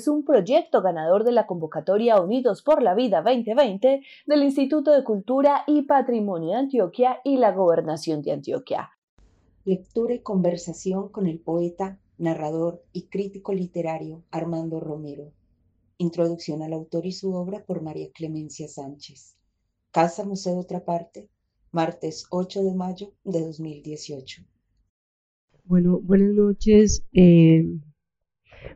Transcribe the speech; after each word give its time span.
Es 0.00 0.08
un 0.08 0.24
proyecto 0.24 0.80
ganador 0.80 1.24
de 1.24 1.32
la 1.32 1.46
convocatoria 1.46 2.18
Unidos 2.18 2.62
por 2.62 2.82
la 2.82 2.94
Vida 2.94 3.20
2020 3.20 4.00
del 4.26 4.42
Instituto 4.42 4.92
de 4.92 5.04
Cultura 5.04 5.62
y 5.66 5.82
Patrimonio 5.82 6.52
de 6.52 6.56
Antioquia 6.56 7.20
y 7.22 7.36
la 7.36 7.52
Gobernación 7.52 8.22
de 8.22 8.32
Antioquia. 8.32 8.88
Lectura 9.66 10.14
y 10.14 10.20
conversación 10.20 11.10
con 11.10 11.26
el 11.26 11.38
poeta, 11.38 12.00
narrador 12.16 12.82
y 12.94 13.08
crítico 13.08 13.52
literario 13.52 14.24
Armando 14.30 14.80
Romero. 14.80 15.32
Introducción 15.98 16.62
al 16.62 16.72
autor 16.72 17.04
y 17.04 17.12
su 17.12 17.34
obra 17.34 17.62
por 17.66 17.82
María 17.82 18.10
Clemencia 18.10 18.68
Sánchez. 18.68 19.36
Casa 19.90 20.24
Museo 20.24 20.56
Otra 20.56 20.82
Parte, 20.82 21.28
martes 21.72 22.24
8 22.30 22.62
de 22.62 22.74
mayo 22.74 23.12
de 23.22 23.42
2018. 23.42 24.44
Bueno, 25.64 26.00
buenas 26.00 26.32
noches. 26.32 27.04
Eh, 27.12 27.66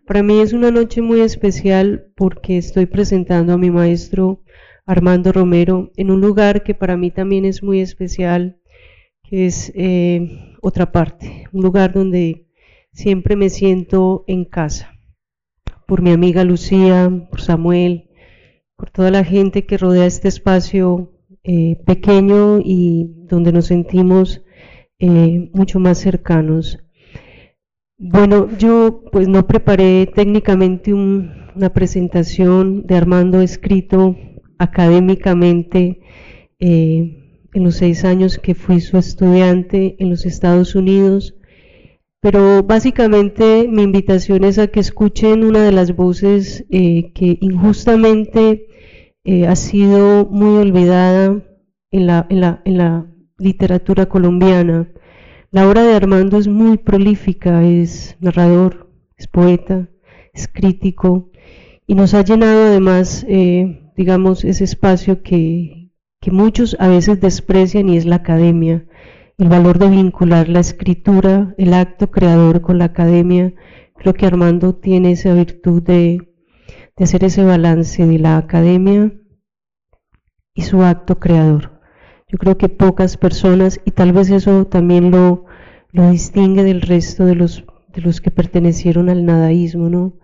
para 0.07 0.23
mí 0.23 0.41
es 0.41 0.53
una 0.53 0.71
noche 0.71 1.01
muy 1.01 1.21
especial 1.21 2.13
porque 2.17 2.59
estoy 2.59 2.87
presentando 2.87 3.53
a 3.53 3.59
mi 3.59 3.71
maestro 3.71 4.43
Armando 4.87 5.33
Romero 5.33 5.91
en 5.97 6.11
un 6.11 6.21
lugar 6.21 6.63
que 6.63 6.75
para 6.75 6.97
mí 6.97 7.11
también 7.11 7.45
es 7.45 7.63
muy 7.63 7.81
especial, 7.81 8.59
que 9.23 9.47
es 9.47 9.73
eh, 9.75 10.57
otra 10.61 10.93
parte, 10.93 11.49
un 11.53 11.63
lugar 11.63 11.93
donde 11.93 12.47
siempre 12.93 13.35
me 13.35 13.49
siento 13.49 14.25
en 14.27 14.45
casa, 14.45 14.99
por 15.87 16.03
mi 16.03 16.11
amiga 16.11 16.45
Lucía, 16.45 17.11
por 17.31 17.41
Samuel, 17.41 18.11
por 18.77 18.91
toda 18.91 19.11
la 19.11 19.25
gente 19.25 19.65
que 19.65 19.79
rodea 19.79 20.07
este 20.07 20.29
espacio 20.29 21.13
eh, 21.45 21.77
pequeño 21.87 22.61
y 22.63 23.07
donde 23.27 23.53
nos 23.53 23.67
sentimos 23.67 24.43
eh, 24.99 25.51
mucho 25.53 25.79
más 25.81 25.99
cercanos. 25.99 26.84
Bueno, 28.07 28.51
yo 28.59 29.03
pues 29.11 29.29
no 29.29 29.47
preparé 29.47 30.07
técnicamente 30.15 30.93
una 30.93 31.73
presentación 31.73 32.87
de 32.87 32.97
Armando 32.97 33.41
escrito 33.41 34.15
académicamente 34.59 36.01
eh, 36.59 37.47
en 37.55 37.65
los 37.65 37.77
seis 37.77 38.05
años 38.05 38.39
que 38.39 38.55
fui 38.55 38.83
su 38.83 38.99
estudiante 38.99 39.97
en 39.99 40.11
los 40.11 40.27
Estados 40.27 40.75
Unidos, 40.75 41.35
pero 42.21 42.63
básicamente 42.63 43.69
mi 43.71 43.85
invitación 43.85 44.45
es 44.45 44.59
a 44.59 44.67
que 44.67 44.81
escuchen 44.81 45.43
una 45.43 45.63
de 45.63 45.73
las 45.73 45.97
voces 45.97 46.67
eh, 46.69 47.11
que 47.15 47.39
injustamente 47.41 48.67
eh, 49.25 49.47
ha 49.47 49.57
sido 49.57 50.27
muy 50.27 50.59
olvidada 50.59 51.43
en 51.91 52.07
la, 52.07 52.27
en 52.29 52.41
la, 52.43 52.61
en 52.67 52.77
la 52.77 53.07
literatura 53.39 54.05
colombiana 54.11 54.91
la 55.55 55.69
obra 55.69 55.85
de 55.85 55.95
Armando 55.95 56.37
es 56.37 56.49
muy 56.49 56.79
prolífica, 56.79 57.63
es 57.63 58.17
narrador, 58.19 58.91
es 59.17 59.29
poeta, 59.29 59.89
es 60.33 60.49
crítico 60.49 61.31
y 61.87 61.95
nos 61.95 62.13
ha 62.15 62.25
llenado 62.25 62.65
además, 62.65 63.25
eh, 63.29 63.93
digamos, 63.97 64.45
ese 64.45 64.65
espacio 64.65 65.23
que, 65.23 65.93
muchos 66.27 66.77
a 66.81 66.89
veces 66.89 67.21
desprecian 67.21 67.89
y 67.89 67.97
es 67.97 68.05
la 68.05 68.17
academia, 68.17 68.85
el 69.39 69.49
valor 69.49 69.79
de 69.79 69.91
vincular 69.91 70.49
la 70.49 70.59
escritura, 70.59 71.55
el 71.57 71.73
acto 71.73 72.11
creador 72.11 72.61
con 72.61 72.79
la 72.79 72.87
academia. 72.87 73.55
Creo 73.97 74.15
que 74.15 74.27
Armando 74.27 74.75
tiene 74.75 75.13
esa 75.13 75.35
virtud 75.35 75.85
de 75.85 76.35
hacer 76.97 77.23
ese 77.23 77.45
balance 77.45 78.05
de 78.05 78.19
la 78.19 78.39
academia 78.39 79.13
y 80.53 80.63
su 80.63 80.83
acto 80.83 81.21
creador. 81.21 81.74
Yo 82.35 82.39
creo 82.39 82.59
que 82.59 82.69
pocas 82.69 83.17
personas, 83.17 83.81
y 83.85 83.93
tal 83.93 84.13
vez 84.13 84.29
eso 84.29 84.65
también 84.67 85.13
lo, 85.13 85.45
lo 85.93 86.11
distingue 86.11 86.65
del 86.65 86.81
resto 86.81 87.27
de 87.27 87.37
los, 87.37 87.65
de 87.95 88.03
los 88.03 88.21
que 88.21 88.33
pertenecieron 88.33 89.09
al 89.09 89.25
nadaísmo, 89.25 89.89
¿no? 89.89 90.15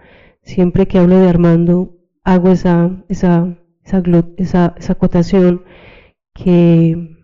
Siempre 0.42 0.88
que 0.88 0.98
hablo 0.98 1.20
de 1.20 1.28
Armando, 1.28 2.00
hago 2.24 2.50
esa, 2.50 3.04
esa, 3.08 3.56
esa, 3.84 4.02
esa, 4.38 4.74
acotación 4.88 5.62
que, 6.34 7.16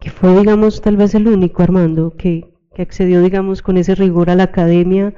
que 0.00 0.10
fue, 0.10 0.36
digamos, 0.36 0.82
tal 0.82 0.96
vez 0.96 1.14
el 1.14 1.28
único 1.28 1.62
Armando 1.62 2.16
que, 2.16 2.52
que 2.74 2.82
accedió, 2.82 3.22
digamos, 3.22 3.62
con 3.62 3.76
ese 3.76 3.94
rigor 3.94 4.30
a 4.30 4.34
la 4.34 4.42
academia, 4.42 5.14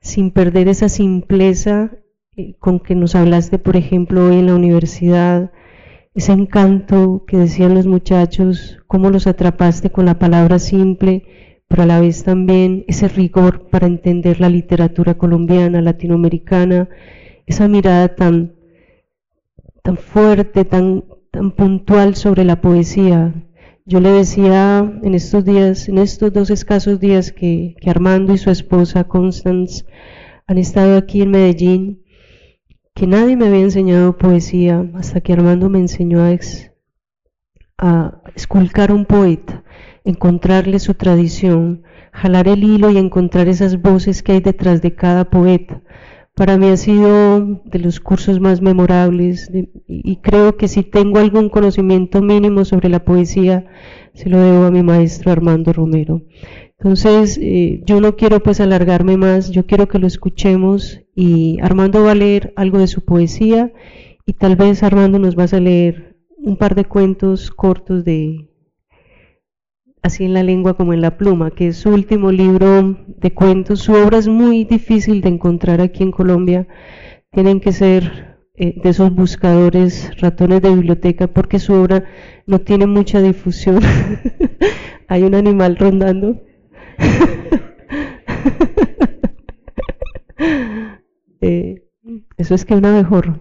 sin 0.00 0.30
perder 0.30 0.68
esa 0.68 0.88
simpleza 0.88 1.90
eh, 2.36 2.54
con 2.60 2.78
que 2.78 2.94
nos 2.94 3.16
hablaste, 3.16 3.58
por 3.58 3.76
ejemplo, 3.76 4.26
hoy 4.26 4.36
en 4.36 4.46
la 4.46 4.54
universidad, 4.54 5.50
ese 6.14 6.32
encanto 6.32 7.24
que 7.26 7.36
decían 7.36 7.74
los 7.74 7.86
muchachos, 7.86 8.78
cómo 8.86 9.10
los 9.10 9.26
atrapaste 9.26 9.90
con 9.90 10.06
la 10.06 10.18
palabra 10.18 10.58
simple, 10.58 11.24
pero 11.68 11.84
a 11.84 11.86
la 11.86 12.00
vez 12.00 12.24
también 12.24 12.84
ese 12.88 13.06
rigor 13.06 13.68
para 13.70 13.86
entender 13.86 14.40
la 14.40 14.48
literatura 14.48 15.14
colombiana, 15.16 15.80
latinoamericana, 15.80 16.88
esa 17.46 17.68
mirada 17.68 18.16
tan, 18.16 18.54
tan 19.82 19.96
fuerte, 19.96 20.64
tan, 20.64 21.04
tan 21.30 21.52
puntual 21.52 22.16
sobre 22.16 22.44
la 22.44 22.60
poesía. 22.60 23.32
Yo 23.86 24.00
le 24.00 24.10
decía 24.10 25.00
en 25.02 25.14
estos 25.14 25.44
días, 25.44 25.88
en 25.88 25.98
estos 25.98 26.32
dos 26.32 26.50
escasos 26.50 26.98
días 26.98 27.32
que, 27.32 27.76
que 27.80 27.90
Armando 27.90 28.34
y 28.34 28.38
su 28.38 28.50
esposa 28.50 29.04
Constance 29.04 29.84
han 30.46 30.58
estado 30.58 30.96
aquí 30.96 31.22
en 31.22 31.30
Medellín, 31.30 31.99
que 32.94 33.06
nadie 33.06 33.36
me 33.36 33.46
había 33.46 33.60
enseñado 33.60 34.16
poesía 34.18 34.90
hasta 34.94 35.20
que 35.20 35.32
Armando 35.32 35.68
me 35.68 35.78
enseñó 35.78 36.22
a, 36.22 36.30
a 37.78 38.22
esculcar 38.34 38.92
un 38.92 39.06
poeta, 39.06 39.64
encontrarle 40.04 40.78
su 40.78 40.94
tradición, 40.94 41.82
jalar 42.12 42.48
el 42.48 42.64
hilo 42.64 42.90
y 42.90 42.98
encontrar 42.98 43.48
esas 43.48 43.80
voces 43.80 44.22
que 44.22 44.32
hay 44.32 44.40
detrás 44.40 44.82
de 44.82 44.94
cada 44.94 45.30
poeta. 45.30 45.82
Para 46.34 46.56
mí 46.56 46.68
ha 46.68 46.76
sido 46.76 47.62
de 47.64 47.78
los 47.78 48.00
cursos 48.00 48.40
más 48.40 48.62
memorables 48.62 49.50
y 49.86 50.16
creo 50.16 50.56
que 50.56 50.68
si 50.68 50.82
tengo 50.82 51.18
algún 51.18 51.50
conocimiento 51.50 52.22
mínimo 52.22 52.64
sobre 52.64 52.88
la 52.88 53.04
poesía, 53.04 53.66
se 54.14 54.30
lo 54.30 54.38
debo 54.38 54.64
a 54.64 54.70
mi 54.70 54.82
maestro 54.82 55.32
Armando 55.32 55.72
Romero. 55.72 56.22
Entonces, 56.82 57.38
eh, 57.42 57.82
yo 57.84 58.00
no 58.00 58.16
quiero 58.16 58.40
pues 58.40 58.58
alargarme 58.58 59.18
más, 59.18 59.50
yo 59.50 59.66
quiero 59.66 59.86
que 59.86 59.98
lo 59.98 60.06
escuchemos 60.06 61.02
y 61.14 61.58
Armando 61.60 62.02
va 62.02 62.12
a 62.12 62.14
leer 62.14 62.54
algo 62.56 62.78
de 62.78 62.86
su 62.86 63.04
poesía 63.04 63.70
y 64.24 64.32
tal 64.32 64.56
vez 64.56 64.82
Armando 64.82 65.18
nos 65.18 65.38
va 65.38 65.44
a 65.44 65.60
leer 65.60 66.16
un 66.38 66.56
par 66.56 66.74
de 66.74 66.86
cuentos 66.86 67.50
cortos 67.50 68.02
de 68.06 68.48
así 70.00 70.24
en 70.24 70.32
la 70.32 70.42
lengua 70.42 70.72
como 70.72 70.94
en 70.94 71.02
la 71.02 71.18
pluma, 71.18 71.50
que 71.50 71.68
es 71.68 71.76
su 71.76 71.90
último 71.90 72.32
libro 72.32 72.96
de 73.06 73.34
cuentos. 73.34 73.80
Su 73.80 73.92
obra 73.92 74.16
es 74.16 74.28
muy 74.28 74.64
difícil 74.64 75.20
de 75.20 75.28
encontrar 75.28 75.82
aquí 75.82 76.02
en 76.02 76.12
Colombia. 76.12 76.66
Tienen 77.30 77.60
que 77.60 77.72
ser 77.72 78.38
eh, 78.54 78.80
de 78.82 78.88
esos 78.88 79.14
buscadores, 79.14 80.18
ratones 80.18 80.62
de 80.62 80.74
biblioteca, 80.74 81.26
porque 81.26 81.58
su 81.58 81.74
obra 81.74 82.04
no 82.46 82.62
tiene 82.62 82.86
mucha 82.86 83.20
difusión. 83.20 83.80
Hay 85.08 85.24
un 85.24 85.34
animal 85.34 85.76
rondando. 85.76 86.40
Eh, 91.42 91.88
eso 92.36 92.54
es 92.54 92.66
que 92.66 92.74
una 92.74 92.92
mejor. 92.92 93.40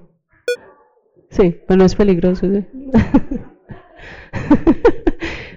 Sí, 1.30 1.58
pero 1.68 1.78
no 1.78 1.86
es 1.86 1.96
peligroso. 1.96 2.48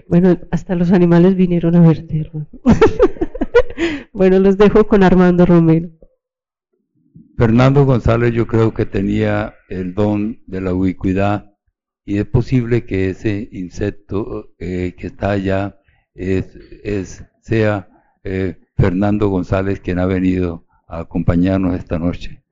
bueno, 0.08 0.40
hasta 0.50 0.74
los 0.74 0.90
animales 0.90 1.36
vinieron 1.36 1.76
a 1.76 1.80
verte. 1.80 2.32
bueno, 4.12 4.40
los 4.40 4.58
dejo 4.58 4.88
con 4.88 5.04
Armando 5.04 5.46
Romero. 5.46 5.90
Fernando 7.36 7.84
González 7.84 8.34
yo 8.34 8.46
creo 8.46 8.74
que 8.74 8.86
tenía 8.86 9.54
el 9.68 9.94
don 9.94 10.42
de 10.46 10.60
la 10.60 10.74
ubicuidad 10.74 11.54
y 12.04 12.18
es 12.18 12.26
posible 12.26 12.84
que 12.84 13.10
ese 13.10 13.48
insecto 13.52 14.52
eh, 14.58 14.94
que 14.98 15.06
está 15.06 15.30
allá 15.30 15.78
es, 16.14 16.54
es, 16.84 17.24
sea 17.40 17.88
eh, 18.24 18.60
Fernando 18.76 19.28
González 19.28 19.80
quien 19.80 19.98
ha 19.98 20.06
venido 20.06 20.66
a 20.86 21.00
acompañarnos 21.00 21.76
esta 21.76 21.98
noche. 21.98 22.42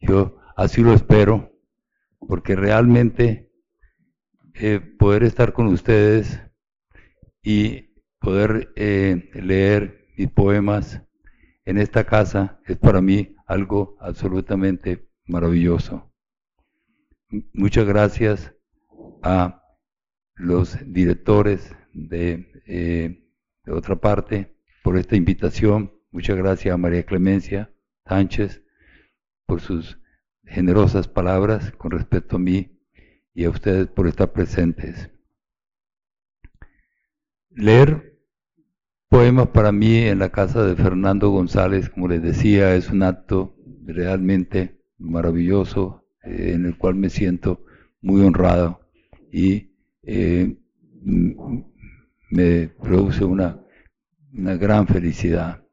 yo 0.00 0.38
así 0.56 0.82
lo 0.82 0.92
espero, 0.92 1.52
porque 2.18 2.56
realmente 2.56 3.50
eh, 4.54 4.80
poder 4.80 5.22
estar 5.22 5.52
con 5.52 5.66
ustedes 5.66 6.40
y 7.42 7.90
poder 8.20 8.72
eh, 8.76 9.30
leer 9.34 10.06
mis 10.16 10.30
poemas 10.30 11.02
en 11.64 11.78
esta 11.78 12.04
casa 12.04 12.58
es 12.66 12.78
para 12.78 13.02
mí 13.02 13.36
algo 13.46 13.96
absolutamente 14.00 15.08
maravilloso. 15.26 16.10
Muchas 17.52 17.84
gracias 17.86 18.54
a 19.22 19.62
los 20.34 20.78
directores 20.86 21.74
de, 21.92 22.50
eh, 22.66 23.25
de 23.66 23.72
otra 23.72 23.96
parte 23.96 24.56
por 24.82 24.96
esta 24.96 25.16
invitación. 25.16 25.92
Muchas 26.10 26.36
gracias 26.36 26.72
a 26.72 26.78
María 26.78 27.04
Clemencia 27.04 27.70
Sánchez 28.06 28.62
por 29.44 29.60
sus 29.60 29.98
generosas 30.44 31.08
palabras 31.08 31.72
con 31.72 31.90
respecto 31.90 32.36
a 32.36 32.38
mí 32.38 32.80
y 33.34 33.44
a 33.44 33.50
ustedes 33.50 33.88
por 33.88 34.06
estar 34.06 34.32
presentes. 34.32 35.10
Leer 37.50 38.18
poemas 39.08 39.48
para 39.48 39.72
mí 39.72 39.98
en 39.98 40.20
la 40.20 40.30
casa 40.30 40.64
de 40.64 40.76
Fernando 40.76 41.30
González, 41.30 41.90
como 41.90 42.08
les 42.08 42.22
decía, 42.22 42.74
es 42.74 42.90
un 42.90 43.02
acto 43.02 43.56
realmente 43.84 44.80
maravilloso 44.98 46.06
eh, 46.22 46.52
en 46.54 46.66
el 46.66 46.78
cual 46.78 46.94
me 46.94 47.10
siento 47.10 47.64
muy 48.00 48.22
honrado 48.22 48.80
y 49.32 49.72
eh, 50.02 50.56
me 52.36 52.68
produce 52.68 53.24
una, 53.24 53.62
gran 54.30 54.86
felicidad. 54.86 55.64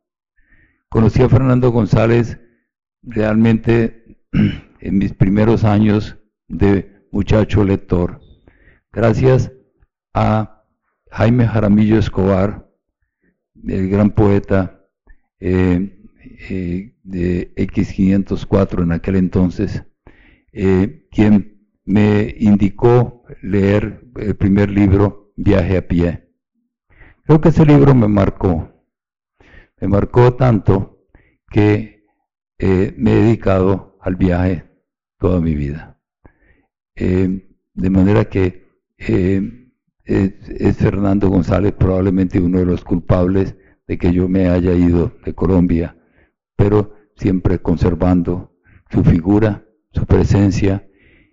Conocí 0.87 1.21
a 1.21 1.27
Fernando 1.27 1.71
González 1.71 2.39
realmente 3.01 4.17
en 4.79 4.97
mis 4.97 5.13
primeros 5.13 5.65
años 5.65 6.17
de 6.47 7.05
muchacho 7.11 7.65
lector, 7.65 8.21
gracias 8.93 9.51
a 10.13 10.63
Jaime 11.11 11.45
Jaramillo 11.45 11.99
Escobar, 11.99 12.71
el 13.67 13.89
gran 13.89 14.11
poeta 14.11 14.87
eh, 15.39 15.99
eh, 16.49 16.95
de 17.03 17.53
X504 17.55 18.83
en 18.83 18.91
aquel 18.93 19.17
entonces, 19.17 19.83
eh, 20.53 21.07
quien 21.11 21.67
me 21.83 22.33
indicó 22.39 23.23
leer 23.41 24.05
el 24.15 24.35
primer 24.37 24.71
libro, 24.71 25.33
Viaje 25.35 25.77
a 25.77 25.87
pie. 25.87 26.22
Creo 27.25 27.39
que 27.39 27.49
ese 27.49 27.65
libro 27.65 27.95
me 27.95 28.09
marcó, 28.09 28.69
me 29.79 29.87
marcó 29.87 30.33
tanto 30.33 31.07
que 31.49 32.03
me 32.59 33.11
he 33.13 33.15
dedicado 33.21 33.97
al 34.01 34.17
viaje 34.17 34.65
toda 35.19 35.39
mi 35.39 35.55
vida. 35.55 36.01
de 36.95 37.89
manera 37.89 38.25
que 38.25 38.67
es, 38.97 40.77
Fernando 40.77 41.29
González 41.29 41.71
probablemente 41.71 42.41
uno 42.41 42.59
de 42.59 42.65
los 42.65 42.83
culpables 42.83 43.55
de 43.87 43.97
que 43.97 44.11
yo 44.11 44.27
me 44.27 44.49
haya 44.49 44.73
ido 44.73 45.13
de 45.23 45.33
Colombia, 45.33 45.97
pero 46.57 46.93
siempre 47.15 47.59
conservando 47.59 48.53
su 48.91 49.01
figura, 49.03 49.65
su 49.91 50.05
presencia 50.05 50.89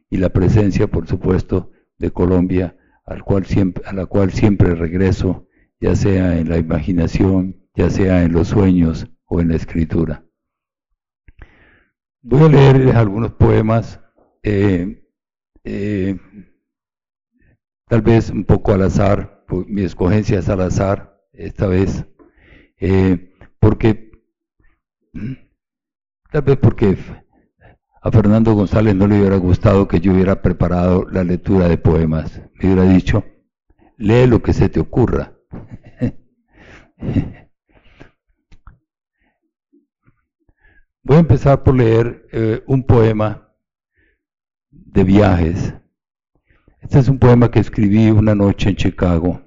y 0.08 0.18
la 0.18 0.28
presencia, 0.28 0.86
por 0.86 1.08
supuesto, 1.08 1.72
de 1.98 2.12
Colombia, 2.12 2.76
al 3.04 3.24
cual 3.24 3.44
a 3.84 3.92
la 3.92 4.06
cual 4.06 4.30
siempre 4.30 4.76
regreso, 4.76 5.48
ya 5.80 5.96
sea 5.96 6.38
en 6.38 6.48
la 6.48 6.58
imaginación, 6.58 7.56
ya 7.74 7.90
sea 7.90 8.22
en 8.22 8.32
los 8.32 8.48
sueños 8.48 9.06
o 9.24 9.40
en 9.40 9.48
la 9.48 9.56
escritura. 9.56 10.24
Voy 12.22 12.42
a 12.42 12.48
leer 12.48 12.96
algunos 12.96 13.32
poemas. 13.32 13.98
Eh, 14.42 15.06
eh, 15.64 16.18
tal 17.88 18.02
vez 18.02 18.30
un 18.30 18.44
poco 18.44 18.72
al 18.72 18.82
azar, 18.82 19.44
mi 19.66 19.82
escogencia 19.82 20.38
es 20.38 20.48
al 20.48 20.60
azar 20.60 21.18
esta 21.32 21.66
vez, 21.66 22.06
eh, 22.78 23.34
porque, 23.58 24.12
tal 26.30 26.42
vez 26.42 26.56
porque 26.58 26.96
a 28.02 28.10
Fernando 28.10 28.54
González 28.54 28.94
no 28.94 29.06
le 29.06 29.18
hubiera 29.18 29.36
gustado 29.36 29.88
que 29.88 30.00
yo 30.00 30.12
hubiera 30.12 30.40
preparado 30.40 31.06
la 31.10 31.24
lectura 31.24 31.68
de 31.68 31.78
poemas, 31.78 32.40
me 32.54 32.66
hubiera 32.66 32.84
dicho, 32.84 33.24
lee 33.96 34.26
lo 34.26 34.42
que 34.42 34.52
se 34.52 34.68
te 34.68 34.80
ocurra. 34.80 35.39
Voy 41.02 41.16
a 41.16 41.20
empezar 41.20 41.62
por 41.62 41.74
leer 41.74 42.26
eh, 42.32 42.62
un 42.66 42.84
poema 42.84 43.48
de 44.70 45.04
viajes 45.04 45.74
este 46.80 46.98
es 46.98 47.08
un 47.08 47.18
poema 47.18 47.50
que 47.50 47.60
escribí 47.60 48.10
una 48.10 48.34
noche 48.34 48.70
en 48.70 48.76
Chicago 48.76 49.42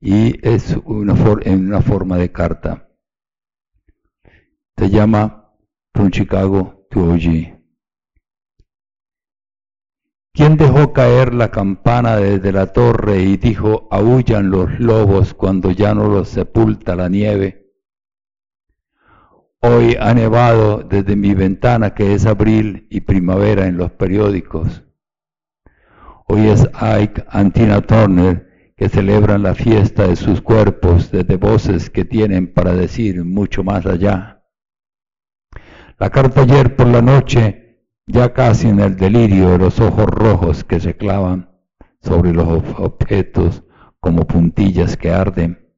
y 0.00 0.38
es 0.46 0.76
una 0.84 1.14
en 1.42 1.66
una 1.66 1.80
forma 1.80 2.16
de 2.16 2.30
carta. 2.30 2.88
Se 4.76 4.90
llama 4.90 5.52
From 5.92 6.10
Chicago 6.10 6.86
to 6.90 7.12
OG. 7.12 7.57
¿Quién 10.38 10.56
dejó 10.56 10.92
caer 10.92 11.34
la 11.34 11.50
campana 11.50 12.14
desde 12.14 12.52
la 12.52 12.72
torre 12.72 13.22
y 13.22 13.38
dijo, 13.38 13.88
aullan 13.90 14.52
los 14.52 14.78
lobos 14.78 15.34
cuando 15.34 15.72
ya 15.72 15.94
no 15.94 16.06
los 16.06 16.28
sepulta 16.28 16.94
la 16.94 17.08
nieve? 17.08 17.72
Hoy 19.60 19.96
ha 19.98 20.14
nevado 20.14 20.84
desde 20.84 21.16
mi 21.16 21.34
ventana 21.34 21.92
que 21.92 22.14
es 22.14 22.24
abril 22.24 22.86
y 22.88 23.00
primavera 23.00 23.66
en 23.66 23.78
los 23.78 23.90
periódicos. 23.90 24.84
Hoy 26.28 26.46
es 26.46 26.70
Ike 26.72 27.24
Antina 27.30 27.80
Turner 27.80 28.72
que 28.76 28.88
celebran 28.88 29.42
la 29.42 29.56
fiesta 29.56 30.06
de 30.06 30.14
sus 30.14 30.40
cuerpos 30.40 31.10
desde 31.10 31.36
voces 31.36 31.90
que 31.90 32.04
tienen 32.04 32.54
para 32.54 32.74
decir 32.74 33.24
mucho 33.24 33.64
más 33.64 33.86
allá. 33.86 34.44
La 35.98 36.10
carta 36.10 36.42
ayer 36.42 36.76
por 36.76 36.86
la 36.86 37.02
noche, 37.02 37.67
ya 38.08 38.32
casi 38.32 38.68
en 38.68 38.80
el 38.80 38.96
delirio 38.96 39.50
de 39.50 39.58
los 39.58 39.78
ojos 39.80 40.06
rojos 40.06 40.64
que 40.64 40.80
se 40.80 40.96
clavan 40.96 41.50
sobre 42.00 42.32
los 42.32 42.48
objetos 42.78 43.62
como 44.00 44.26
puntillas 44.26 44.96
que 44.96 45.12
arden. 45.12 45.68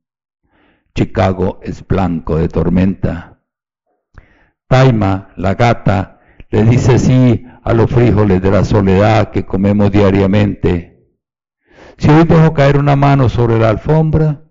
Chicago 0.94 1.58
es 1.62 1.86
blanco 1.86 2.36
de 2.36 2.48
tormenta. 2.48 3.40
Taima, 4.68 5.32
la 5.36 5.54
gata, 5.54 6.20
le 6.50 6.62
dice 6.62 7.00
sí 7.00 7.44
a 7.64 7.74
los 7.74 7.90
frijoles 7.90 8.40
de 8.40 8.50
la 8.50 8.64
soledad 8.64 9.32
que 9.32 9.44
comemos 9.44 9.90
diariamente. 9.90 11.08
Si 11.98 12.08
hoy 12.08 12.24
dejo 12.24 12.54
caer 12.54 12.78
una 12.78 12.94
mano 12.94 13.28
sobre 13.28 13.58
la 13.58 13.70
alfombra, 13.70 14.44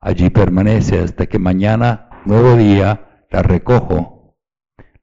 allí 0.00 0.28
permanece 0.30 1.00
hasta 1.00 1.26
que 1.26 1.38
mañana, 1.38 2.10
nuevo 2.24 2.56
día, 2.56 3.24
la 3.30 3.42
recojo, 3.42 4.36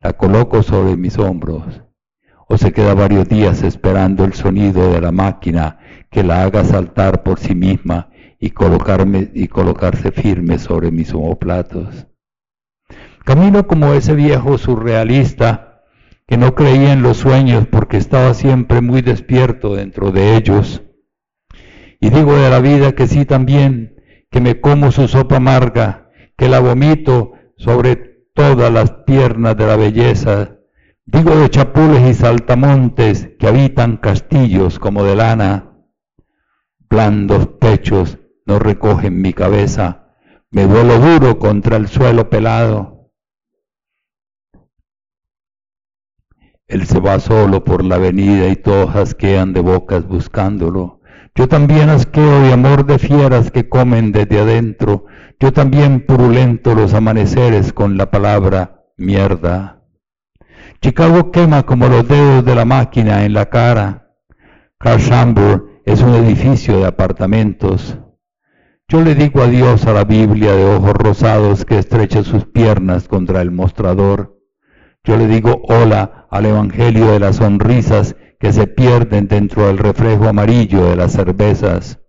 la 0.02 0.14
coloco 0.14 0.64
sobre 0.64 0.98
mis 0.98 1.18
hombros, 1.18 1.82
o 2.48 2.58
se 2.58 2.72
queda 2.72 2.94
varios 2.94 3.28
días 3.28 3.64
esperando 3.64 4.26
el 4.26 4.34
sonido 4.34 4.92
de 4.92 5.02
la 5.02 5.12
máquina 5.12 5.80
que 6.10 6.24
la 6.24 6.44
haga 6.44 6.64
saltar 6.64 7.24
por 7.24 7.40
sí 7.40 7.56
misma 7.56 8.10
y, 8.40 8.52
colocarme, 8.52 9.32
y 9.34 9.48
colocarse 9.48 10.12
firme 10.12 10.60
sobre 10.60 10.92
mis 10.92 11.14
omoplatos. 11.14 12.08
Camino 13.24 13.68
como 13.68 13.94
ese 13.94 14.16
viejo 14.16 14.58
surrealista 14.58 15.74
que 16.28 16.38
no 16.38 16.56
creía 16.56 16.94
en 16.94 17.02
los 17.02 17.18
sueños 17.18 17.68
porque 17.68 17.98
estaba 17.98 18.34
siempre 18.34 18.82
muy 18.82 19.02
despierto 19.02 19.76
dentro 19.76 20.12
de 20.12 20.36
ellos. 20.36 20.84
Y 22.00 22.10
digo 22.10 22.36
de 22.36 22.50
la 22.50 22.60
vida 22.60 22.94
que 22.94 23.08
sí 23.08 23.26
también, 23.26 23.96
que 24.30 24.42
me 24.42 24.60
como 24.60 24.92
su 24.92 25.08
sopa 25.08 25.38
amarga, 25.38 26.10
que 26.38 26.50
la 26.50 26.60
vomito 26.60 27.34
sobre 27.56 27.96
todas 28.34 28.72
las 28.72 28.92
piernas 29.06 29.56
de 29.56 29.68
la 29.68 29.78
belleza. 29.78 30.58
Digo 31.06 31.36
de 31.36 31.50
chapules 31.50 32.10
y 32.10 32.14
saltamontes 32.14 33.30
que 33.40 33.48
habitan 33.48 33.98
castillos 33.98 34.80
como 34.80 35.04
de 35.04 35.16
lana. 35.16 35.72
Blandos 36.90 37.48
pechos 37.60 38.20
no 38.46 38.60
recogen 38.60 39.22
mi 39.22 39.34
cabeza, 39.34 40.16
me 40.52 40.66
vuelo 40.66 41.00
duro 41.00 41.40
contra 41.40 41.78
el 41.78 41.88
suelo 41.88 42.30
pelado 42.30 42.94
Él 46.74 46.88
se 46.88 47.00
va 47.00 47.20
solo 47.20 47.64
por 47.64 47.84
la 47.84 47.98
avenida 47.98 48.48
y 48.48 48.56
todos 48.56 48.96
asquean 48.96 49.54
de 49.54 49.60
bocas 49.60 50.08
buscándolo. 50.08 51.02
Yo 51.36 51.48
también 51.48 51.90
asqueo 51.90 52.42
de 52.42 52.52
amor 52.52 52.88
de 52.88 52.98
fieras 52.98 53.52
que 53.52 53.70
comen 53.70 54.12
desde 54.12 54.40
adentro. 54.40 55.06
Yo 55.40 55.54
también 55.54 56.04
purulento 56.04 56.74
los 56.74 56.96
amaneceres 56.96 57.74
con 57.74 57.96
la 57.96 58.10
palabra 58.10 58.86
mierda. 58.98 59.83
Chicago 60.84 61.32
quema 61.32 61.64
como 61.64 61.88
los 61.88 62.06
dedos 62.10 62.44
de 62.44 62.56
la 62.56 62.66
máquina 62.66 63.24
en 63.24 63.32
la 63.32 63.46
cara. 63.46 64.18
Carshamber 64.78 65.64
es 65.86 66.02
un 66.02 66.14
edificio 66.14 66.78
de 66.78 66.86
apartamentos. 66.86 67.98
Yo 68.90 69.02
le 69.02 69.16
digo 69.16 69.42
adiós 69.42 69.88
a 69.88 69.94
la 69.94 70.04
Biblia 70.04 70.52
de 70.52 70.66
ojos 70.66 70.92
rosados 70.92 71.64
que 71.64 71.80
estrecha 71.80 72.22
sus 72.22 72.44
piernas 72.48 73.08
contra 73.08 73.42
el 73.42 73.50
mostrador. 73.50 74.38
Yo 75.06 75.16
le 75.16 75.28
digo 75.28 75.62
hola 75.70 76.28
al 76.30 76.48
Evangelio 76.48 77.14
de 77.14 77.20
las 77.22 77.38
sonrisas 77.38 78.18
que 78.38 78.52
se 78.52 78.68
pierden 78.68 79.30
dentro 79.30 79.68
del 79.68 79.78
reflejo 79.78 80.28
amarillo 80.28 80.84
de 80.84 80.98
las 80.98 81.14
cervezas. 81.14 82.02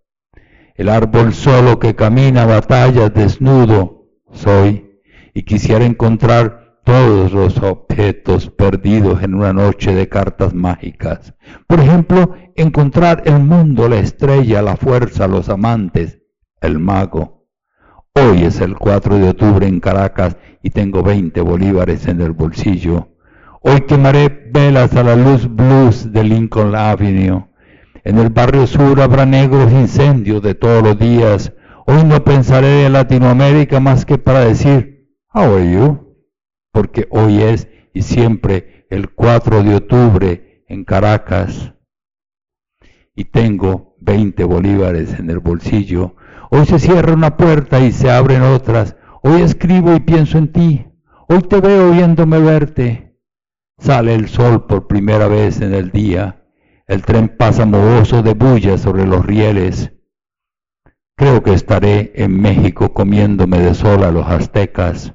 el 0.75 0.89
árbol 0.89 1.33
solo 1.33 1.79
que 1.79 1.95
camina 1.95 2.45
batallas 2.45 3.15
desnudo 3.15 4.09
soy, 4.33 5.01
y 5.33 5.45
quisiera 5.45 5.85
encontrar 5.85 6.64
todos 6.85 7.33
los 7.33 7.59
objetos 7.63 8.51
perdidos 8.51 9.23
en 9.23 9.35
una 9.35 9.53
noche 9.53 9.95
de 9.95 10.09
cartas 10.09 10.55
mágicas. 10.55 11.35
Por 11.67 11.81
ejemplo, 11.81 12.35
encontrar 12.57 13.23
el 13.25 13.41
mundo, 13.41 13.89
la 13.89 13.99
estrella, 13.99 14.63
la 14.63 14.77
fuerza, 14.77 15.27
los 15.27 15.49
amantes, 15.49 16.21
el 16.61 16.79
mago. 16.79 17.47
Hoy 18.15 18.45
es 18.45 18.61
el 18.61 18.77
4 18.77 19.17
de 19.17 19.31
octubre 19.31 19.67
en 19.67 19.81
Caracas 19.81 20.37
y 20.63 20.71
tengo 20.71 21.03
20 21.03 21.41
bolívares 21.41 22.07
en 22.07 22.21
el 22.21 22.33
bolsillo. 22.33 23.09
Hoy 23.63 23.81
quemaré 23.83 24.29
velas 24.53 24.95
a 24.95 25.03
la 25.03 25.17
luz 25.17 25.49
blues 25.49 26.13
de 26.13 26.23
Lincoln 26.23 26.75
Avenue. 26.75 27.49
En 28.05 28.19
el 28.19 28.29
barrio 28.29 28.67
sur 28.67 29.01
habrá 29.01 29.25
negros 29.25 29.73
incendios 29.73 30.43
de 30.43 30.55
todos 30.55 30.83
los 30.83 30.99
días. 30.99 31.53
Hoy 31.87 32.05
no 32.05 32.23
pensaré 32.23 32.85
en 32.85 32.93
Latinoamérica 32.93 33.81
más 33.81 34.05
que 34.05 34.19
para 34.19 34.41
decir, 34.41 35.09
how 35.33 35.55
are 35.55 35.71
you? 35.71 36.04
Porque 36.75 37.07
hoy 37.11 37.41
es 37.41 37.69
y 37.93 38.03
siempre 38.03 38.85
el 38.91 39.11
4 39.15 39.63
de 39.63 39.77
octubre 39.77 40.65
en 40.67 40.85
Caracas. 40.85 41.73
Y 43.15 43.27
tengo 43.27 43.95
20 44.01 44.43
bolívares 44.43 45.17
en 45.21 45.31
el 45.31 45.39
bolsillo. 45.39 46.17
Hoy 46.51 46.67
se 46.67 46.81
cierra 46.81 47.15
una 47.15 47.37
puerta 47.37 47.79
y 47.79 47.93
se 47.93 48.11
abren 48.11 48.43
otras. 48.43 48.97
Hoy 49.23 49.43
escribo 49.43 49.95
y 49.95 50.01
pienso 50.01 50.37
en 50.37 50.51
ti. 50.51 50.87
Hoy 51.29 51.43
te 51.43 51.61
veo 51.61 51.93
viéndome 51.93 52.41
verte. 52.41 53.21
Sale 53.79 54.13
el 54.13 54.29
sol 54.29 54.67
por 54.67 54.89
primera 54.89 55.29
vez 55.29 55.61
en 55.61 55.75
el 55.75 55.93
día. 55.93 56.45
El 56.89 57.03
tren 57.03 57.37
pasa 57.39 57.67
mohoso 57.67 58.25
de 58.25 58.35
bulla 58.35 58.79
sobre 58.79 59.07
los 59.07 59.25
rieles. 59.25 59.93
Creo 61.17 61.41
que 61.45 61.53
estaré 61.53 62.13
en 62.17 62.41
México 62.41 62.93
comiéndome 62.93 63.61
de 63.61 63.75
sol 63.75 64.03
a 64.03 64.11
los 64.11 64.27
aztecas. 64.27 65.15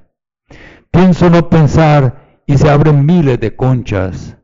Pienso 0.92 1.30
no 1.30 1.50
pensar 1.50 2.42
y 2.46 2.58
se 2.58 2.70
abren 2.70 3.06
miles 3.06 3.40
de 3.40 3.56
conchas. 3.56 4.38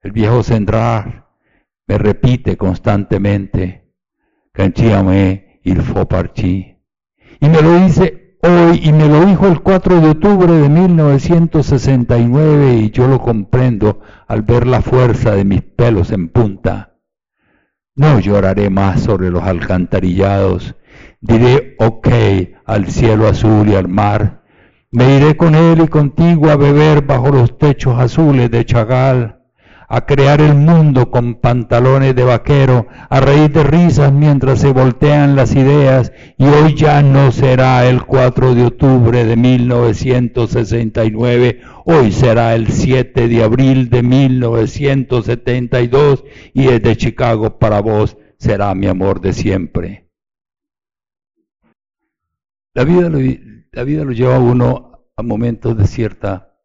El 0.00 0.12
viejo 0.12 0.42
Sendrar 0.42 1.28
me 1.86 1.98
repite 1.98 2.56
constantemente, 2.56 3.92
Canchiame 4.52 5.60
il 5.64 5.82
faux 5.82 6.06
parchi. 6.06 6.78
Y 7.40 7.48
me 7.48 7.62
lo 7.62 7.80
dice 7.80 8.38
hoy 8.42 8.80
y 8.84 8.92
me 8.92 9.08
lo 9.08 9.24
dijo 9.24 9.48
el 9.48 9.60
4 9.60 10.00
de 10.00 10.10
octubre 10.10 10.52
de 10.52 10.68
1969 10.68 12.74
y 12.74 12.90
yo 12.90 13.08
lo 13.08 13.20
comprendo 13.20 14.00
al 14.26 14.42
ver 14.42 14.66
la 14.66 14.82
fuerza 14.82 15.30
de 15.32 15.44
mis 15.44 15.62
pelos 15.62 16.12
en 16.12 16.28
punta. 16.28 16.98
No 17.94 18.20
lloraré 18.20 18.70
más 18.70 19.02
sobre 19.02 19.30
los 19.30 19.42
alcantarillados, 19.42 20.76
diré 21.20 21.76
ok 21.78 22.08
al 22.64 22.86
cielo 22.86 23.28
azul 23.28 23.68
y 23.68 23.74
al 23.74 23.88
mar, 23.88 24.41
me 24.92 25.16
iré 25.16 25.36
con 25.36 25.54
él 25.54 25.82
y 25.82 25.88
contigo 25.88 26.50
a 26.50 26.56
beber 26.56 27.06
bajo 27.06 27.30
los 27.30 27.56
techos 27.56 27.98
azules 27.98 28.50
de 28.50 28.66
Chagal, 28.66 29.38
a 29.88 30.04
crear 30.04 30.42
el 30.42 30.54
mundo 30.54 31.10
con 31.10 31.36
pantalones 31.36 32.14
de 32.14 32.24
vaquero, 32.24 32.88
a 33.08 33.20
reír 33.20 33.50
de 33.52 33.64
risas 33.64 34.12
mientras 34.12 34.60
se 34.60 34.70
voltean 34.70 35.34
las 35.34 35.54
ideas, 35.54 36.12
y 36.36 36.44
hoy 36.44 36.74
ya 36.74 37.00
no 37.02 37.32
será 37.32 37.88
el 37.88 38.04
4 38.04 38.54
de 38.54 38.66
octubre 38.66 39.24
de 39.24 39.34
1969, 39.34 41.62
hoy 41.86 42.12
será 42.12 42.54
el 42.54 42.68
7 42.68 43.28
de 43.28 43.42
abril 43.42 43.88
de 43.88 44.02
1972, 44.02 46.22
y 46.52 46.64
desde 46.64 46.96
Chicago 46.96 47.58
para 47.58 47.80
vos 47.80 48.18
será 48.38 48.74
mi 48.74 48.88
amor 48.88 49.22
de 49.22 49.32
siempre. 49.32 50.02
La 52.74 52.84
vida 52.84 53.10
lo, 53.10 53.18
la 53.72 53.84
vida 53.84 54.04
lo 54.04 54.12
lleva 54.12 54.36
a 54.36 54.40
uno 54.40 55.08
a 55.16 55.22
momentos 55.22 55.76
de 55.76 55.86
cierta 55.86 56.58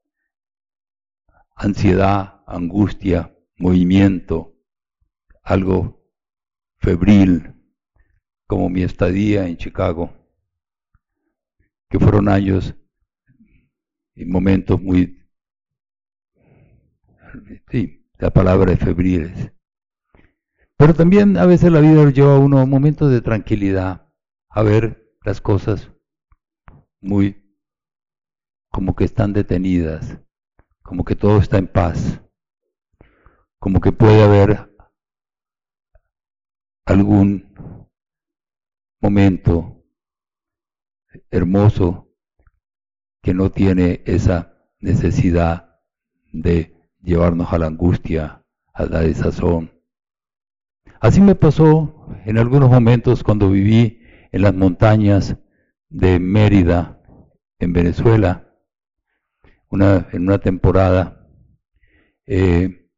ansiedad, 1.56 2.44
angustia, 2.46 3.36
movimiento, 3.58 4.56
algo 5.42 6.06
febril, 6.80 7.56
como 8.46 8.70
mi 8.70 8.84
estadía 8.84 9.48
en 9.48 9.58
Chicago, 9.58 10.14
que 11.90 11.98
fueron 11.98 12.28
años 12.28 12.76
y 14.14 14.26
momentos 14.26 14.82
muy, 14.82 15.26
sí, 17.72 18.06
la 18.18 18.32
palabra 18.32 18.74
es 18.74 18.80
febriles. 18.80 19.54
Pero 20.76 20.94
también 20.94 21.38
a 21.38 21.46
veces 21.46 21.72
la 21.72 21.80
vida 21.80 22.10
lleva 22.12 22.36
a 22.36 22.40
uno 22.40 22.60
a 22.60 22.66
momentos 22.66 23.10
de 23.10 23.22
tranquilidad, 23.22 24.10
a 24.50 24.62
ver 24.62 25.10
las 25.24 25.42
cosas 25.42 25.92
muy 27.02 27.44
como 28.72 28.96
que 28.96 29.06
están 29.06 29.34
detenidas, 29.34 30.20
como 30.84 31.06
que 31.06 31.16
todo 31.16 31.40
está 31.40 31.58
en 31.58 31.68
paz 31.68 32.22
como 33.60 33.82
que 33.82 33.92
puede 33.92 34.24
haber 34.24 34.72
algún 36.86 37.88
momento 39.02 39.84
hermoso 41.32 42.10
que 43.22 43.34
no 43.34 43.52
tiene 43.52 44.04
esa 44.06 44.54
necesidad 44.80 45.82
de 46.32 46.76
llevarnos 47.02 47.52
a 47.52 47.58
la 47.58 47.68
angustia, 47.68 48.46
a 48.74 48.86
la 48.86 49.02
desazón. 49.02 49.72
Así 51.00 51.20
me 51.20 51.36
pasó 51.36 52.08
en 52.26 52.38
algunos 52.38 52.70
momentos 52.70 53.24
cuando 53.24 53.50
viví 53.50 54.02
en 54.32 54.42
las 54.42 54.54
montañas 54.54 55.36
de 55.90 56.20
Mérida, 56.20 57.02
en 57.60 57.74
Venezuela, 57.74 58.54
una, 59.70 60.08
en 60.12 60.24
una 60.24 60.40
temporada. 60.40 61.28
Eh, 62.26 62.90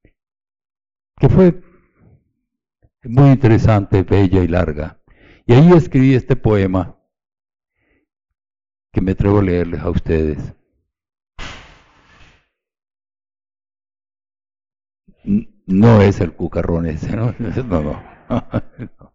que 1.17 1.29
fue 1.29 1.61
muy 3.03 3.31
interesante, 3.31 4.03
bella 4.03 4.43
y 4.43 4.47
larga. 4.47 5.01
Y 5.45 5.53
ahí 5.53 5.71
escribí 5.73 6.13
este 6.13 6.35
poema 6.35 6.97
que 8.91 9.01
me 9.01 9.11
atrevo 9.11 9.39
a 9.39 9.43
leerles 9.43 9.81
a 9.81 9.89
ustedes. 9.89 10.53
No 15.67 16.01
es 16.01 16.19
el 16.21 16.33
cucarrón 16.33 16.87
ese, 16.87 17.15
¿no? 17.15 17.35
No, 17.39 17.81
no. 17.81 18.03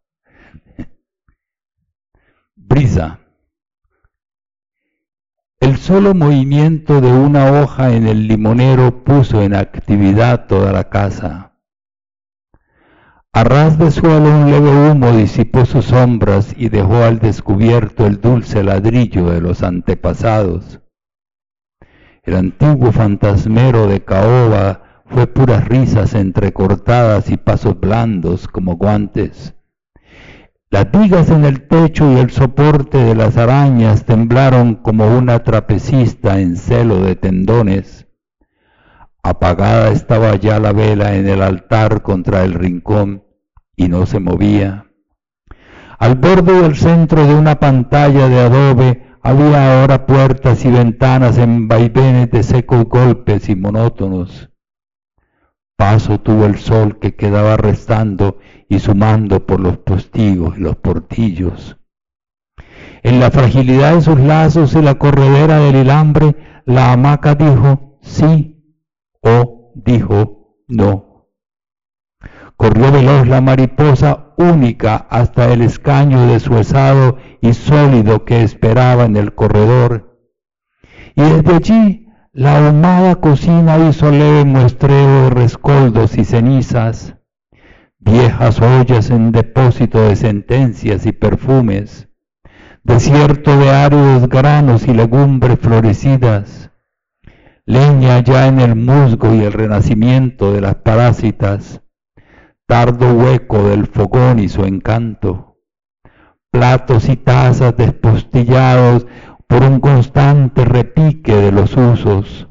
Brisa. 2.56 3.23
El 5.74 5.80
solo 5.80 6.14
movimiento 6.14 7.00
de 7.00 7.10
una 7.12 7.50
hoja 7.50 7.92
en 7.96 8.06
el 8.06 8.28
limonero 8.28 9.02
puso 9.02 9.42
en 9.42 9.56
actividad 9.56 10.46
toda 10.46 10.70
la 10.70 10.88
casa. 10.88 11.54
A 13.32 13.42
ras 13.42 13.76
de 13.76 13.90
suelo 13.90 14.30
un 14.30 14.52
leve 14.52 14.70
humo 14.70 15.10
disipó 15.10 15.66
sus 15.66 15.86
sombras 15.86 16.54
y 16.56 16.68
dejó 16.68 17.02
al 17.02 17.18
descubierto 17.18 18.06
el 18.06 18.20
dulce 18.20 18.62
ladrillo 18.62 19.32
de 19.32 19.40
los 19.40 19.64
antepasados. 19.64 20.78
El 22.22 22.36
antiguo 22.36 22.92
fantasmero 22.92 23.88
de 23.88 24.04
caoba 24.04 25.02
fue 25.06 25.26
puras 25.26 25.66
risas 25.66 26.14
entrecortadas 26.14 27.30
y 27.30 27.36
pasos 27.36 27.80
blandos 27.80 28.46
como 28.46 28.76
guantes. 28.76 29.53
Las 30.74 30.90
vigas 30.90 31.30
en 31.30 31.44
el 31.44 31.68
techo 31.68 32.10
y 32.10 32.16
el 32.16 32.32
soporte 32.32 32.98
de 32.98 33.14
las 33.14 33.36
arañas 33.36 34.04
temblaron 34.04 34.74
como 34.74 35.06
una 35.16 35.44
trapecista 35.44 36.40
en 36.40 36.56
celo 36.56 37.00
de 37.00 37.14
tendones. 37.14 38.08
Apagada 39.22 39.90
estaba 39.92 40.34
ya 40.34 40.58
la 40.58 40.72
vela 40.72 41.14
en 41.14 41.28
el 41.28 41.42
altar 41.42 42.02
contra 42.02 42.42
el 42.42 42.54
rincón 42.54 43.22
y 43.76 43.86
no 43.86 44.04
se 44.04 44.18
movía. 44.18 44.86
Al 46.00 46.16
borde 46.16 46.60
del 46.62 46.74
centro 46.74 47.24
de 47.24 47.36
una 47.36 47.60
pantalla 47.60 48.28
de 48.28 48.40
adobe 48.40 49.06
había 49.22 49.80
ahora 49.80 50.06
puertas 50.06 50.64
y 50.64 50.72
ventanas 50.72 51.38
en 51.38 51.68
vaivenes 51.68 52.32
de 52.32 52.42
secos 52.42 52.84
golpes 52.86 53.48
y 53.48 53.54
monótonos. 53.54 54.50
Paso 55.76 56.20
tuvo 56.20 56.46
el 56.46 56.56
sol 56.58 56.98
que 56.98 57.16
quedaba 57.16 57.56
restando 57.56 58.38
y 58.68 58.78
sumando 58.78 59.44
por 59.46 59.60
los 59.60 59.78
postigos 59.78 60.56
y 60.56 60.60
los 60.60 60.76
portillos. 60.76 61.76
En 63.02 63.20
la 63.20 63.30
fragilidad 63.30 63.94
de 63.94 64.02
sus 64.02 64.18
lazos 64.18 64.74
y 64.74 64.82
la 64.82 64.94
corredera 64.94 65.58
del 65.58 65.76
hilambre, 65.76 66.62
la 66.64 66.92
hamaca 66.92 67.34
dijo 67.34 67.98
sí 68.02 68.78
o 69.20 69.72
dijo 69.74 70.58
no. 70.68 71.30
Corrió 72.56 72.92
veloz 72.92 73.26
la 73.26 73.40
mariposa 73.40 74.32
única 74.38 75.06
hasta 75.10 75.52
el 75.52 75.60
escaño 75.60 76.26
desuesado 76.26 77.18
y 77.40 77.52
sólido 77.52 78.24
que 78.24 78.42
esperaba 78.42 79.04
en 79.04 79.16
el 79.16 79.34
corredor. 79.34 80.18
Y 81.16 81.22
desde 81.22 81.54
allí 81.54 82.03
la 82.34 82.66
ahumada 82.66 83.14
cocina 83.14 83.78
hizo 83.88 84.10
leve 84.10 84.44
muestreo 84.44 85.22
de 85.22 85.30
rescoldos 85.30 86.18
y 86.18 86.24
cenizas. 86.24 87.14
viejas 88.00 88.60
ollas 88.60 89.10
en 89.10 89.30
depósito 89.30 90.02
de 90.02 90.16
sentencias 90.16 91.06
y 91.06 91.12
perfumes, 91.12 92.08
desierto 92.82 93.56
de 93.56 93.70
áridos 93.70 94.28
granos 94.28 94.88
y 94.88 94.94
legumbres 94.94 95.60
florecidas, 95.60 96.72
leña 97.66 98.18
ya 98.18 98.48
en 98.48 98.58
el 98.58 98.74
musgo 98.74 99.32
y 99.32 99.44
el 99.44 99.52
renacimiento 99.52 100.52
de 100.52 100.60
las 100.60 100.74
parásitas, 100.74 101.82
tardo 102.66 103.14
hueco 103.14 103.62
del 103.68 103.86
fogón 103.86 104.40
y 104.40 104.48
su 104.48 104.64
encanto, 104.64 105.60
platos 106.50 107.08
y 107.08 107.16
tazas 107.16 107.76
despostillados 107.76 109.06
por 109.54 109.62
un 109.62 109.78
constante 109.78 110.64
repique 110.64 111.32
de 111.32 111.52
los 111.52 111.76
usos, 111.76 112.48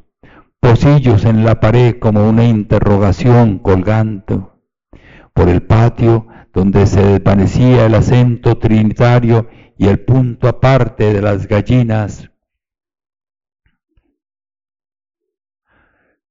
pocillos 0.61 1.25
en 1.25 1.43
la 1.43 1.59
pared 1.59 1.99
como 1.99 2.29
una 2.29 2.45
interrogación 2.45 3.59
colgando, 3.59 4.61
por 5.33 5.49
el 5.49 5.63
patio 5.63 6.27
donde 6.53 6.87
se 6.87 7.05
desvanecía 7.05 7.87
el 7.87 7.95
acento 7.95 8.57
trinitario 8.57 9.49
y 9.77 9.87
el 9.87 9.99
punto 9.99 10.47
aparte 10.47 11.13
de 11.13 11.21
las 11.21 11.45
gallinas. 11.45 12.31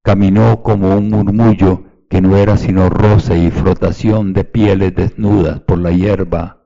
Caminó 0.01 0.63
como 0.63 0.97
un 0.97 1.11
murmullo 1.11 1.83
que 2.09 2.19
no 2.19 2.35
era 2.35 2.57
sino 2.57 2.89
roce 2.89 3.37
y 3.37 3.51
flotación 3.51 4.33
de 4.33 4.43
pieles 4.43 4.95
desnudas 4.95 5.59
por 5.59 5.77
la 5.77 5.91
hierba. 5.91 6.62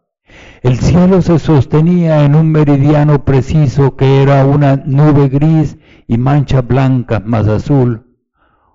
El 0.62 0.78
cielo 0.80 1.22
se 1.22 1.40
sostenía 1.40 2.26
en 2.26 2.36
un 2.36 2.52
meridiano 2.52 3.24
preciso 3.24 3.96
que 3.96 4.22
era 4.22 4.46
una 4.46 4.76
nube 4.76 5.30
gris 5.30 5.78
y 6.08 6.18
manchas 6.18 6.66
blancas 6.68 7.26
más 7.26 7.48
azul. 7.48 8.18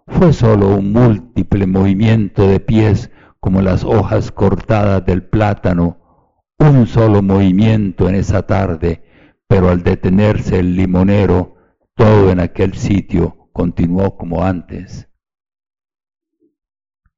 Fue 0.07 0.33
solo 0.33 0.77
un 0.77 0.93
múltiple 0.93 1.67
movimiento 1.67 2.47
de 2.47 2.61
pies 2.61 3.11
como 3.41 3.61
las 3.63 3.85
hojas 3.85 4.31
cortadas 4.31 5.05
del 5.05 5.25
plátano, 5.25 5.99
un 6.59 6.87
solo 6.87 7.23
movimiento 7.23 8.09
en 8.09 8.15
esa 8.15 8.47
tarde, 8.47 9.03
pero 9.49 9.69
al 9.69 9.83
detenerse 9.83 10.61
el 10.61 10.77
limonero, 10.77 11.57
todo 11.95 12.31
en 12.31 12.41
aquel 12.41 12.75
sitio 12.75 13.49
continuó 13.53 14.17
como 14.17 14.45
antes. 14.45 15.09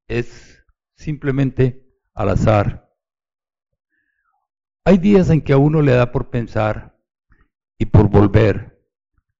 Es 0.08 0.64
simplemente 0.96 1.86
al 2.14 2.30
azar. 2.30 2.83
Hay 4.86 4.98
días 4.98 5.30
en 5.30 5.40
que 5.40 5.54
a 5.54 5.56
uno 5.56 5.80
le 5.80 5.92
da 5.92 6.12
por 6.12 6.28
pensar 6.28 6.94
y 7.78 7.86
por 7.86 8.10
volver 8.10 8.86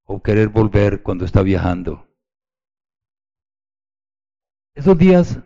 o 0.05 0.23
querer 0.23 0.49
volver 0.49 1.03
cuando 1.03 1.27
está 1.27 1.43
viajando. 1.43 2.09
Esos 4.75 4.97
días 4.97 5.39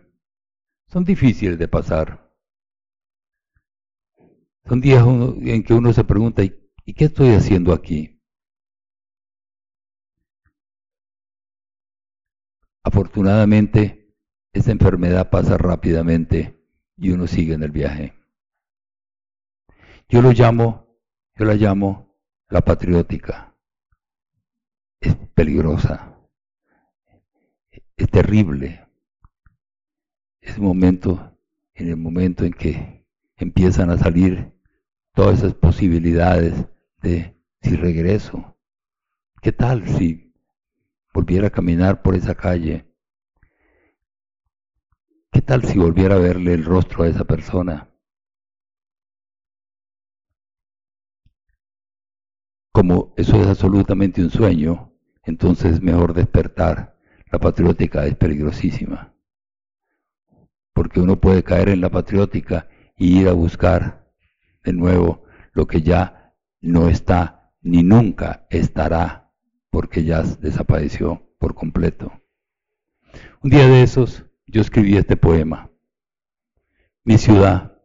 son 0.87 1.03
difíciles 1.03 1.59
de 1.59 1.67
pasar. 1.67 2.33
Son 4.65 4.79
días 4.79 5.05
en 5.05 5.63
que 5.63 5.73
uno 5.73 5.91
se 5.91 6.03
pregunta, 6.03 6.43
¿y 6.43 6.93
qué 6.93 7.05
estoy 7.05 7.33
haciendo 7.33 7.73
aquí? 7.73 8.21
Afortunadamente, 12.83 14.15
esa 14.53 14.71
enfermedad 14.71 15.29
pasa 15.29 15.57
rápidamente 15.57 16.63
y 16.95 17.11
uno 17.11 17.27
sigue 17.27 17.53
en 17.53 17.63
el 17.63 17.71
viaje. 17.71 18.18
Yo 20.11 20.23
lo 20.23 20.31
llamo, 20.31 20.87
yo 21.35 21.45
la 21.45 21.53
llamo 21.53 22.17
la 22.47 22.61
patriótica. 22.61 23.55
Es 24.99 25.15
peligrosa, 25.35 26.17
es 27.95 28.09
terrible, 28.09 28.87
es 30.41 30.57
momento, 30.57 31.37
en 31.75 31.89
el 31.89 31.97
momento 31.97 32.43
en 32.43 32.53
que 32.53 33.05
empiezan 33.37 33.91
a 33.91 33.99
salir 33.99 34.51
todas 35.13 35.37
esas 35.39 35.53
posibilidades 35.53 36.55
de 37.03 37.39
si 37.61 37.75
regreso. 37.75 38.57
¿Qué 39.43 39.51
tal 39.51 39.87
si 39.87 40.33
volviera 41.13 41.47
a 41.47 41.51
caminar 41.51 42.01
por 42.01 42.15
esa 42.15 42.33
calle? 42.33 42.91
¿Qué 45.31 45.43
tal 45.43 45.63
si 45.65 45.77
volviera 45.77 46.15
a 46.15 46.19
verle 46.19 46.53
el 46.53 46.65
rostro 46.65 47.03
a 47.03 47.07
esa 47.07 47.25
persona? 47.25 47.88
Como 52.71 53.13
eso 53.17 53.41
es 53.41 53.47
absolutamente 53.47 54.21
un 54.21 54.29
sueño, 54.29 54.93
entonces 55.23 55.73
es 55.73 55.81
mejor 55.81 56.13
despertar. 56.13 56.97
La 57.31 57.39
patriótica 57.39 58.05
es 58.05 58.15
peligrosísima 58.15 59.13
porque 60.79 61.01
uno 61.01 61.19
puede 61.19 61.43
caer 61.43 61.67
en 61.67 61.81
la 61.81 61.89
patriótica 61.89 62.69
y 62.95 63.19
ir 63.19 63.27
a 63.27 63.33
buscar 63.33 64.09
de 64.63 64.71
nuevo 64.71 65.25
lo 65.51 65.67
que 65.67 65.81
ya 65.81 66.33
no 66.61 66.87
está 66.87 67.51
ni 67.61 67.83
nunca 67.83 68.47
estará, 68.49 69.29
porque 69.69 70.05
ya 70.05 70.23
desapareció 70.23 71.33
por 71.37 71.53
completo. 71.53 72.21
Un 73.43 73.49
día 73.49 73.67
de 73.67 73.83
esos 73.83 74.23
yo 74.47 74.61
escribí 74.61 74.95
este 74.95 75.17
poema, 75.17 75.69
Mi 77.03 77.17
ciudad. 77.17 77.78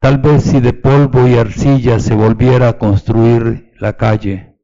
Tal 0.00 0.18
vez 0.18 0.44
si 0.44 0.60
de 0.60 0.72
polvo 0.72 1.26
y 1.26 1.34
arcilla 1.34 1.98
se 1.98 2.14
volviera 2.14 2.68
a 2.68 2.78
construir 2.78 3.72
la 3.80 3.94
calle, 3.96 4.56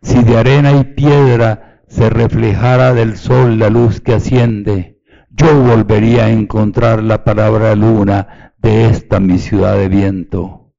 si 0.00 0.22
de 0.22 0.36
arena 0.36 0.72
y 0.78 0.84
piedra 0.84 1.82
se 1.88 2.08
reflejara 2.08 2.94
del 2.94 3.16
sol 3.16 3.58
la 3.58 3.68
luz 3.68 4.00
que 4.00 4.14
asciende, 4.14 5.00
yo 5.30 5.60
volvería 5.60 6.26
a 6.26 6.30
encontrar 6.30 7.02
la 7.02 7.24
palabra 7.24 7.74
luna 7.74 8.54
de 8.58 8.86
esta 8.86 9.18
mi 9.18 9.38
ciudad 9.38 9.76
de 9.76 9.88
viento. 9.88 10.72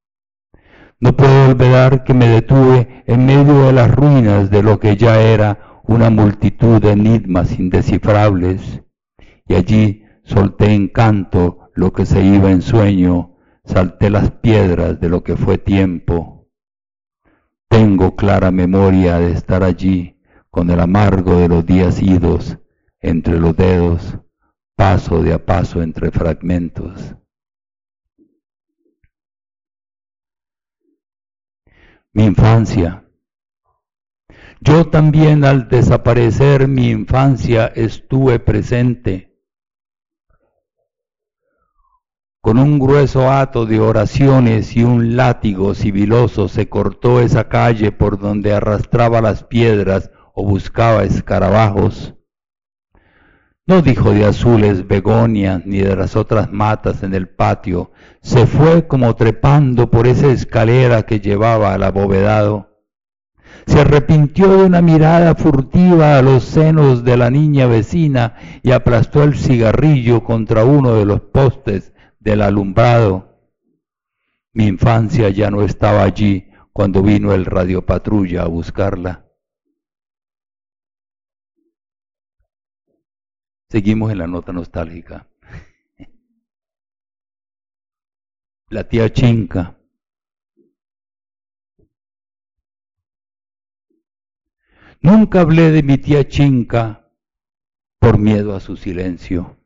No 1.01 1.17
puedo 1.17 1.49
olvidar 1.49 2.05
que 2.05 2.13
me 2.13 2.29
detuve 2.29 3.03
en 3.07 3.25
medio 3.25 3.63
de 3.63 3.73
las 3.73 3.93
ruinas 3.93 4.49
de 4.49 4.63
lo 4.63 4.79
que 4.79 4.95
ya 4.95 5.19
era 5.19 5.81
una 5.83 6.09
multitud 6.09 6.81
de 6.81 6.91
enigmas 6.91 7.59
indescifrables, 7.59 8.83
y 9.47 9.55
allí 9.55 10.05
solté 10.23 10.73
en 10.73 10.87
canto 10.87 11.71
lo 11.75 11.91
que 11.91 12.05
se 12.05 12.23
iba 12.23 12.51
en 12.51 12.61
sueño, 12.61 13.28
salté 13.69 14.09
las 14.09 14.31
piedras 14.31 14.99
de 14.99 15.09
lo 15.09 15.23
que 15.23 15.37
fue 15.37 15.59
tiempo. 15.59 16.49
Tengo 17.69 18.15
clara 18.15 18.49
memoria 18.49 19.19
de 19.19 19.31
estar 19.31 19.63
allí, 19.63 20.19
con 20.49 20.71
el 20.71 20.79
amargo 20.79 21.37
de 21.37 21.47
los 21.47 21.63
días 21.67 22.01
idos 22.01 22.57
entre 22.99 23.39
los 23.39 23.55
dedos, 23.55 24.17
paso 24.75 25.21
de 25.21 25.33
a 25.33 25.45
paso 25.45 25.83
entre 25.83 26.09
fragmentos. 26.09 27.15
Mi 32.11 32.25
infancia. 32.25 33.05
Yo 34.61 34.87
también 34.89 35.45
al 35.45 35.69
desaparecer 35.69 36.67
mi 36.67 36.89
infancia 36.89 37.67
estuve 37.67 38.39
presente. 38.39 39.28
Con 42.41 42.57
un 42.57 42.79
grueso 42.79 43.29
hato 43.29 43.65
de 43.65 43.81
oraciones 43.81 44.77
y 44.77 44.85
un 44.85 45.17
látigo 45.17 45.73
sibiloso 45.73 46.47
se 46.47 46.69
cortó 46.69 47.19
esa 47.19 47.49
calle 47.49 47.91
por 47.91 48.17
donde 48.17 48.53
arrastraba 48.53 49.19
las 49.19 49.43
piedras 49.43 50.09
o 50.33 50.45
buscaba 50.45 51.03
escarabajos. 51.03 52.15
No 53.67 53.81
dijo 53.81 54.11
de 54.11 54.23
azules 54.23 54.87
begonias 54.87 55.65
ni 55.65 55.79
de 55.79 55.93
las 55.97 56.15
otras 56.15 56.49
matas 56.49 57.03
en 57.03 57.13
el 57.13 57.27
patio, 57.27 57.91
se 58.21 58.47
fue 58.47 58.87
como 58.87 59.17
trepando 59.17 59.91
por 59.91 60.07
esa 60.07 60.31
escalera 60.31 61.03
que 61.03 61.19
llevaba 61.19 61.73
al 61.73 61.83
abovedado. 61.83 62.85
Se 63.67 63.81
arrepintió 63.81 64.47
de 64.47 64.63
una 64.63 64.81
mirada 64.81 65.35
furtiva 65.35 66.17
a 66.17 66.21
los 66.21 66.45
senos 66.45 67.03
de 67.03 67.17
la 67.17 67.29
niña 67.29 67.67
vecina 67.67 68.35
y 68.63 68.71
aplastó 68.71 69.23
el 69.23 69.35
cigarrillo 69.35 70.23
contra 70.23 70.63
uno 70.63 70.95
de 70.95 71.05
los 71.05 71.19
postes 71.19 71.91
del 72.19 72.41
alumbrado. 72.41 73.29
Mi 74.53 74.67
infancia 74.67 75.29
ya 75.29 75.49
no 75.49 75.61
estaba 75.61 76.03
allí 76.03 76.51
cuando 76.73 77.01
vino 77.01 77.33
el 77.33 77.45
radiopatrulla 77.45 78.43
a 78.43 78.47
buscarla. 78.47 79.25
Seguimos 83.69 84.11
en 84.11 84.17
la 84.17 84.27
nota 84.27 84.51
nostálgica. 84.51 85.29
La 88.69 88.87
tía 88.87 89.11
Chinca. 89.13 89.77
Nunca 95.01 95.41
hablé 95.41 95.71
de 95.71 95.83
mi 95.83 95.97
tía 95.97 96.27
Chinca 96.27 97.09
por 97.99 98.17
miedo 98.17 98.55
a 98.55 98.59
su 98.59 98.75
silencio. 98.75 99.58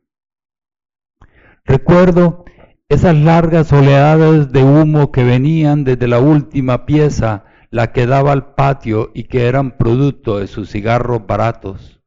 Recuerdo 1.64 2.44
esas 2.88 3.16
largas 3.16 3.72
oleadas 3.72 4.52
de 4.52 4.62
humo 4.62 5.10
que 5.10 5.24
venían 5.24 5.84
desde 5.84 6.06
la 6.08 6.20
última 6.20 6.84
pieza, 6.84 7.46
la 7.70 7.92
que 7.92 8.06
daba 8.06 8.32
al 8.32 8.54
patio 8.54 9.10
y 9.14 9.24
que 9.24 9.46
eran 9.46 9.78
producto 9.78 10.38
de 10.38 10.46
sus 10.46 10.70
cigarros 10.70 11.26
baratos 11.26 12.02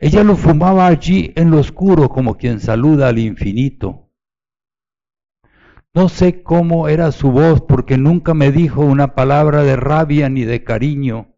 Ella 0.00 0.22
lo 0.22 0.36
fumaba 0.36 0.86
allí 0.86 1.32
en 1.34 1.50
lo 1.50 1.58
oscuro 1.58 2.10
como 2.10 2.36
quien 2.36 2.60
saluda 2.60 3.08
al 3.08 3.18
infinito. 3.18 4.12
No 5.94 6.10
sé 6.10 6.42
cómo 6.42 6.88
era 6.88 7.10
su 7.10 7.32
voz 7.32 7.62
porque 7.62 7.96
nunca 7.96 8.34
me 8.34 8.52
dijo 8.52 8.82
una 8.82 9.14
palabra 9.14 9.62
de 9.62 9.76
rabia 9.76 10.28
ni 10.28 10.44
de 10.44 10.62
cariño. 10.62 11.34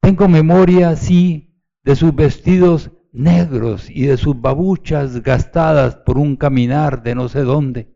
Tengo 0.00 0.26
memoria, 0.26 0.96
sí, 0.96 1.62
de 1.84 1.94
sus 1.96 2.14
vestidos 2.14 2.90
negros 3.12 3.90
y 3.90 4.06
de 4.06 4.16
sus 4.16 4.40
babuchas 4.40 5.22
gastadas 5.22 5.96
por 5.96 6.18
un 6.18 6.36
caminar 6.36 7.02
de 7.02 7.14
no 7.14 7.28
sé 7.28 7.42
dónde. 7.42 7.94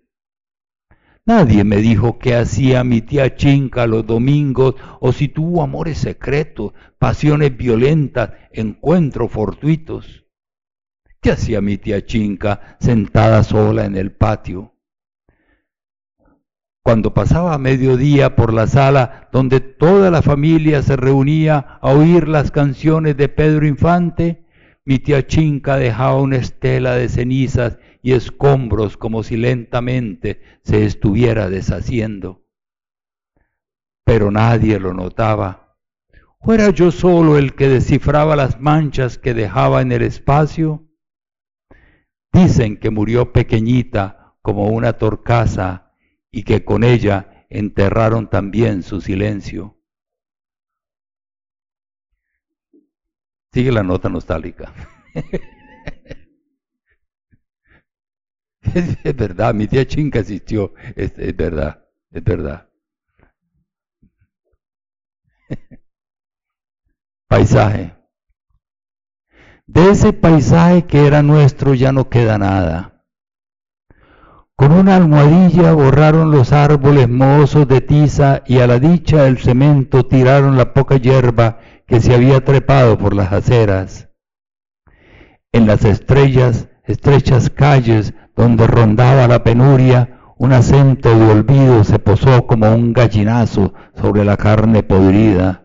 Nadie 1.24 1.62
me 1.62 1.76
dijo 1.76 2.18
qué 2.18 2.34
hacía 2.34 2.82
mi 2.82 3.00
tía 3.00 3.36
Chinca 3.36 3.86
los 3.86 4.04
domingos 4.04 4.74
o 5.00 5.12
si 5.12 5.28
tuvo 5.28 5.62
amores 5.62 5.98
secretos, 5.98 6.72
pasiones 6.98 7.56
violentas, 7.56 8.32
encuentros 8.50 9.30
fortuitos. 9.30 10.26
¿Qué 11.20 11.30
hacía 11.30 11.60
mi 11.60 11.78
tía 11.78 12.04
Chinca 12.04 12.76
sentada 12.80 13.44
sola 13.44 13.84
en 13.84 13.96
el 13.96 14.10
patio? 14.10 14.74
Cuando 16.82 17.14
pasaba 17.14 17.56
mediodía 17.58 18.34
por 18.34 18.52
la 18.52 18.66
sala 18.66 19.28
donde 19.30 19.60
toda 19.60 20.10
la 20.10 20.22
familia 20.22 20.82
se 20.82 20.96
reunía 20.96 21.78
a 21.80 21.92
oír 21.92 22.26
las 22.26 22.50
canciones 22.50 23.16
de 23.16 23.28
Pedro 23.28 23.68
Infante, 23.68 24.44
mi 24.84 24.98
tía 24.98 25.26
Chinca 25.26 25.76
dejaba 25.76 26.20
una 26.20 26.36
estela 26.36 26.94
de 26.94 27.08
cenizas 27.08 27.78
y 28.02 28.12
escombros 28.12 28.96
como 28.96 29.22
si 29.22 29.36
lentamente 29.36 30.40
se 30.62 30.84
estuviera 30.84 31.48
deshaciendo. 31.48 32.44
Pero 34.04 34.30
nadie 34.30 34.80
lo 34.80 34.92
notaba. 34.92 35.76
¿O 36.40 36.52
era 36.52 36.70
yo 36.70 36.90
solo 36.90 37.38
el 37.38 37.54
que 37.54 37.68
descifraba 37.68 38.34
las 38.34 38.60
manchas 38.60 39.18
que 39.18 39.32
dejaba 39.32 39.80
en 39.80 39.92
el 39.92 40.02
espacio? 40.02 40.88
Dicen 42.32 42.78
que 42.78 42.90
murió 42.90 43.32
pequeñita 43.32 44.34
como 44.42 44.66
una 44.68 44.94
torcaza 44.94 45.92
y 46.32 46.42
que 46.42 46.64
con 46.64 46.82
ella 46.82 47.46
enterraron 47.48 48.28
también 48.28 48.82
su 48.82 49.00
silencio. 49.00 49.81
Sigue 53.52 53.70
la 53.70 53.82
nota 53.82 54.08
nostálgica. 54.08 54.72
Es, 58.74 59.16
verdad, 59.16 59.52
mi 59.52 59.66
tía 59.66 59.86
Chinca 59.86 60.20
existió, 60.20 60.72
es, 60.94 61.12
es 61.18 61.36
verdad, 61.36 61.84
es 62.10 62.24
verdad. 62.24 62.68
Paisaje. 67.28 67.94
De 69.66 69.90
ese 69.90 70.12
paisaje 70.12 70.86
que 70.86 71.06
era 71.06 71.22
nuestro 71.22 71.74
ya 71.74 71.92
no 71.92 72.08
queda 72.08 72.38
nada. 72.38 73.04
Con 74.54 74.72
una 74.72 74.96
almohadilla 74.96 75.72
borraron 75.72 76.30
los 76.30 76.52
árboles 76.52 77.08
mozos 77.08 77.66
de 77.66 77.80
tiza 77.80 78.42
y 78.46 78.58
a 78.58 78.66
la 78.66 78.78
dicha 78.78 79.24
del 79.24 79.38
cemento 79.38 80.06
tiraron 80.06 80.56
la 80.56 80.72
poca 80.72 80.96
hierba 80.96 81.58
que 81.92 82.00
se 82.00 82.14
había 82.14 82.42
trepado 82.42 82.96
por 82.96 83.14
las 83.14 83.34
aceras. 83.34 84.08
En 85.52 85.66
las 85.66 85.84
estrellas, 85.84 86.70
estrechas 86.86 87.50
calles 87.50 88.14
donde 88.34 88.66
rondaba 88.66 89.28
la 89.28 89.44
penuria, 89.44 90.18
un 90.38 90.54
acento 90.54 91.10
de 91.14 91.30
olvido 91.30 91.84
se 91.84 91.98
posó 91.98 92.46
como 92.46 92.74
un 92.74 92.94
gallinazo 92.94 93.74
sobre 93.94 94.24
la 94.24 94.38
carne 94.38 94.82
podrida, 94.82 95.64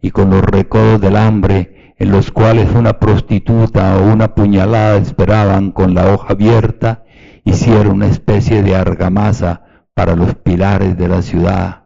y 0.00 0.12
con 0.12 0.30
los 0.30 0.40
recodos 0.40 0.98
del 0.98 1.16
hambre, 1.16 1.94
en 1.98 2.10
los 2.10 2.30
cuales 2.30 2.70
una 2.74 2.98
prostituta 2.98 3.98
o 3.98 4.10
una 4.10 4.34
puñalada 4.34 4.96
esperaban 4.96 5.72
con 5.72 5.94
la 5.94 6.10
hoja 6.10 6.32
abierta, 6.32 7.04
hicieron 7.44 7.96
una 7.96 8.06
especie 8.06 8.62
de 8.62 8.76
argamasa 8.76 9.84
para 9.92 10.16
los 10.16 10.34
pilares 10.36 10.96
de 10.96 11.08
la 11.08 11.20
ciudad. 11.20 11.79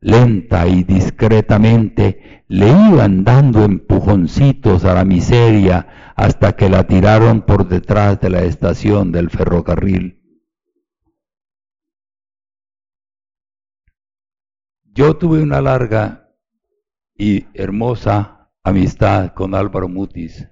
Lenta 0.00 0.68
y 0.68 0.84
discretamente 0.84 2.44
le 2.46 2.68
iban 2.68 3.24
dando 3.24 3.64
empujoncitos 3.64 4.84
a 4.84 4.94
la 4.94 5.04
miseria 5.04 6.12
hasta 6.16 6.54
que 6.54 6.68
la 6.68 6.86
tiraron 6.86 7.42
por 7.42 7.68
detrás 7.68 8.20
de 8.20 8.30
la 8.30 8.42
estación 8.42 9.12
del 9.12 9.30
ferrocarril. 9.30 10.22
Yo 14.84 15.16
tuve 15.16 15.42
una 15.42 15.60
larga 15.60 16.34
y 17.14 17.46
hermosa 17.54 18.50
amistad 18.64 19.32
con 19.34 19.54
Álvaro 19.54 19.88
Mutis, 19.88 20.48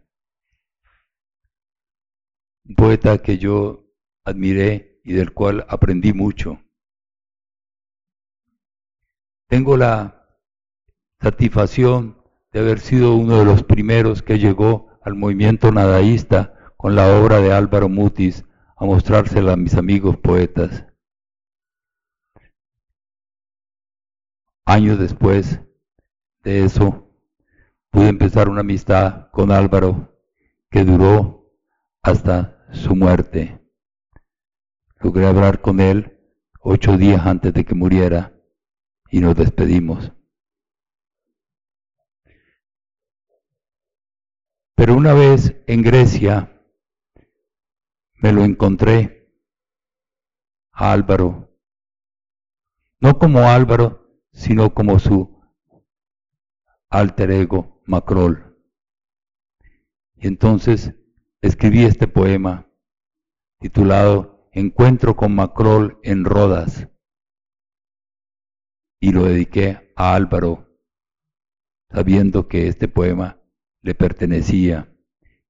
un 2.65 2.75
poeta 2.75 3.19
que 3.19 3.39
yo 3.39 3.93
admiré 4.25 5.01
y 5.05 5.13
del 5.13 5.33
cual 5.33 5.65
aprendí 5.69 6.13
mucho. 6.13 6.61
Tengo 9.49 9.77
la 9.77 10.27
satisfacción 11.21 12.21
de 12.53 12.61
haber 12.61 12.81
sido 12.81 13.15
uno 13.15 13.39
de 13.39 13.45
los 13.45 13.63
primeros 13.63 14.23
que 14.23 14.39
llegó 14.39 14.99
al 15.03 15.15
movimiento 15.15 15.71
nadaísta 15.71 16.73
con 16.77 16.97
la 16.97 17.07
obra 17.17 17.41
de 17.41 17.53
Álvaro 17.53 17.89
Mutis 17.89 18.45
a 18.77 18.85
mostrársela 18.85 19.53
a 19.53 19.57
mis 19.57 19.75
amigos 19.75 20.17
poetas. 20.17 20.85
Años 24.65 24.99
después 24.99 25.61
de 26.43 26.65
eso, 26.65 27.09
pude 27.91 28.09
empezar 28.09 28.49
una 28.49 28.61
amistad 28.61 29.31
con 29.31 29.53
Álvaro 29.53 30.19
que 30.71 30.85
duró 30.85 31.53
hasta 32.03 32.67
su 32.73 32.97
muerte. 32.97 33.61
Logré 34.99 35.27
hablar 35.27 35.61
con 35.61 35.79
él 35.79 36.19
ocho 36.61 36.99
días 36.99 37.25
antes 37.25 37.55
de 37.55 37.65
que 37.65 37.77
muriera 37.77 38.36
y 39.11 39.21
nos 39.21 39.35
despedimos. 39.35 40.13
Pero 44.75 44.95
una 44.95 45.15
vez 45.15 45.57
en 45.67 45.83
Grecia 45.83 46.63
me 48.15 48.33
lo 48.33 48.45
encontré 48.45 49.33
a 50.73 50.93
Álvaro, 50.93 51.59
no 53.01 53.19
como 53.19 53.49
Álvaro, 53.49 54.21
sino 54.33 54.75
como 54.75 54.99
su 54.99 55.41
alter 56.91 57.31
ego 57.31 57.83
Macrol. 57.87 58.59
Y 60.17 60.27
entonces 60.27 60.95
escribí 61.41 61.85
este 61.85 62.07
poema 62.07 62.71
titulado 63.59 64.49
Encuentro 64.53 65.17
con 65.17 65.35
Macrol 65.35 65.99
en 66.03 66.25
Rodas 66.25 66.89
y 69.07 69.13
lo 69.13 69.23
dediqué 69.27 69.93
a 69.95 70.17
Álvaro, 70.17 70.67
sabiendo 71.93 72.49
que 72.49 72.67
este 72.67 72.89
poema 72.89 73.41
le 73.81 73.95
pertenecía, 73.95 74.93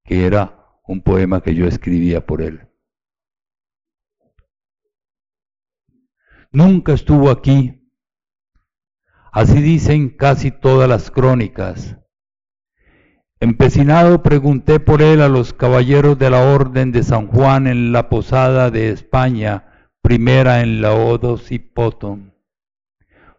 que 0.03 0.27
era 0.27 0.77
un 0.87 1.01
poema 1.01 1.41
que 1.41 1.55
yo 1.55 1.65
escribía 1.65 2.23
por 2.23 2.43
él. 2.43 2.69
Nunca 6.51 6.93
estuvo 6.93 7.31
aquí. 7.31 7.91
Así 9.31 9.59
dicen 9.59 10.09
casi 10.09 10.51
todas 10.51 10.87
las 10.87 11.09
crónicas. 11.09 11.97
Empecinado 13.39 14.21
pregunté 14.21 14.79
por 14.79 15.01
él 15.01 15.19
a 15.19 15.29
los 15.29 15.53
caballeros 15.53 16.19
de 16.19 16.29
la 16.29 16.43
Orden 16.43 16.91
de 16.91 17.01
San 17.01 17.25
Juan 17.25 17.65
en 17.65 17.91
la 17.91 18.07
Posada 18.07 18.69
de 18.69 18.91
España, 18.91 19.89
primera 20.03 20.61
en 20.61 20.79
la 20.79 20.93
Odos 20.93 21.51
y 21.51 21.57
Potón. 21.57 22.36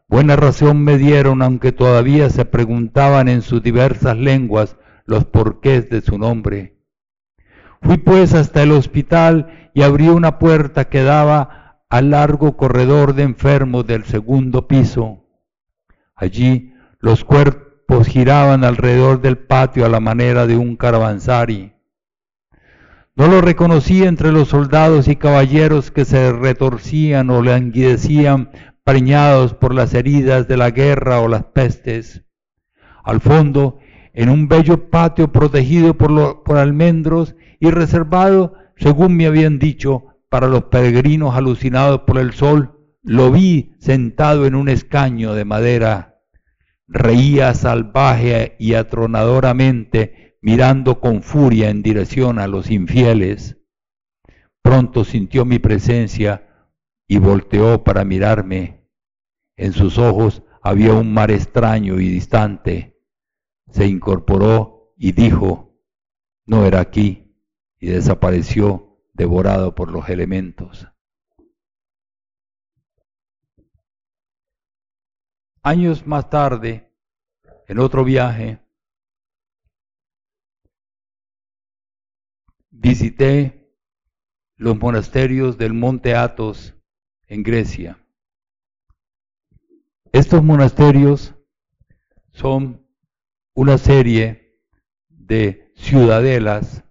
Buena 0.08 0.36
razón 0.36 0.82
me 0.82 0.96
dieron, 0.96 1.42
aunque 1.42 1.70
todavía 1.70 2.30
se 2.30 2.46
preguntaban 2.46 3.28
en 3.28 3.42
sus 3.42 3.62
diversas 3.62 4.16
lenguas 4.16 4.76
los 5.04 5.26
porqués 5.26 5.90
de 5.90 6.00
su 6.00 6.16
nombre. 6.16 6.78
Fui 7.82 7.98
pues 7.98 8.32
hasta 8.32 8.62
el 8.62 8.72
hospital 8.72 9.70
y 9.74 9.82
abrí 9.82 10.08
una 10.08 10.38
puerta 10.38 10.88
que 10.88 11.02
daba 11.02 11.82
al 11.90 12.10
largo 12.10 12.56
corredor 12.56 13.14
de 13.14 13.22
enfermos 13.22 13.86
del 13.86 14.04
segundo 14.04 14.66
piso. 14.66 15.24
Allí 16.14 16.72
los 17.00 17.24
cuerpos 17.24 18.06
giraban 18.08 18.64
alrededor 18.64 19.20
del 19.20 19.38
patio 19.38 19.84
a 19.84 19.88
la 19.88 20.00
manera 20.00 20.46
de 20.46 20.56
un 20.56 20.76
caravansari. 20.76 21.74
No 23.14 23.26
lo 23.26 23.40
reconocí 23.40 24.04
entre 24.04 24.32
los 24.32 24.48
soldados 24.48 25.06
y 25.08 25.16
caballeros 25.16 25.90
que 25.90 26.04
se 26.04 26.32
retorcían 26.32 27.30
o 27.30 27.42
languidecían 27.42 28.50
por 29.58 29.74
las 29.74 29.92
heridas 29.92 30.48
de 30.48 30.56
la 30.56 30.70
guerra 30.70 31.20
o 31.20 31.28
las 31.28 31.44
pestes. 31.44 32.24
Al 33.04 33.20
fondo 33.20 33.78
en 34.14 34.30
un 34.30 34.48
bello 34.48 34.88
patio 34.88 35.30
protegido 35.30 35.92
por, 35.98 36.42
por 36.42 36.56
almendros 36.56 37.36
y 37.60 37.70
reservado, 37.70 38.54
según 38.76 39.14
me 39.14 39.26
habían 39.26 39.58
dicho, 39.58 40.06
para 40.30 40.46
los 40.46 40.64
peregrinos 40.64 41.36
alucinados 41.36 42.00
por 42.06 42.18
el 42.18 42.32
sol, 42.32 42.96
lo 43.02 43.30
vi 43.30 43.74
sentado 43.78 44.46
en 44.46 44.54
un 44.54 44.70
escaño 44.70 45.34
de 45.34 45.44
madera. 45.44 46.22
reía 46.86 47.52
salvaje 47.52 48.56
y 48.58 48.72
atronadoramente, 48.72 50.38
mirando 50.40 50.98
con 50.98 51.22
furia 51.22 51.68
en 51.68 51.82
dirección 51.82 52.38
a 52.38 52.46
los 52.46 52.70
infieles. 52.70 53.58
Pronto 54.62 55.04
sintió 55.04 55.44
mi 55.44 55.58
presencia 55.58 56.48
y 57.06 57.18
volteó 57.18 57.84
para 57.84 58.04
mirarme. 58.04 58.77
En 59.58 59.72
sus 59.72 59.98
ojos 59.98 60.44
había 60.62 60.94
un 60.94 61.12
mar 61.12 61.32
extraño 61.32 61.98
y 61.98 62.08
distante. 62.08 62.96
Se 63.72 63.86
incorporó 63.86 64.94
y 64.96 65.10
dijo, 65.10 65.76
no 66.46 66.64
era 66.64 66.80
aquí, 66.80 67.36
y 67.80 67.88
desapareció 67.88 69.02
devorado 69.14 69.74
por 69.74 69.90
los 69.90 70.08
elementos. 70.08 70.86
Años 75.62 76.06
más 76.06 76.30
tarde, 76.30 76.94
en 77.66 77.80
otro 77.80 78.04
viaje, 78.04 78.60
visité 82.70 83.74
los 84.54 84.78
monasterios 84.78 85.58
del 85.58 85.74
Monte 85.74 86.14
Athos 86.14 86.76
en 87.26 87.42
Grecia. 87.42 88.04
Estos 90.12 90.42
monasterios 90.42 91.34
son 92.32 92.86
una 93.54 93.78
serie 93.78 94.60
de 95.08 95.72
ciudadelas 95.76 96.84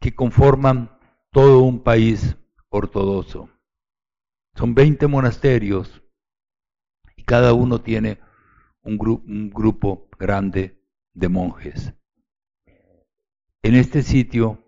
que 0.00 0.14
conforman 0.14 0.98
todo 1.30 1.62
un 1.62 1.82
país 1.82 2.36
ortodoxo. 2.68 3.48
Son 4.54 4.74
20 4.74 5.06
monasterios 5.06 6.02
y 7.16 7.24
cada 7.24 7.52
uno 7.54 7.80
tiene 7.80 8.20
un, 8.82 8.98
un 9.26 9.50
grupo 9.50 10.08
grande 10.18 10.82
de 11.12 11.28
monjes 11.28 11.92
en 13.66 13.74
este 13.74 14.04
sitio 14.04 14.65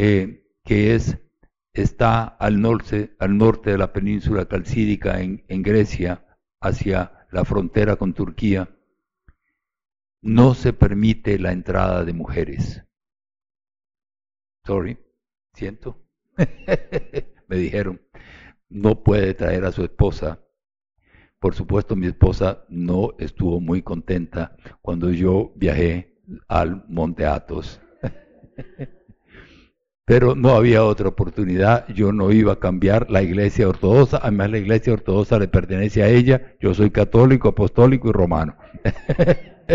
eh, 0.00 0.46
que 0.64 0.94
es, 0.94 1.18
está 1.72 2.22
al 2.22 2.60
norte, 2.60 3.16
al 3.18 3.36
norte 3.36 3.72
de 3.72 3.78
la 3.78 3.92
península 3.92 4.46
calcídica 4.46 5.20
en, 5.20 5.62
Grecia, 5.64 6.24
hacia 6.60 7.26
la 7.32 7.44
frontera 7.44 7.96
con 7.96 8.14
Turquía, 8.14 8.70
no 10.22 10.54
se 10.54 10.72
permite 10.72 11.36
la 11.40 11.50
entrada 11.50 12.04
de 12.04 12.12
mujeres. 12.12 12.84
Sorry, 14.64 14.98
siento. 15.54 16.00
Me 17.48 17.56
dijeron, 17.56 18.00
no 18.68 19.02
puede 19.02 19.34
traer 19.34 19.64
a 19.64 19.72
su 19.72 19.82
esposa. 19.82 20.44
Por 21.40 21.56
supuesto, 21.56 21.96
mi 21.96 22.06
esposa 22.06 22.64
no 22.68 23.16
estuvo 23.18 23.60
muy 23.60 23.82
contenta 23.82 24.56
cuando 24.80 25.10
yo 25.10 25.52
viajé 25.56 26.20
al 26.46 26.84
Monte 26.88 27.26
Athos. 27.26 27.80
Pero 30.08 30.34
no 30.34 30.56
había 30.56 30.84
otra 30.84 31.08
oportunidad, 31.10 31.86
yo 31.88 32.12
no 32.12 32.32
iba 32.32 32.54
a 32.54 32.58
cambiar 32.58 33.10
la 33.10 33.22
iglesia 33.22 33.68
ortodoxa, 33.68 34.16
además 34.22 34.50
la 34.50 34.58
iglesia 34.58 34.94
ortodoxa 34.94 35.38
le 35.38 35.48
pertenece 35.48 36.02
a 36.02 36.08
ella, 36.08 36.56
yo 36.60 36.72
soy 36.72 36.90
católico, 36.90 37.48
apostólico 37.48 38.08
y 38.08 38.12
romano. 38.12 38.56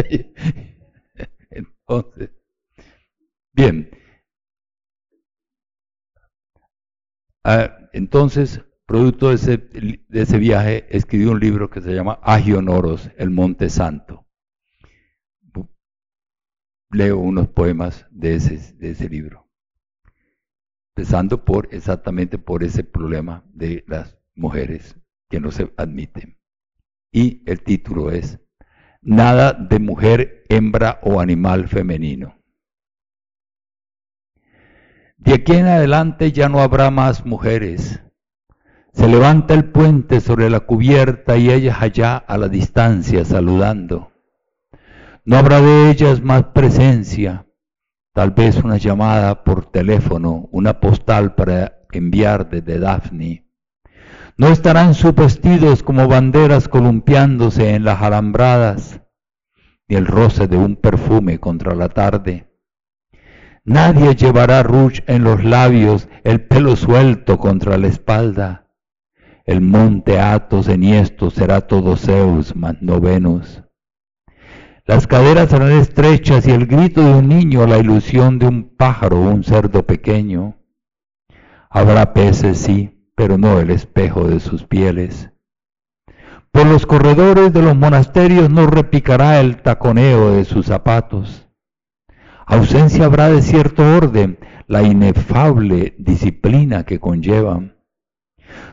Entonces, 1.51 2.31
bien. 3.53 3.91
Ah, 7.43 7.77
entonces, 7.93 8.59
producto 8.87 9.29
de 9.29 9.35
ese, 9.35 10.37
viaje, 10.39 10.87
escribí 10.89 11.25
un 11.25 11.39
libro 11.39 11.69
que 11.69 11.81
se 11.81 11.93
llama 11.93 12.19
Agionoros, 12.23 13.11
el 13.17 13.29
Monte 13.29 13.69
Santo. 13.69 14.25
Leo 16.89 17.19
unos 17.19 17.49
poemas 17.49 18.07
de 18.09 18.35
ese 18.35 19.09
libro, 19.09 19.42
empezando 20.95 21.43
por 21.43 21.69
exactamente 21.71 22.37
por 22.37 22.63
ese 22.63 22.83
problema 22.83 23.43
de 23.51 23.83
las 23.87 24.15
mujeres 24.35 24.95
que 25.27 25.39
no 25.39 25.49
se 25.49 25.73
admiten. 25.75 26.37
Y 27.11 27.41
el 27.49 27.63
título 27.63 28.11
es 28.11 28.39
Nada 29.01 29.53
de 29.53 29.79
mujer, 29.79 30.45
hembra 30.49 30.99
o 31.01 31.19
animal 31.19 31.67
femenino. 31.67 32.37
De 35.17 35.33
aquí 35.33 35.53
en 35.53 35.65
adelante 35.65 36.31
ya 36.31 36.47
no 36.47 36.59
habrá 36.59 36.91
más 36.91 37.25
mujeres. 37.25 38.01
Se 38.93 39.07
levanta 39.07 39.55
el 39.55 39.71
puente 39.71 40.21
sobre 40.21 40.49
la 40.51 40.59
cubierta 40.61 41.37
y 41.37 41.49
ellas 41.49 41.77
allá 41.81 42.17
a 42.17 42.37
la 42.37 42.49
distancia 42.49 43.25
saludando. 43.25 44.11
No 45.25 45.37
habrá 45.37 45.59
de 45.59 45.89
ellas 45.89 46.21
más 46.21 46.43
presencia, 46.53 47.47
tal 48.13 48.31
vez 48.31 48.57
una 48.63 48.77
llamada 48.77 49.43
por 49.43 49.65
teléfono, 49.65 50.47
una 50.51 50.79
postal 50.79 51.33
para 51.35 51.79
enviar 51.91 52.49
desde 52.49 52.79
Daphne. 52.79 53.47
No 54.37 54.47
estarán 54.47 54.93
sus 54.93 55.13
vestidos 55.13 55.83
como 55.83 56.07
banderas 56.07 56.67
columpiándose 56.67 57.73
en 57.75 57.83
las 57.83 58.01
alambradas, 58.01 59.01
ni 59.87 59.95
el 59.95 60.05
roce 60.05 60.47
de 60.47 60.57
un 60.57 60.75
perfume 60.75 61.39
contra 61.39 61.75
la 61.75 61.89
tarde. 61.89 62.47
Nadie 63.65 64.15
llevará 64.15 64.61
rouge 64.61 65.03
en 65.07 65.23
los 65.23 65.43
labios, 65.43 66.07
el 66.23 66.41
pelo 66.41 66.75
suelto 66.75 67.39
contra 67.39 67.77
la 67.77 67.87
espalda. 67.87 68.67
El 69.45 69.61
monte 69.61 70.19
Atos 70.19 70.67
enhiesto 70.67 71.29
será 71.29 71.61
todo 71.61 71.95
Zeus, 71.95 72.55
más 72.55 72.81
no 72.81 72.99
Venus. 72.99 73.62
Las 74.85 75.07
caderas 75.07 75.49
serán 75.49 75.71
estrechas 75.71 76.45
y 76.45 76.51
el 76.51 76.65
grito 76.67 77.01
de 77.01 77.13
un 77.13 77.29
niño 77.29 77.65
la 77.65 77.77
ilusión 77.77 78.37
de 78.37 78.47
un 78.47 78.75
pájaro 78.75 79.21
o 79.21 79.29
un 79.29 79.45
cerdo 79.45 79.85
pequeño. 79.85 80.57
Habrá 81.69 82.13
peces, 82.13 82.57
sí, 82.57 83.09
pero 83.15 83.37
no 83.37 83.61
el 83.61 83.69
espejo 83.69 84.27
de 84.27 84.41
sus 84.41 84.65
pieles. 84.65 85.29
Por 86.51 86.65
los 86.65 86.85
corredores 86.85 87.53
de 87.53 87.61
los 87.61 87.77
monasterios 87.77 88.49
no 88.49 88.67
repicará 88.67 89.39
el 89.39 89.61
taconeo 89.61 90.31
de 90.31 90.43
sus 90.43 90.65
zapatos. 90.65 91.47
Ausencia 92.45 93.05
habrá 93.05 93.29
de 93.29 93.41
cierto 93.41 93.83
orden, 93.95 94.37
la 94.67 94.83
inefable 94.83 95.95
disciplina 95.97 96.83
que 96.83 96.99
conllevan. 96.99 97.77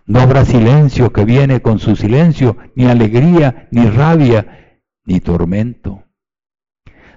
No 0.07 0.21
habrá 0.21 0.45
silencio 0.45 1.13
que 1.13 1.25
viene 1.25 1.63
con 1.63 1.79
su 1.79 1.95
silencio, 1.95 2.57
ni 2.75 2.87
alegría, 2.87 3.69
ni 3.71 3.87
rabia, 3.89 4.70
ni 5.11 5.19
tormento. 5.19 6.05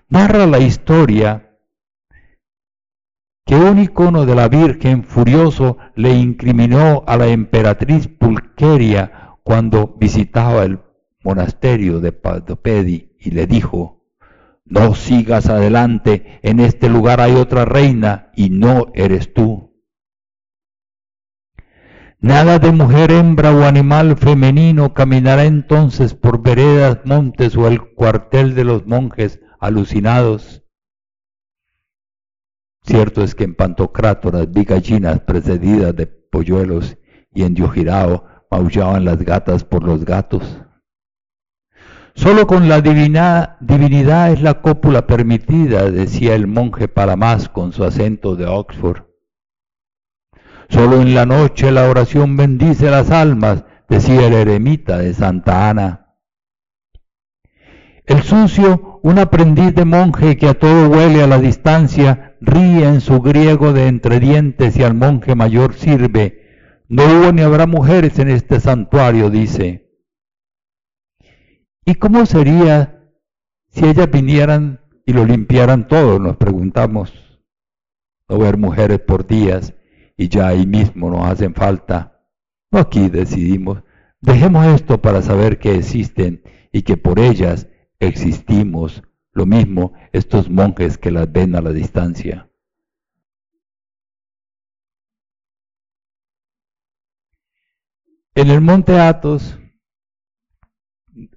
Narra 0.10 0.48
la 0.48 0.58
historia 0.58 1.60
que 3.46 3.56
un 3.56 3.78
icono 3.78 4.26
de 4.26 4.34
la 4.34 4.48
Virgen 4.48 5.04
furioso 5.04 5.78
le 5.94 6.12
incriminó 6.16 7.04
a 7.06 7.18
la 7.18 7.28
emperatriz 7.28 8.08
Pulqueria 8.08 9.38
cuando 9.44 9.96
visitaba 10.00 10.64
el 10.64 10.80
monasterio 11.24 12.00
de 12.00 12.14
Padopedi 12.14 13.16
y 13.20 13.30
le 13.30 13.46
dijo, 13.46 14.08
no 14.66 14.96
sigas 14.96 15.50
adelante, 15.50 16.40
en 16.42 16.62
este 16.62 16.90
lugar 16.90 17.22
hay 17.22 17.34
otra 17.34 17.64
reina 17.64 18.32
y 18.36 18.50
no 18.50 18.88
eres 18.96 19.36
tú. 19.36 19.73
Nada 22.24 22.58
de 22.58 22.72
mujer, 22.72 23.12
hembra 23.12 23.54
o 23.54 23.66
animal 23.66 24.16
femenino 24.16 24.94
caminará 24.94 25.44
entonces 25.44 26.14
por 26.14 26.42
veredas, 26.42 27.00
montes 27.04 27.58
o 27.58 27.68
el 27.68 27.82
cuartel 27.82 28.56
de 28.56 28.64
los 28.64 28.88
monjes 28.88 29.42
alucinados. 29.60 30.64
Cierto 32.84 33.26
es 33.26 33.36
que 33.36 33.44
en 33.44 33.56
Pantocrátoras 33.56 34.50
vi 34.50 34.64
gallinas 34.64 35.20
precedidas 35.20 35.94
de 35.98 36.08
polluelos 36.08 36.98
y 37.34 37.44
en 37.44 37.56
Diojirao 37.56 38.24
maullaban 38.50 39.04
las 39.04 39.18
gatas 39.18 39.66
por 39.66 39.84
los 39.84 40.06
gatos. 40.06 40.62
Solo 42.16 42.48
con 42.48 42.70
la 42.70 42.80
divinidad 42.80 44.32
es 44.32 44.42
la 44.42 44.62
cópula 44.62 45.08
permitida, 45.08 45.92
decía 45.92 46.36
el 46.36 46.48
monje 46.48 46.88
Palamás 46.88 47.50
con 47.50 47.74
su 47.74 47.84
acento 47.84 48.38
de 48.38 48.46
Oxford. 48.46 49.13
Solo 50.74 51.04
en 51.04 51.14
la 51.14 51.28
noche 51.28 51.72
la 51.72 51.88
oración 51.88 52.36
bendice 52.36 52.90
las 52.90 53.12
almas, 53.12 53.64
decía 53.88 54.26
el 54.26 54.34
eremita 54.34 54.98
de 54.98 55.14
Santa 55.14 55.70
Ana. 55.70 56.16
El 58.08 58.24
sucio, 58.24 59.00
un 59.04 59.20
aprendiz 59.20 59.76
de 59.76 59.86
monje 59.86 60.36
que 60.36 60.48
a 60.48 60.56
todo 60.56 60.90
huele 60.90 61.22
a 61.22 61.28
la 61.28 61.38
distancia, 61.38 62.38
ríe 62.42 62.88
en 62.88 63.02
su 63.02 63.22
griego 63.22 63.72
de 63.72 63.86
entre 63.86 64.20
dientes 64.20 64.76
y 64.76 64.82
al 64.82 64.96
monje 64.96 65.36
mayor 65.36 65.76
sirve. 65.76 66.82
No 66.90 67.04
hubo 67.04 67.32
ni 67.32 67.44
habrá 67.44 67.68
mujeres 67.68 68.18
en 68.18 68.30
este 68.30 68.60
santuario, 68.60 69.30
dice. 69.30 69.92
¿Y 71.86 71.94
cómo 71.96 72.26
sería 72.26 73.12
si 73.70 73.86
ellas 73.86 74.10
vinieran 74.10 74.82
y 75.06 75.14
lo 75.14 75.24
limpiaran 75.24 75.88
todo? 75.88 76.18
Nos 76.18 76.38
preguntamos. 76.38 77.14
No 78.28 78.40
ver 78.40 78.58
mujeres 78.58 79.00
por 79.02 79.28
días 79.28 79.76
y 80.18 80.30
ya 80.30 80.48
ahí 80.48 80.66
mismo 80.66 81.10
nos 81.10 81.26
hacen 81.26 81.54
falta. 81.54 82.28
No 82.72 82.80
aquí 82.80 83.10
decidimos, 83.10 83.84
dejemos 84.22 84.66
esto 84.68 85.02
para 85.02 85.22
saber 85.22 85.60
que 85.60 85.76
existen 85.76 86.44
y 86.72 86.84
que 86.84 86.98
por 86.98 87.20
ellas 87.20 87.68
existimos. 88.00 89.04
Lo 89.36 89.48
mismo 89.48 89.94
estos 90.12 90.50
monjes 90.50 90.98
que 91.00 91.10
las 91.10 91.32
ven 91.32 91.56
a 91.56 91.62
la 91.62 91.72
distancia. 91.72 92.50
En 98.36 98.50
el 98.50 98.62
monte 98.62 99.00
Athos, 99.00 99.60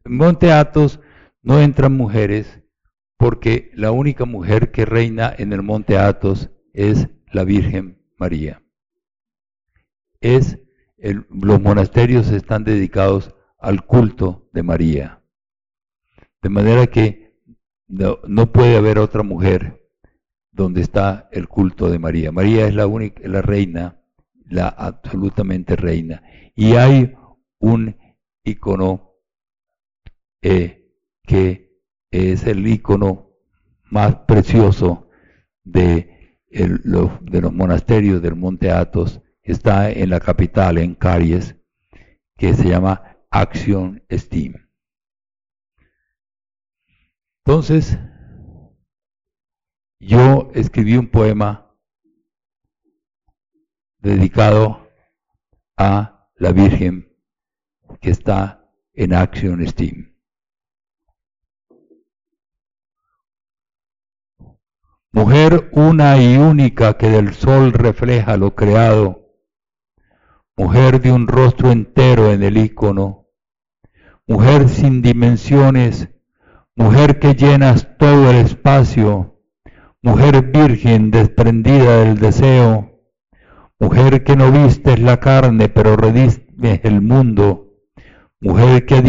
monte 0.05 0.53
Athos 0.53 1.01
no 1.43 1.61
entran 1.61 1.97
mujeres 1.97 2.63
porque 3.17 3.71
la 3.75 3.93
única 3.93 4.25
mujer 4.25 4.73
que 4.73 4.85
reina 4.85 5.35
en 5.37 5.53
el 5.53 5.63
monte 5.63 5.99
Athos 5.99 6.51
es 6.73 7.09
la 7.33 7.45
Virgen 7.45 8.03
María. 8.19 8.66
Es 10.21 10.59
los 11.29 11.61
monasterios 11.61 12.31
están 12.31 12.65
dedicados 12.65 13.35
al 13.59 13.85
culto 13.85 14.49
de 14.53 14.63
María. 14.63 15.23
De 16.43 16.49
manera 16.49 16.87
que 16.87 17.37
no, 17.89 18.19
no, 18.27 18.53
puede 18.53 18.77
haber 18.77 18.99
otra 18.99 19.23
mujer 19.23 19.87
donde 20.51 20.81
está 20.81 21.29
el 21.33 21.49
culto 21.49 21.91
de 21.91 21.99
María. 21.99 22.33
María 22.33 22.67
es 22.67 22.75
la 22.75 22.87
única, 22.87 23.21
la 23.29 23.43
reina, 23.43 24.01
la 24.49 24.69
absolutamente 24.69 25.77
reina. 25.77 26.23
Y 26.55 26.75
hay 26.75 27.15
un 27.59 27.97
icono 28.43 29.15
eh, 30.43 30.93
que 31.23 31.81
es 32.11 32.47
el 32.47 32.67
icono 32.67 33.33
más 33.91 34.17
precioso 34.27 35.09
de, 35.65 36.39
de 36.49 37.41
los 37.41 37.53
monasterios 37.53 38.23
del 38.23 38.37
Monte 38.37 38.71
Athos, 38.71 39.21
está 39.53 39.91
en 39.91 40.11
la 40.11 40.21
capital, 40.21 40.79
en 40.79 40.95
Caries, 40.95 41.57
que 42.37 42.55
se 42.55 42.69
llama 42.69 43.19
Action 43.31 44.03
Steam. 44.11 44.55
Entonces, 47.45 47.99
yo 50.01 50.51
escribí 50.55 50.97
un 50.97 51.09
poema 51.09 51.75
dedicado 53.99 54.89
a 55.77 56.29
la 56.37 56.53
Virgen 56.53 57.17
que 58.01 58.11
está 58.11 58.69
en 58.95 59.15
Action 59.15 59.67
Steam. 59.67 60.17
Mujer 65.13 65.71
una 65.73 66.21
y 66.21 66.37
única 66.37 66.99
que 66.99 67.09
del 67.09 67.33
sol 67.33 67.73
refleja 67.73 68.37
lo 68.37 68.55
creado, 68.55 69.26
mujer 70.57 71.01
de 71.01 71.13
un 71.13 71.27
rostro 71.27 71.71
entero 71.71 72.33
en 72.33 72.43
el 72.43 72.57
icono, 72.57 73.29
mujer 74.27 74.69
sin 74.69 75.03
dimensiones, 75.03 76.09
mujer 76.75 77.19
que 77.19 77.35
llenas 77.35 77.97
todo 77.99 78.31
el 78.31 78.37
espacio, 78.37 79.41
mujer 80.03 80.43
virgen 80.53 81.11
desprendida 81.11 81.99
del 81.99 82.19
deseo, 82.19 82.97
Mujer 83.79 84.25
que 84.25 84.37
no 84.37 84.51
vistes 84.51 84.99
la 84.99 85.21
carne, 85.21 85.69
pero 85.69 85.97
redistes 85.97 86.81
el 86.83 87.03
mundo. 87.03 87.75
Mujer 88.41 88.87
que 88.87 88.95
a 88.95 89.03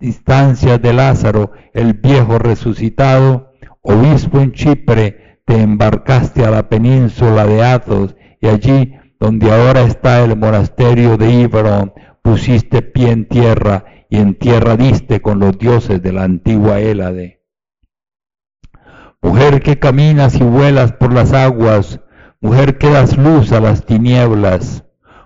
distancia 0.00 0.78
de 0.78 0.94
Lázaro, 0.94 1.52
el 1.74 1.92
viejo 1.92 2.38
resucitado, 2.38 3.52
obispo 3.82 4.40
en 4.40 4.52
Chipre, 4.52 5.42
te 5.44 5.60
embarcaste 5.60 6.46
a 6.46 6.50
la 6.50 6.70
península 6.70 7.46
de 7.46 7.62
Athos 7.62 8.16
y 8.40 8.46
allí, 8.48 8.94
donde 9.26 9.50
ahora 9.50 9.82
está 9.82 10.22
el 10.22 10.36
monasterio 10.36 11.16
de 11.16 11.28
Iberon, 11.32 11.92
pusiste 12.22 12.80
pie 12.80 13.10
en 13.10 13.26
tierra 13.26 13.84
y 14.08 14.18
en 14.18 14.36
tierra 14.38 14.76
diste 14.76 15.20
con 15.20 15.40
los 15.40 15.58
dioses 15.58 16.00
de 16.00 16.12
la 16.12 16.22
antigua 16.22 16.78
Hélade. 16.78 17.42
Mujer 19.20 19.62
que 19.62 19.80
caminas 19.80 20.36
y 20.36 20.44
vuelas 20.44 20.92
por 20.92 21.12
las 21.12 21.32
aguas, 21.32 21.98
mujer 22.40 22.78
que 22.78 22.88
das 22.88 23.16
luz 23.18 23.50
a 23.50 23.58
las 23.58 23.84
tinieblas, 23.84 24.84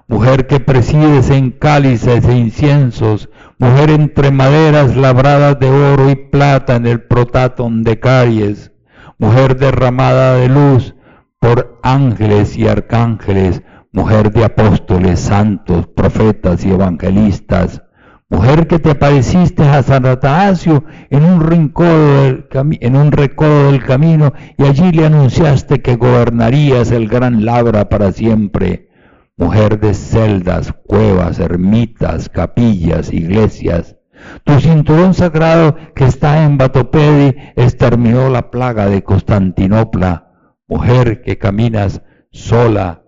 mujer 0.09 0.47
que 0.47 0.61
presides 0.61 1.29
en 1.29 1.51
cálices 1.51 2.25
e 2.25 2.33
inciensos, 2.35 3.29
mujer 3.59 3.91
entre 3.91 4.31
maderas 4.31 4.97
labradas 4.97 5.61
de 5.61 5.69
oro 5.69 6.09
y 6.09 6.17
plata 6.17 6.77
en 6.77 6.87
el 6.87 7.03
protatón 7.03 7.85
de 7.85 8.01
Caries, 8.01 8.73
mujer 9.19 9.59
derramada 9.59 10.37
de 10.37 10.49
luz 10.49 10.95
por 11.39 11.79
ángeles 11.83 12.57
y 12.57 12.67
arcángeles, 12.67 13.63
mujer 13.93 14.33
de 14.33 14.45
apóstoles, 14.45 15.21
santos, 15.21 15.89
profetas 15.89 16.65
y 16.65 16.71
evangelistas, 16.71 17.83
mujer 18.29 18.69
que 18.69 18.79
te 18.79 18.91
apareciste 18.91 19.65
a 19.65 19.83
San 19.83 20.07
Atanasio 20.07 20.85
en 21.11 21.25
un 21.25 21.41
rincón 21.41 21.89
del 21.89 22.49
en 22.81 22.97
un 22.97 23.11
recodo 23.11 23.71
del 23.71 23.85
camino 23.85 24.33
y 24.57 24.65
allí 24.65 24.93
le 24.93 25.07
anunciaste 25.07 25.83
que 25.83 25.97
gobernarías 25.97 26.93
el 26.93 27.09
gran 27.09 27.45
Labra 27.45 27.89
para 27.89 28.13
siempre, 28.13 28.89
mujer 29.37 29.81
de 29.81 29.95
celdas, 29.95 30.73
cuevas, 30.87 31.41
ermitas, 31.41 32.29
capillas, 32.29 33.13
iglesias. 33.13 33.97
Tu 34.45 34.61
cinturón 34.61 35.15
sagrado 35.15 35.75
que 35.97 36.05
está 36.05 36.45
en 36.45 36.59
Batopedi 36.59 37.35
exterminó 37.57 38.29
la 38.29 38.51
plaga 38.51 38.87
de 38.87 39.03
Constantinopla, 39.03 40.31
mujer 40.69 41.23
que 41.23 41.39
caminas 41.39 42.03
sola 42.31 43.03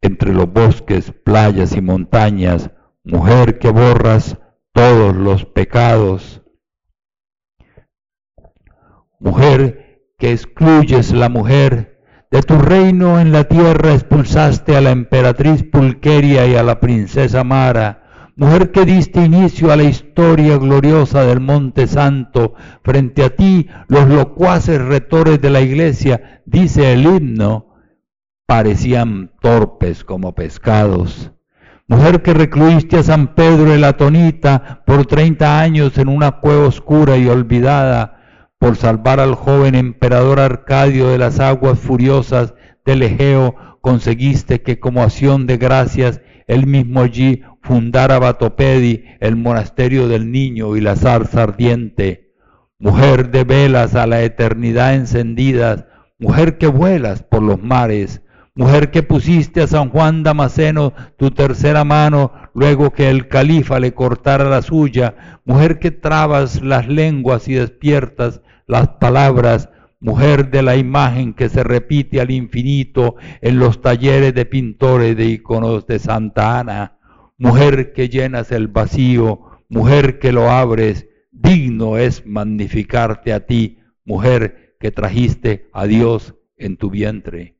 entre 0.00 0.32
los 0.32 0.52
bosques, 0.52 1.12
playas 1.24 1.76
y 1.76 1.80
montañas, 1.80 2.70
mujer 3.04 3.58
que 3.58 3.70
borras 3.70 4.38
todos 4.72 5.14
los 5.14 5.44
pecados, 5.44 6.42
mujer 9.18 10.02
que 10.18 10.32
excluyes 10.32 11.12
la 11.12 11.28
mujer, 11.28 12.00
de 12.30 12.42
tu 12.42 12.58
reino 12.58 13.20
en 13.20 13.32
la 13.32 13.44
tierra 13.44 13.94
expulsaste 13.94 14.76
a 14.76 14.80
la 14.80 14.90
emperatriz 14.90 15.62
Pulqueria 15.62 16.46
y 16.46 16.56
a 16.56 16.62
la 16.62 16.80
princesa 16.80 17.44
Mara, 17.44 18.32
mujer 18.36 18.72
que 18.72 18.84
diste 18.84 19.24
inicio 19.24 19.72
a 19.72 19.76
la 19.76 19.84
historia 19.84 20.58
gloriosa 20.58 21.24
del 21.24 21.40
Monte 21.40 21.86
Santo, 21.86 22.54
frente 22.82 23.24
a 23.24 23.30
ti 23.30 23.68
los 23.88 24.08
locuaces 24.08 24.80
retores 24.82 25.40
de 25.40 25.50
la 25.50 25.60
iglesia, 25.60 26.42
dice 26.44 26.92
el 26.92 27.06
himno, 27.06 27.75
parecían 28.46 29.32
torpes 29.40 30.04
como 30.04 30.34
pescados 30.34 31.32
mujer 31.88 32.22
que 32.22 32.34
recluiste 32.34 32.96
a 32.96 33.02
San 33.02 33.34
Pedro 33.34 33.72
el 33.72 33.84
Atonita 33.84 34.82
por 34.86 35.06
treinta 35.06 35.60
años 35.60 35.98
en 35.98 36.08
una 36.08 36.40
cueva 36.40 36.66
oscura 36.66 37.16
y 37.16 37.28
olvidada, 37.28 38.20
por 38.58 38.76
salvar 38.76 39.20
al 39.20 39.34
joven 39.34 39.74
emperador 39.74 40.40
Arcadio 40.40 41.08
de 41.08 41.18
las 41.18 41.38
aguas 41.38 41.78
furiosas 41.78 42.54
del 42.84 43.02
Egeo, 43.02 43.54
conseguiste 43.80 44.62
que 44.62 44.80
como 44.80 45.02
acción 45.02 45.46
de 45.46 45.58
gracias 45.58 46.20
él 46.48 46.66
mismo 46.66 47.00
allí 47.00 47.42
fundara 47.62 48.18
Batopedi, 48.18 49.04
el 49.20 49.36
monasterio 49.36 50.08
del 50.08 50.32
niño 50.32 50.76
y 50.76 50.80
la 50.80 50.96
zarza 50.96 51.42
ardiente. 51.44 52.34
Mujer 52.78 53.30
de 53.30 53.44
velas 53.44 53.94
a 53.94 54.06
la 54.06 54.22
eternidad 54.22 54.94
encendidas, 54.94 55.86
mujer 56.18 56.58
que 56.58 56.66
vuelas 56.66 57.22
por 57.22 57.42
los 57.42 57.62
mares, 57.62 58.22
mujer 58.56 58.90
que 58.90 59.02
pusiste 59.02 59.60
a 59.60 59.66
San 59.66 59.90
Juan 59.90 60.22
Damasceno 60.22 60.94
tu 61.16 61.30
tercera 61.30 61.84
mano 61.84 62.32
luego 62.54 62.90
que 62.90 63.10
el 63.10 63.28
califa 63.28 63.78
le 63.78 63.92
cortara 63.92 64.48
la 64.48 64.62
suya, 64.62 65.40
mujer 65.44 65.78
que 65.78 65.90
trabas 65.90 66.62
las 66.62 66.88
lenguas 66.88 67.48
y 67.48 67.54
despiertas 67.54 68.40
las 68.66 68.88
palabras, 68.88 69.68
mujer 70.00 70.50
de 70.50 70.62
la 70.62 70.76
imagen 70.76 71.34
que 71.34 71.50
se 71.50 71.62
repite 71.62 72.18
al 72.20 72.30
infinito 72.30 73.16
en 73.42 73.58
los 73.58 73.82
talleres 73.82 74.34
de 74.34 74.46
pintores 74.46 75.16
de 75.16 75.26
iconos 75.26 75.86
de 75.86 75.98
Santa 75.98 76.58
Ana, 76.58 76.98
mujer 77.36 77.92
que 77.92 78.08
llenas 78.08 78.50
el 78.52 78.68
vacío, 78.68 79.40
mujer 79.68 80.18
que 80.18 80.32
lo 80.32 80.50
abres, 80.50 81.06
digno 81.30 81.98
es 81.98 82.24
magnificarte 82.24 83.34
a 83.34 83.40
ti, 83.40 83.80
mujer 84.06 84.76
que 84.80 84.90
trajiste 84.90 85.68
a 85.74 85.84
Dios 85.84 86.34
en 86.56 86.78
tu 86.78 86.88
vientre. 86.88 87.55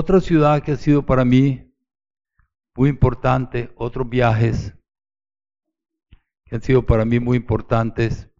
Otra 0.00 0.20
ciudad 0.20 0.62
que 0.62 0.70
ha 0.70 0.76
sido 0.76 1.04
para 1.04 1.24
mí 1.24 1.74
muy 2.76 2.88
importante, 2.88 3.72
otros 3.74 4.08
viajes 4.08 4.72
que 6.44 6.54
han 6.54 6.62
sido 6.62 6.86
para 6.86 7.04
mí 7.04 7.18
muy 7.18 7.36
importantes. 7.36 8.30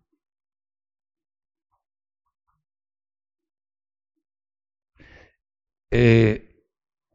Eh, 5.90 6.64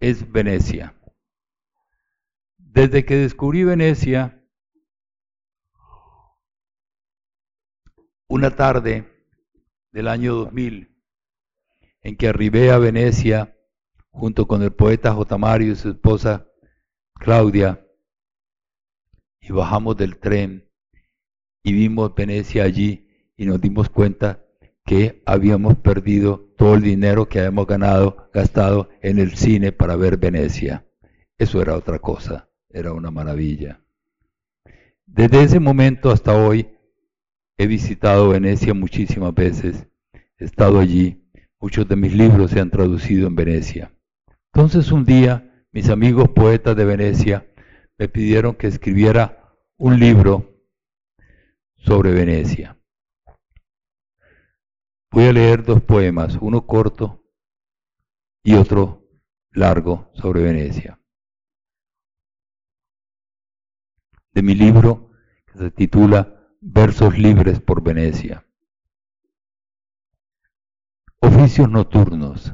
es 0.02 0.30
Venecia. 0.30 0.94
Desde 2.58 3.06
que 3.06 3.16
descubrí 3.16 3.64
Venecia, 3.64 4.46
una 8.28 8.54
tarde 8.54 9.10
del 9.94 10.10
año 10.10 10.36
2000, 10.36 11.02
en 12.02 12.18
que 12.18 12.28
arribé 12.28 12.72
a 12.72 12.78
Venecia 12.78 13.58
junto 14.14 14.48
con 14.48 14.62
el 14.62 14.72
poeta 14.72 15.14
J. 15.14 15.38
Mario 15.38 15.74
y 15.74 15.76
su 15.76 15.90
esposa 15.90 16.48
Claudia, 17.16 17.86
y 19.42 19.52
bajamos 19.52 19.98
del 19.98 20.18
tren 20.18 20.70
y 21.64 21.74
vimos 21.74 22.16
Venecia 22.16 22.64
allí 22.64 23.08
y 23.36 23.46
nos 23.46 23.60
dimos 23.60 23.90
cuenta 23.90 24.46
que 24.86 25.22
habíamos 25.26 25.78
perdido 25.78 26.54
todo 26.58 26.76
el 26.76 26.82
dinero 26.82 27.28
que 27.28 27.40
habíamos 27.40 27.68
ganado, 27.68 28.30
gastado 28.34 28.90
en 29.02 29.20
el 29.20 29.36
cine 29.36 29.72
para 29.72 29.96
ver 29.96 30.18
Venecia. 30.18 30.86
Eso 31.38 31.62
era 31.62 31.76
otra 31.76 32.00
cosa, 32.00 32.50
era 32.70 32.94
una 32.94 33.12
maravilla. 33.12 33.82
Desde 35.06 35.44
ese 35.44 35.60
momento 35.60 36.12
hasta 36.12 36.36
hoy 36.36 36.70
he 37.58 37.68
visitado 37.68 38.30
Venecia 38.30 38.74
muchísimas 38.74 39.34
veces, 39.34 39.88
he 40.38 40.46
estado 40.46 40.80
allí, 40.80 41.30
muchos 41.60 41.88
de 41.88 41.96
mis 41.96 42.14
libros 42.14 42.52
se 42.52 42.60
han 42.60 42.72
traducido 42.72 43.28
en 43.28 43.36
Venecia. 43.36 43.94
Entonces 44.56 44.92
un 44.92 45.04
día 45.04 45.66
mis 45.72 45.90
amigos 45.90 46.30
poetas 46.30 46.76
de 46.76 46.86
Venecia 46.86 47.52
me 47.98 48.08
pidieron 48.08 48.54
que 48.54 48.68
escribiera 48.68 49.52
un 49.78 50.00
libro 50.00 50.62
sobre 51.78 52.12
Venecia. 52.12 52.80
Voy 55.12 55.26
a 55.26 55.34
leer 55.34 55.64
dos 55.64 55.82
poemas, 55.82 56.38
uno 56.40 56.68
corto 56.68 57.26
y 58.44 58.54
otro 58.54 59.10
largo 59.52 60.12
sobre 60.14 60.44
Venecia. 60.44 61.00
De 64.34 64.44
mi 64.44 64.54
libro 64.54 65.12
que 65.48 65.58
se 65.58 65.72
titula 65.72 66.48
Versos 66.62 67.18
libres 67.18 67.60
por 67.60 67.82
Venecia. 67.82 68.48
Oficios 71.20 71.70
nocturnos. 71.70 72.54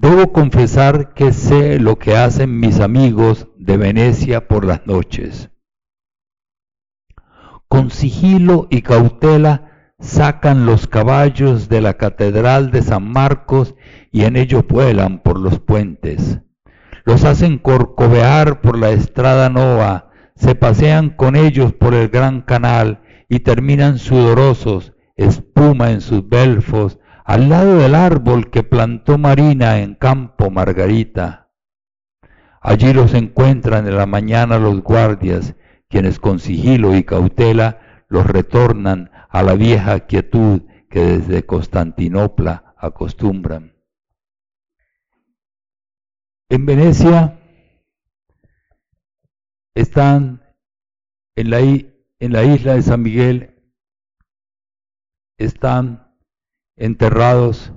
Debo 0.00 0.32
confesar 0.32 1.12
que 1.12 1.32
sé 1.32 1.80
lo 1.80 1.98
que 1.98 2.14
hacen 2.14 2.60
mis 2.60 2.78
amigos 2.78 3.48
de 3.56 3.76
Venecia 3.76 4.46
por 4.46 4.64
las 4.64 4.86
noches. 4.86 5.50
Con 7.66 7.90
sigilo 7.90 8.68
y 8.70 8.82
cautela 8.82 9.92
sacan 9.98 10.66
los 10.66 10.86
caballos 10.86 11.68
de 11.68 11.80
la 11.80 11.94
Catedral 11.94 12.70
de 12.70 12.82
San 12.82 13.10
Marcos 13.10 13.74
y 14.12 14.22
en 14.22 14.36
ellos 14.36 14.64
vuelan 14.68 15.20
por 15.20 15.40
los 15.40 15.58
puentes. 15.58 16.42
Los 17.04 17.24
hacen 17.24 17.58
corcovear 17.58 18.60
por 18.60 18.78
la 18.78 18.90
Estrada 18.90 19.50
Nova, 19.50 20.12
se 20.36 20.54
pasean 20.54 21.10
con 21.10 21.34
ellos 21.34 21.72
por 21.72 21.92
el 21.94 22.08
Gran 22.08 22.42
Canal 22.42 23.02
y 23.28 23.40
terminan 23.40 23.98
sudorosos, 23.98 24.92
espuma 25.16 25.90
en 25.90 26.00
sus 26.00 26.28
belfos, 26.28 27.00
al 27.28 27.50
lado 27.50 27.76
del 27.76 27.94
árbol 27.94 28.50
que 28.50 28.62
plantó 28.62 29.18
Marina 29.18 29.80
en 29.80 29.94
Campo 29.96 30.50
Margarita. 30.50 31.52
Allí 32.62 32.94
los 32.94 33.12
encuentran 33.12 33.86
en 33.86 33.98
la 33.98 34.06
mañana 34.06 34.58
los 34.58 34.82
guardias, 34.82 35.54
quienes 35.90 36.18
con 36.20 36.38
sigilo 36.38 36.96
y 36.96 37.04
cautela 37.04 38.06
los 38.08 38.26
retornan 38.26 39.10
a 39.28 39.42
la 39.42 39.56
vieja 39.56 40.06
quietud 40.06 40.62
que 40.88 41.00
desde 41.00 41.44
Constantinopla 41.44 42.74
acostumbran. 42.78 43.76
En 46.48 46.64
Venecia 46.64 47.38
están 49.74 50.42
en 51.36 51.50
la, 51.50 51.58
en 51.60 52.32
la 52.32 52.42
isla 52.44 52.72
de 52.72 52.80
San 52.80 53.02
Miguel, 53.02 53.74
están 55.36 56.07
enterrados 56.78 57.72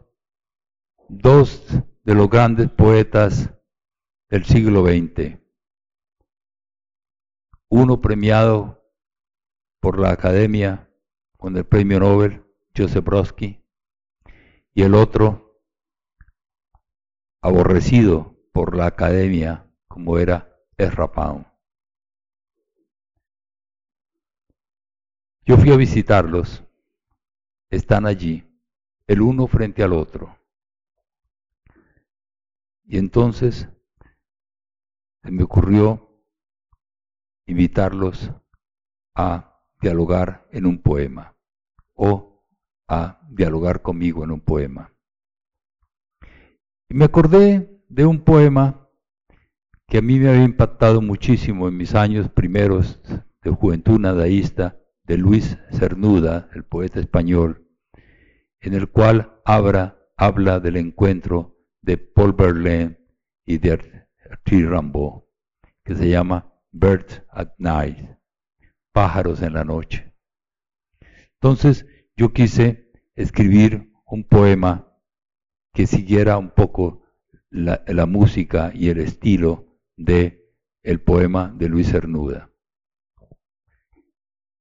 dos 1.09 1.65
de 2.03 2.13
los 2.13 2.29
grandes 2.29 2.69
poetas 2.69 3.51
del 4.29 4.45
siglo 4.45 4.85
XX. 4.85 5.39
Uno 7.67 7.99
premiado 7.99 8.85
por 9.79 9.99
la 9.99 10.11
Academia 10.11 10.87
con 11.37 11.57
el 11.57 11.65
Premio 11.65 11.99
Nobel, 11.99 12.45
Joseph 12.77 13.03
Brodsky, 13.03 13.65
y 14.75 14.83
el 14.83 14.93
otro 14.93 15.59
aborrecido 17.41 18.37
por 18.53 18.77
la 18.77 18.85
Academia 18.85 19.67
como 19.87 20.19
era 20.19 20.55
Ezra 20.77 21.11
Pound. 21.11 21.47
Yo 25.43 25.57
fui 25.57 25.71
a 25.71 25.75
visitarlos, 25.75 26.63
están 27.71 28.05
allí 28.05 28.50
el 29.07 29.21
uno 29.21 29.47
frente 29.47 29.83
al 29.83 29.93
otro. 29.93 30.37
Y 32.83 32.97
entonces 32.97 33.69
se 35.23 35.31
me 35.31 35.43
ocurrió 35.43 36.23
invitarlos 37.45 38.31
a 39.15 39.61
dialogar 39.81 40.47
en 40.51 40.65
un 40.65 40.81
poema 40.81 41.35
o 41.93 42.45
a 42.87 43.21
dialogar 43.29 43.81
conmigo 43.81 44.23
en 44.23 44.31
un 44.31 44.41
poema. 44.41 44.93
Y 46.89 46.95
me 46.95 47.05
acordé 47.05 47.83
de 47.87 48.05
un 48.05 48.23
poema 48.23 48.89
que 49.87 49.97
a 49.97 50.01
mí 50.01 50.19
me 50.19 50.29
había 50.29 50.43
impactado 50.43 51.01
muchísimo 51.01 51.67
en 51.67 51.77
mis 51.77 51.95
años 51.95 52.29
primeros 52.29 53.01
de 53.43 53.51
juventud 53.51 53.99
nadaísta 53.99 54.77
de 55.05 55.17
Luis 55.17 55.57
Cernuda, 55.71 56.49
el 56.53 56.63
poeta 56.63 56.99
español, 56.99 57.67
en 58.61 58.75
el 58.75 58.89
cual 58.89 59.41
habla, 59.43 59.97
habla 60.15 60.59
del 60.59 60.77
encuentro 60.77 61.57
de 61.81 61.97
Paul 61.97 62.33
Verlaine 62.33 62.97
y 63.45 63.57
de 63.57 63.71
Arthur 63.71 64.71
Rimbaud, 64.71 65.23
que 65.83 65.95
se 65.95 66.09
llama 66.09 66.53
Birds 66.71 67.23
at 67.29 67.49
Night, 67.57 67.97
pájaros 68.93 69.41
en 69.41 69.53
la 69.53 69.63
noche. 69.63 70.13
Entonces 71.33 71.87
yo 72.15 72.33
quise 72.33 72.91
escribir 73.15 73.91
un 74.05 74.23
poema 74.23 74.95
que 75.73 75.87
siguiera 75.87 76.37
un 76.37 76.51
poco 76.51 77.03
la, 77.49 77.83
la 77.87 78.05
música 78.05 78.71
y 78.73 78.89
el 78.89 78.99
estilo 78.99 79.79
de 79.97 80.53
el 80.83 81.01
poema 81.01 81.53
de 81.57 81.67
Luis 81.67 81.91
Cernuda. 81.91 82.51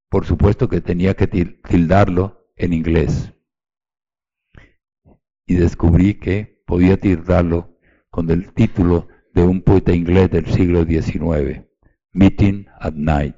Por 0.09 0.27
supuesto 0.27 0.69
que 0.69 0.81
tenía 0.81 1.15
que 1.15 1.27
tildarlo 1.27 2.51
en 2.57 2.73
inglés 2.73 3.33
y 5.51 5.57
descubrí 5.57 6.15
que 6.15 6.63
podía 6.65 6.97
tirarlo 6.97 7.77
con 8.09 8.31
el 8.31 8.53
título 8.53 9.09
de 9.35 9.43
un 9.43 9.63
poeta 9.63 9.93
inglés 9.93 10.31
del 10.31 10.47
siglo 10.47 10.85
XIX, 10.85 11.67
Meeting 12.13 12.69
at 12.79 12.93
Night. 12.93 13.35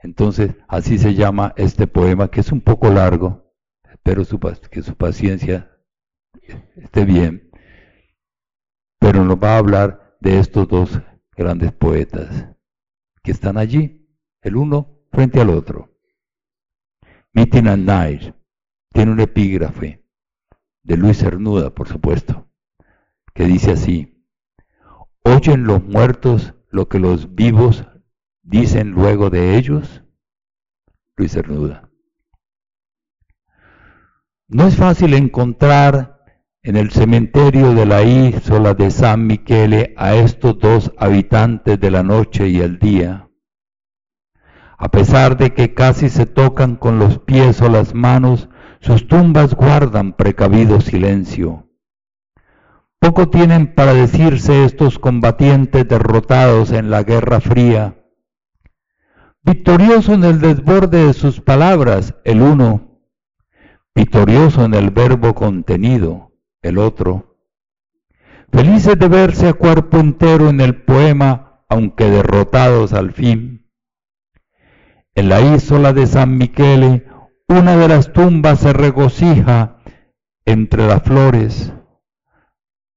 Entonces, 0.00 0.56
así 0.66 0.98
se 0.98 1.14
llama 1.14 1.54
este 1.56 1.86
poema, 1.86 2.28
que 2.28 2.40
es 2.40 2.50
un 2.50 2.60
poco 2.60 2.90
largo, 2.90 3.54
espero 3.88 4.24
que 4.68 4.82
su 4.82 4.96
paciencia 4.96 5.70
esté 6.74 7.04
bien, 7.04 7.48
pero 8.98 9.22
nos 9.22 9.36
va 9.36 9.54
a 9.54 9.58
hablar 9.58 10.16
de 10.20 10.40
estos 10.40 10.66
dos 10.66 11.00
grandes 11.36 11.70
poetas 11.70 12.48
que 13.22 13.30
están 13.30 13.56
allí, 13.56 14.10
el 14.42 14.56
uno 14.56 15.06
frente 15.12 15.40
al 15.40 15.50
otro. 15.50 15.96
Meeting 17.32 17.68
at 17.68 17.78
Night 17.78 18.34
tiene 18.92 19.12
un 19.12 19.20
epígrafe 19.20 20.02
de 20.86 20.96
Luis 20.96 21.18
Cernuda, 21.18 21.70
por 21.70 21.88
supuesto, 21.88 22.48
que 23.34 23.44
dice 23.44 23.72
así, 23.72 24.24
¿oyen 25.24 25.64
los 25.64 25.82
muertos 25.82 26.54
lo 26.70 26.88
que 26.88 27.00
los 27.00 27.34
vivos 27.34 27.84
dicen 28.42 28.92
luego 28.92 29.28
de 29.28 29.56
ellos? 29.56 30.04
Luis 31.16 31.32
Cernuda. 31.32 31.90
No 34.46 34.68
es 34.68 34.76
fácil 34.76 35.14
encontrar 35.14 36.24
en 36.62 36.76
el 36.76 36.92
cementerio 36.92 37.74
de 37.74 37.84
la 37.84 38.04
isla 38.04 38.74
de 38.74 38.92
San 38.92 39.26
Michele 39.26 39.92
a 39.96 40.14
estos 40.14 40.56
dos 40.60 40.92
habitantes 40.98 41.80
de 41.80 41.90
la 41.90 42.04
noche 42.04 42.48
y 42.48 42.60
el 42.60 42.78
día. 42.78 43.28
A 44.78 44.88
pesar 44.90 45.36
de 45.36 45.52
que 45.52 45.74
casi 45.74 46.08
se 46.10 46.26
tocan 46.26 46.76
con 46.76 47.00
los 47.00 47.18
pies 47.18 47.60
o 47.60 47.68
las 47.68 47.92
manos, 47.92 48.48
sus 48.86 49.08
tumbas 49.08 49.52
guardan 49.52 50.12
precavido 50.12 50.80
silencio. 50.80 51.68
Poco 53.00 53.28
tienen 53.28 53.74
para 53.74 53.92
decirse 53.92 54.64
estos 54.64 55.00
combatientes 55.00 55.88
derrotados 55.88 56.70
en 56.70 56.90
la 56.90 57.02
Guerra 57.02 57.40
Fría. 57.40 57.96
Victorioso 59.42 60.14
en 60.14 60.22
el 60.22 60.40
desborde 60.40 61.08
de 61.08 61.14
sus 61.14 61.40
palabras, 61.40 62.14
el 62.24 62.40
uno. 62.40 63.00
Victorioso 63.92 64.64
en 64.64 64.74
el 64.74 64.90
verbo 64.90 65.34
contenido, 65.34 66.30
el 66.62 66.78
otro. 66.78 67.40
Felices 68.52 68.96
de 68.96 69.08
verse 69.08 69.48
a 69.48 69.54
cuerpo 69.54 69.98
entero 69.98 70.48
en 70.48 70.60
el 70.60 70.84
poema, 70.84 71.64
aunque 71.68 72.08
derrotados 72.08 72.92
al 72.92 73.10
fin. 73.10 73.68
En 75.16 75.28
la 75.28 75.40
isla 75.40 75.92
de 75.92 76.06
San 76.06 76.38
Michele, 76.38 77.15
una 77.48 77.76
de 77.76 77.88
las 77.88 78.12
tumbas 78.12 78.60
se 78.60 78.72
regocija 78.72 79.80
entre 80.44 80.86
las 80.86 81.02
flores. 81.02 81.72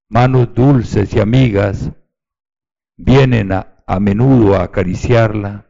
Manos 0.08 0.54
dulces 0.54 1.14
y 1.14 1.20
amigas 1.20 1.92
vienen 2.96 3.52
a, 3.52 3.66
menudo 4.00 4.56
a 4.56 4.64
acariciarla. 4.64 5.66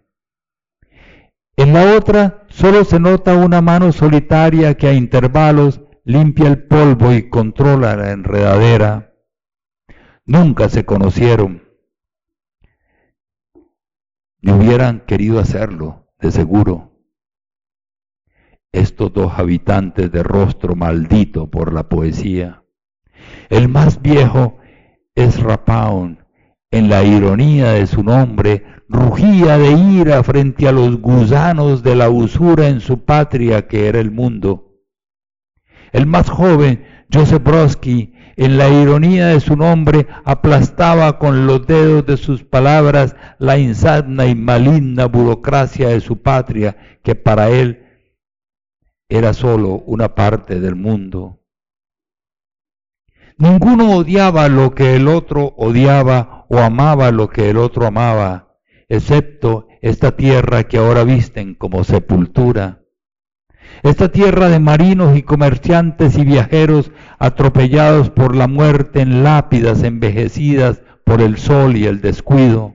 En 1.56 1.74
la 1.74 1.96
otra 1.96 2.46
solo 2.48 2.84
se 2.84 2.98
nota 2.98 3.36
una 3.36 3.60
mano 3.60 3.92
solitaria 3.92 4.76
que 4.76 4.88
a 4.88 4.94
intervalos 4.94 5.82
limpia 6.04 6.48
el 6.48 6.66
polvo 6.66 7.12
y 7.12 7.28
controla 7.28 7.96
la 7.96 8.12
enredadera. 8.12 9.14
Nunca 10.24 10.68
se 10.68 10.86
conocieron. 10.86 11.62
Ni 14.40 14.52
hubieran 14.52 15.00
querido 15.00 15.38
hacerlo, 15.38 16.06
de 16.18 16.30
seguro. 16.30 16.89
Estos 18.72 19.12
dos 19.12 19.32
habitantes 19.36 20.12
de 20.12 20.22
rostro 20.22 20.76
maldito 20.76 21.50
por 21.50 21.72
la 21.72 21.88
poesía. 21.88 22.62
El 23.48 23.68
más 23.68 24.00
viejo 24.00 24.58
es 25.16 25.40
Rapaun, 25.40 26.24
en 26.70 26.88
la 26.88 27.02
ironía 27.02 27.72
de 27.72 27.88
su 27.88 28.04
nombre, 28.04 28.64
rugía 28.88 29.58
de 29.58 29.72
ira 29.72 30.22
frente 30.22 30.68
a 30.68 30.72
los 30.72 31.00
gusanos 31.00 31.82
de 31.82 31.96
la 31.96 32.10
usura 32.10 32.68
en 32.68 32.80
su 32.80 33.04
patria 33.04 33.66
que 33.66 33.88
era 33.88 33.98
el 33.98 34.12
mundo. 34.12 34.76
El 35.92 36.06
más 36.06 36.30
joven, 36.30 36.84
Joseph 37.12 37.42
Brodsky, 37.42 38.14
en 38.36 38.56
la 38.56 38.68
ironía 38.68 39.26
de 39.26 39.40
su 39.40 39.56
nombre, 39.56 40.06
aplastaba 40.24 41.18
con 41.18 41.48
los 41.48 41.66
dedos 41.66 42.06
de 42.06 42.16
sus 42.16 42.44
palabras 42.44 43.16
la 43.38 43.58
insana 43.58 44.26
y 44.26 44.36
maligna 44.36 45.06
burocracia 45.06 45.88
de 45.88 46.00
su 46.00 46.22
patria, 46.22 46.76
que 47.02 47.16
para 47.16 47.50
él 47.50 47.79
era 49.11 49.34
sólo 49.34 49.82
una 49.86 50.14
parte 50.14 50.61
del 50.61 50.76
mundo. 50.76 51.40
Ninguno 53.36 53.96
odiaba 53.96 54.48
lo 54.48 54.74
que 54.74 54.96
el 54.96 55.08
otro 55.08 55.54
odiaba 55.56 56.46
o 56.48 56.58
amaba 56.58 57.11
lo 57.11 57.28
que 57.28 57.50
el 57.50 57.56
otro 57.56 57.86
amaba, 57.86 58.56
excepto 58.88 59.66
esta 59.82 60.16
tierra 60.16 60.64
que 60.64 60.78
ahora 60.78 61.04
visten 61.04 61.54
como 61.54 61.84
sepultura 61.84 62.80
esta 63.82 64.11
tierra 64.11 64.48
de 64.48 64.58
marinos 64.58 65.16
y 65.16 65.22
comerciantes 65.22 66.18
y 66.18 66.24
viajeros 66.24 66.92
atropellados 67.18 68.11
por 68.11 68.36
la 68.36 68.46
muerte 68.46 69.00
en 69.00 69.22
lápidas 69.22 69.82
envejecidas 69.82 70.82
por 71.04 71.22
el 71.22 71.38
sol 71.38 71.76
y 71.76 71.86
el 71.86 72.00
descuido. 72.00 72.74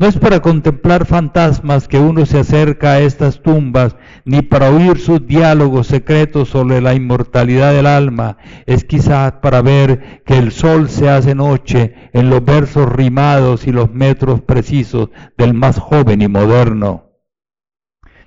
No 0.00 0.06
es 0.06 0.16
para 0.16 0.40
contemplar 0.40 1.06
fantasmas 1.06 1.88
que 1.88 1.98
uno 1.98 2.24
se 2.24 2.38
acerca 2.38 2.92
a 2.92 3.00
estas 3.00 3.42
tumbas, 3.42 3.96
ni 4.24 4.42
para 4.42 4.70
oír 4.70 4.98
sus 5.00 5.26
diálogos 5.26 5.88
secretos 5.88 6.50
sobre 6.50 6.80
la 6.80 6.94
inmortalidad 6.94 7.72
del 7.72 7.86
alma, 7.86 8.36
es 8.66 8.84
quizás 8.84 9.32
para 9.42 9.60
ver 9.60 10.22
que 10.24 10.38
el 10.38 10.52
sol 10.52 10.88
se 10.88 11.08
hace 11.08 11.34
noche 11.34 11.96
en 12.12 12.30
los 12.30 12.44
versos 12.44 12.88
rimados 12.92 13.66
y 13.66 13.72
los 13.72 13.92
metros 13.92 14.40
precisos 14.40 15.10
del 15.36 15.52
más 15.52 15.80
joven 15.80 16.22
y 16.22 16.28
moderno. 16.28 17.10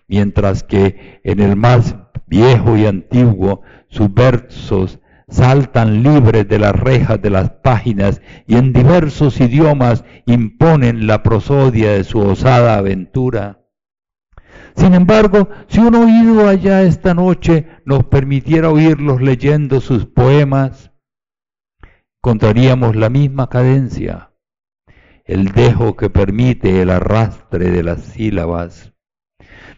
Mientras 0.10 0.64
que 0.64 1.22
en 1.24 1.40
el 1.40 1.56
más 1.56 1.96
viejo 2.28 2.76
y 2.76 2.86
antiguo 2.86 3.62
sus 3.88 4.14
versos 4.14 5.00
saltan 5.32 6.04
libres 6.04 6.48
de 6.48 6.60
las 6.60 6.76
rejas 6.76 7.20
de 7.22 7.30
las 7.30 7.50
páginas 7.50 8.22
y 8.46 8.58
en 8.58 8.74
diversos 8.74 9.40
idiomas 9.40 10.04
imponen 10.26 11.08
la 11.08 11.24
prosodia 11.24 11.94
de 11.94 12.04
su 12.04 12.20
osada 12.20 12.78
aventura. 12.78 13.62
Sin 14.76 14.94
embargo, 14.94 15.50
si 15.68 15.80
un 15.80 15.96
oído 15.96 16.48
allá 16.48 16.84
esta 16.84 17.14
noche 17.14 17.68
nos 17.86 18.04
permitiera 18.06 18.70
oírlos 18.70 19.22
leyendo 19.22 19.82
sus 19.82 20.06
poemas, 20.06 20.92
encontraríamos 22.22 22.96
la 22.96 23.10
misma 23.10 23.50
cadencia, 23.50 24.32
el 25.26 25.52
dejo 25.54 25.96
que 25.96 26.10
permite 26.10 26.82
el 26.82 26.90
arrastre 26.90 27.72
de 27.72 27.84
las 27.84 28.02
sílabas 28.02 28.91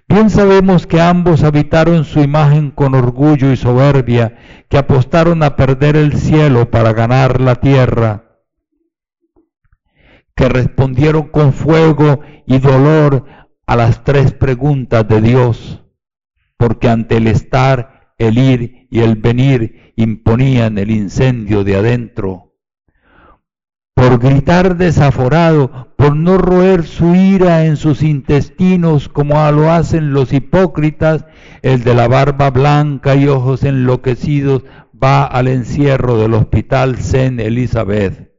Bien 0.07 0.29
sabemos 0.29 0.85
que 0.85 1.01
ambos 1.01 1.43
habitaron 1.43 2.03
su 2.03 2.19
imagen 2.19 2.71
con 2.71 2.93
orgullo 2.93 3.51
y 3.51 3.57
soberbia, 3.57 4.37
que 4.69 4.77
apostaron 4.77 5.43
a 5.43 5.55
perder 5.55 5.95
el 5.95 6.13
cielo 6.13 6.69
para 6.69 6.93
ganar 6.93 7.39
la 7.41 7.55
tierra, 7.55 8.39
que 10.35 10.49
respondieron 10.49 11.29
con 11.29 11.53
fuego 11.53 12.21
y 12.45 12.59
dolor 12.59 13.25
a 13.65 13.75
las 13.75 14.03
tres 14.03 14.33
preguntas 14.33 15.07
de 15.07 15.21
Dios, 15.21 15.83
porque 16.57 16.89
ante 16.89 17.17
el 17.17 17.27
estar, 17.27 18.13
el 18.17 18.37
ir 18.37 18.87
y 18.91 18.99
el 18.99 19.15
venir 19.15 19.93
imponían 19.95 20.77
el 20.77 20.91
incendio 20.91 21.63
de 21.63 21.75
adentro 21.75 22.52
por 24.03 24.19
gritar 24.19 24.75
desaforado, 24.75 25.87
por 25.95 26.13
no 26.13 26.37
roer 26.37 26.83
su 26.83 27.15
ira 27.15 27.65
en 27.65 27.77
sus 27.77 28.03
intestinos 28.03 29.07
como 29.07 29.49
lo 29.53 29.71
hacen 29.71 30.11
los 30.11 30.33
hipócritas, 30.33 31.25
el 31.61 31.85
de 31.85 31.93
la 31.95 32.09
barba 32.09 32.49
blanca 32.49 33.15
y 33.15 33.29
ojos 33.29 33.63
enloquecidos 33.63 34.63
va 35.01 35.23
al 35.23 35.47
encierro 35.47 36.17
del 36.17 36.33
hospital 36.33 36.97
Saint 36.97 37.39
Elizabeth. 37.39 38.29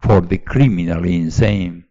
For 0.00 0.26
the 0.26 0.42
criminal 0.42 1.06
insane. 1.06 1.86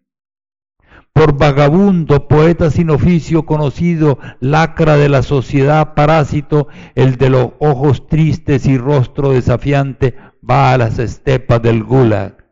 Por 1.14 1.38
vagabundo, 1.38 2.28
poeta 2.28 2.72
sin 2.72 2.90
oficio 2.90 3.46
conocido, 3.46 4.20
lacra 4.42 4.98
de 4.98 5.08
la 5.08 5.24
sociedad, 5.24 5.94
parásito, 5.94 6.68
el 6.96 7.16
de 7.16 7.30
los 7.30 7.52
ojos 7.60 8.10
tristes 8.10 8.66
y 8.66 8.78
rostro 8.78 9.32
desafiante, 9.32 10.18
va 10.48 10.74
a 10.74 10.78
las 10.78 11.00
estepas 11.00 11.62
del 11.62 11.82
Gulag 11.82 12.45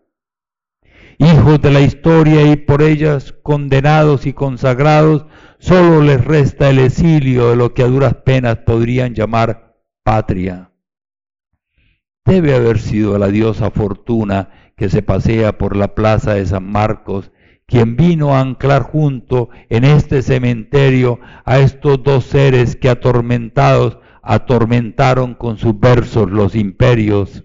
hijos 1.18 1.62
de 1.62 1.72
la 1.72 1.82
historia 1.82 2.52
y 2.52 2.56
por 2.56 2.82
ellas 2.82 3.34
condenados 3.44 4.26
y 4.26 4.34
consagrados, 4.34 5.26
solo 5.60 6.02
les 6.02 6.24
resta 6.24 6.70
el 6.70 6.80
exilio 6.80 7.50
de 7.50 7.56
lo 7.56 7.74
que 7.74 7.84
a 7.84 7.88
duras 7.88 8.16
penas 8.26 8.58
podrían 8.60 9.14
llamar 9.14 9.78
patria. 10.04 10.72
Debe 12.26 12.56
haber 12.56 12.80
sido 12.80 13.18
la 13.18 13.28
diosa 13.28 13.70
Fortuna 13.70 14.50
que 14.76 14.90
se 14.90 15.02
pasea 15.02 15.58
por 15.58 15.76
la 15.76 15.94
plaza 15.94 16.34
de 16.34 16.46
San 16.46 16.70
Marcos, 16.70 17.32
quien 17.66 17.96
vino 17.96 18.36
a 18.36 18.40
anclar 18.40 18.84
junto 18.84 19.50
en 19.70 19.84
este 19.84 20.22
cementerio 20.22 21.20
a 21.46 21.60
estos 21.60 22.04
dos 22.04 22.26
seres 22.26 22.76
que 22.76 22.90
atormentados 22.90 24.00
atormentaron 24.22 25.36
con 25.36 25.58
sus 25.58 25.78
versos 25.80 26.32
los 26.32 26.56
imperios. 26.56 27.44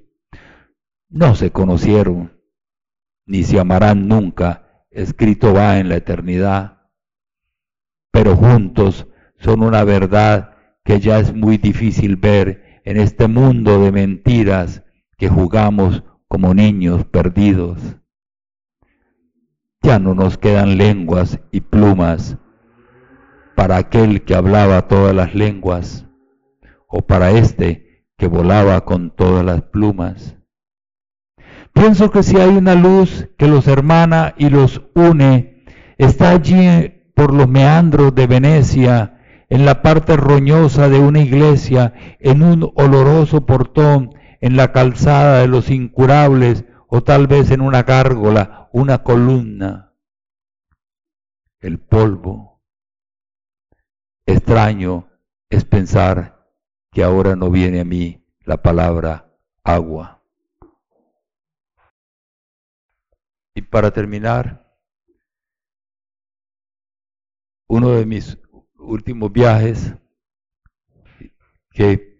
No 1.10 1.34
se 1.34 1.50
conocieron 1.50 2.38
ni 3.29 3.45
se 3.45 3.61
amarán 3.61 4.09
nunca, 4.09 4.87
escrito 4.91 5.53
va 5.53 5.79
en 5.79 5.91
la 5.91 5.97
eternidad, 5.97 6.89
pero 8.11 8.35
juntos 8.35 9.07
son 9.39 9.62
una 9.62 9.85
verdad 9.85 10.57
que 10.83 10.99
ya 10.99 11.20
es 11.20 11.35
muy 11.35 11.59
difícil 11.59 12.16
ver 12.16 12.81
en 12.85 12.97
este 12.97 13.29
mundo 13.29 13.81
de 13.83 13.93
mentiras 13.93 14.83
que 15.18 15.29
jugamos 15.29 16.03
como 16.26 16.55
niños 16.55 17.05
perdidos. 17.05 17.79
Ya 19.83 19.99
no 19.99 20.14
nos 20.14 20.39
quedan 20.39 20.79
lenguas 20.79 21.39
y 21.53 21.61
plumas 21.61 22.39
para 23.55 23.76
aquel 23.76 24.22
que 24.22 24.35
hablaba 24.35 24.89
todas 24.89 25.14
las 25.14 25.35
lenguas 25.35 26.07
o 26.87 27.03
para 27.03 27.33
este 27.33 28.07
que 28.16 28.26
volaba 28.26 28.87
con 28.87 29.11
todas 29.14 29.45
las 29.45 29.62
plumas. 29.62 30.38
Pienso 31.79 32.11
que 32.11 32.24
si 32.24 32.37
hay 32.37 32.57
una 32.57 32.74
luz 32.74 33.29
que 33.39 33.47
los 33.47 33.68
hermana 33.68 34.35
y 34.37 34.51
los 34.51 34.83
une, 34.97 35.64
está 35.97 36.31
allí 36.31 37.05
por 37.14 37.33
los 37.33 37.49
meandros 37.49 38.12
de 38.16 38.26
Venecia, 38.26 39.20
en 39.49 39.64
la 39.64 39.81
parte 39.81 40.16
roñosa 40.16 40.89
de 40.89 40.99
una 40.99 41.20
iglesia, 41.20 41.95
en 42.18 42.43
un 42.43 42.72
oloroso 42.74 43.47
portón, 43.47 44.12
en 44.41 44.57
la 44.57 44.72
calzada 44.72 45.39
de 45.39 45.47
los 45.47 45.70
incurables, 45.70 46.64
o 46.89 47.05
tal 47.05 47.29
vez 47.29 47.53
en 47.53 47.61
una 47.61 47.85
gárgola, 47.85 48.68
una 48.72 49.05
columna. 49.05 49.95
El 51.61 51.79
polvo. 51.79 52.61
Extraño 54.26 55.11
es 55.49 55.64
pensar 55.64 56.51
que 56.91 57.05
ahora 57.05 57.37
no 57.37 57.53
viene 57.53 57.79
a 57.79 57.85
mí 57.85 58.26
la 58.41 58.62
palabra 58.62 59.33
agua. 59.62 60.17
Y 63.59 63.62
para 63.62 63.90
terminar, 63.90 64.64
uno 67.68 67.90
de 67.90 68.06
mis 68.06 68.38
últimos 68.78 69.32
viajes, 69.32 69.96
que 71.72 72.16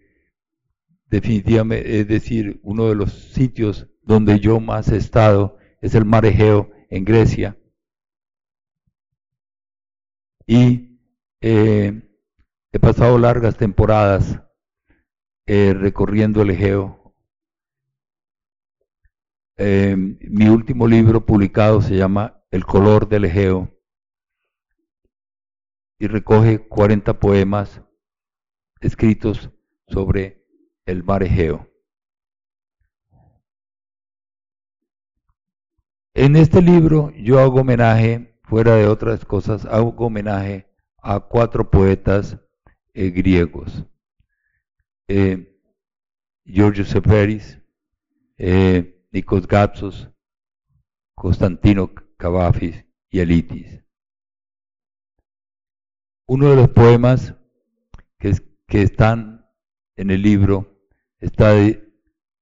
definitivamente, 1.05 2.01
es 2.01 2.09
decir, 2.09 2.59
uno 2.61 2.89
de 2.89 2.95
los 2.95 3.13
sitios 3.13 3.87
donde 4.01 4.41
yo 4.41 4.59
más 4.59 4.89
he 4.89 4.97
estado, 4.97 5.57
es 5.79 5.95
el 5.95 6.03
mar 6.03 6.25
Egeo 6.25 6.71
en 6.89 7.05
Grecia. 7.05 7.55
y 10.45 10.99
eh, 11.41 12.01
he 12.73 12.79
pasado 12.79 13.17
largas 13.17 13.55
temporadas 13.55 14.41
eh, 15.45 15.73
recorriendo 15.73 16.41
el 16.41 16.49
Egeo. 16.49 16.98
Eh, 19.61 19.93
mi 19.97 20.47
último 20.47 20.87
libro 20.87 21.25
publicado 21.25 21.81
se 21.81 21.97
llama 21.97 22.41
El 22.49 22.65
color 22.65 23.09
del 23.09 23.25
Egeo 23.25 23.77
y 25.99 26.07
recoge 26.07 26.65
40 26.65 27.19
poemas 27.19 27.81
escritos 28.79 29.51
sobre 29.89 30.47
el 30.85 31.03
mar 31.03 31.23
Egeo. 31.23 31.69
En 36.13 36.37
este 36.37 36.61
libro 36.61 37.11
yo 37.17 37.39
hago 37.39 37.59
homenaje, 37.59 38.39
fuera 38.43 38.75
de 38.75 38.87
otras 38.87 39.25
cosas, 39.25 39.65
hago 39.65 39.93
homenaje 40.05 40.69
a 40.99 41.19
cuatro 41.19 41.69
poetas 41.69 42.39
eh, 42.93 43.09
griegos. 43.09 43.83
Eh, 45.09 45.59
Georgios 46.45 46.87
Seferis, 46.87 47.61
eh, 48.37 48.95
Nikos 49.11 49.47
Gatsos, 49.47 50.09
Constantino 51.15 51.91
Cavafis 52.17 52.85
y 53.09 53.19
Elitis. 53.19 53.83
Uno 56.27 56.49
de 56.51 56.55
los 56.55 56.69
poemas 56.69 57.35
que, 58.19 58.35
están 58.83 59.49
en 59.95 60.11
el 60.11 60.21
libro 60.21 60.79
está 61.19 61.55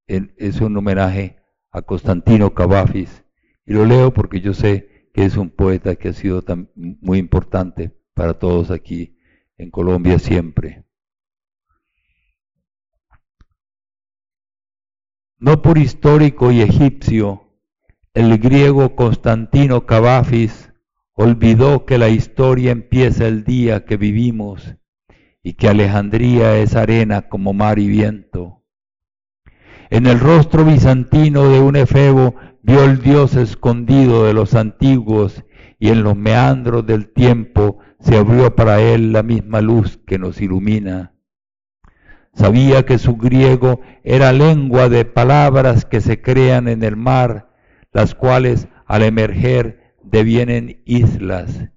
es 0.06 0.60
un 0.60 0.76
homenaje 0.76 1.42
a 1.70 1.80
Constantino 1.80 2.52
Cavafis 2.54 3.24
y 3.64 3.72
lo 3.72 3.86
leo 3.86 4.12
porque 4.12 4.40
yo 4.40 4.52
sé 4.52 5.10
que 5.14 5.24
es 5.24 5.36
un 5.36 5.48
poeta 5.50 5.96
que 5.96 6.08
ha 6.08 6.12
sido 6.12 6.44
muy 6.74 7.18
importante 7.18 7.98
para 8.12 8.38
todos 8.38 8.70
aquí 8.70 9.18
en 9.56 9.70
Colombia 9.70 10.18
siempre. 10.18 10.87
No 15.40 15.62
por 15.62 15.78
histórico 15.78 16.50
y 16.50 16.62
egipcio, 16.62 17.44
el 18.12 18.38
griego 18.38 18.96
Constantino 18.96 19.86
Cavafis 19.86 20.72
olvidó 21.12 21.86
que 21.86 21.96
la 21.96 22.08
historia 22.08 22.72
empieza 22.72 23.28
el 23.28 23.44
día 23.44 23.84
que 23.84 23.96
vivimos 23.96 24.74
y 25.40 25.52
que 25.52 25.68
Alejandría 25.68 26.58
es 26.58 26.74
arena 26.74 27.28
como 27.28 27.52
mar 27.52 27.78
y 27.78 27.86
viento. 27.86 28.64
En 29.90 30.06
el 30.06 30.18
rostro 30.18 30.64
bizantino 30.64 31.48
de 31.48 31.60
un 31.60 31.76
efebo 31.76 32.34
vio 32.64 32.82
el 32.82 33.00
Dios 33.00 33.36
escondido 33.36 34.24
de 34.24 34.34
los 34.34 34.56
antiguos 34.56 35.44
y 35.78 35.90
en 35.90 36.02
los 36.02 36.16
meandros 36.16 36.84
del 36.84 37.12
tiempo 37.12 37.78
se 38.00 38.16
abrió 38.16 38.56
para 38.56 38.80
él 38.80 39.12
la 39.12 39.22
misma 39.22 39.60
luz 39.60 40.00
que 40.04 40.18
nos 40.18 40.40
ilumina. 40.40 41.14
Sabía 42.34 42.86
que 42.86 42.98
su 42.98 43.16
griego 43.16 43.80
era 44.04 44.32
lengua 44.32 44.88
de 44.88 45.04
palabras 45.04 45.84
que 45.84 46.00
se 46.00 46.20
crean 46.20 46.68
en 46.68 46.82
el 46.82 46.96
mar, 46.96 47.50
las 47.92 48.14
cuales 48.14 48.68
al 48.86 49.02
emerger 49.02 49.94
devienen 50.02 50.82
islas, 50.84 51.68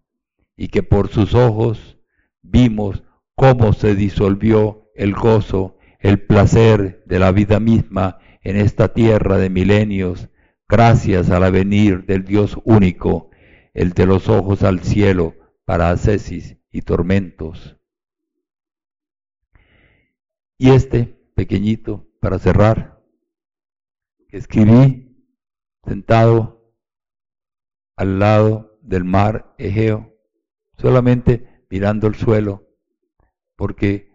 y 0.56 0.68
que 0.68 0.84
por 0.84 1.10
sus 1.10 1.34
ojos 1.34 1.98
vimos 2.42 3.04
cómo 3.36 3.74
se 3.74 3.96
disolvió 3.96 4.92
el 4.96 5.14
gozo, 5.14 5.78
el 6.00 6.20
placer 6.20 7.04
de 7.06 7.20
la 7.20 7.32
vida 7.32 7.60
misma 7.60 8.20
en 8.44 8.58
esta 8.58 8.94
tierra 8.94 9.38
de 9.38 9.50
milenios, 9.50 10.30
gracias 10.68 11.30
al 11.30 11.52
venir 11.52 12.06
del 12.06 12.24
Dios 12.24 12.58
único, 12.64 13.30
el 13.74 13.94
de 13.94 14.06
los 14.06 14.30
ojos 14.30 14.64
al 14.64 14.82
cielo 14.82 15.36
para 15.66 15.90
ascesis 15.92 16.58
y 16.72 16.82
tormentos. 16.82 17.81
Y 20.62 20.70
este 20.70 21.20
pequeñito, 21.34 22.08
para 22.20 22.38
cerrar, 22.38 23.04
escribí 24.30 25.26
sentado 25.84 26.72
al 27.96 28.20
lado 28.20 28.78
del 28.84 29.04
mar 29.04 29.56
Egeo, 29.58 30.16
solamente 30.78 31.66
mirando 31.68 32.06
el 32.06 32.14
suelo, 32.14 32.68
porque 33.56 34.14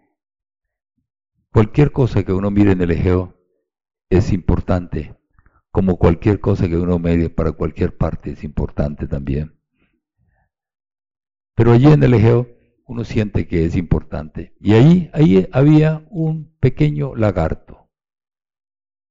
cualquier 1.51 1.91
cosa 1.91 2.23
que 2.23 2.31
uno 2.31 2.49
mire 2.49 2.71
en 2.71 2.81
el 2.81 2.91
Egeo 2.91 3.37
es 4.09 4.31
importante 4.31 5.17
como 5.69 5.97
cualquier 5.97 6.39
cosa 6.39 6.69
que 6.69 6.77
uno 6.77 6.97
medie 6.97 7.29
para 7.29 7.51
cualquier 7.51 7.97
parte 7.97 8.31
es 8.31 8.45
importante 8.45 9.05
también. 9.05 9.59
Pero 11.55 11.73
allí 11.73 11.87
en 11.87 12.03
el 12.03 12.13
Egeo 12.13 12.56
uno 12.87 13.03
siente 13.03 13.47
que 13.47 13.65
es 13.65 13.75
importante. 13.75 14.55
Y 14.59 14.73
ahí, 14.73 15.09
ahí 15.13 15.47
había 15.51 16.07
un 16.09 16.55
pequeño 16.59 17.15
lagarto. 17.15 17.89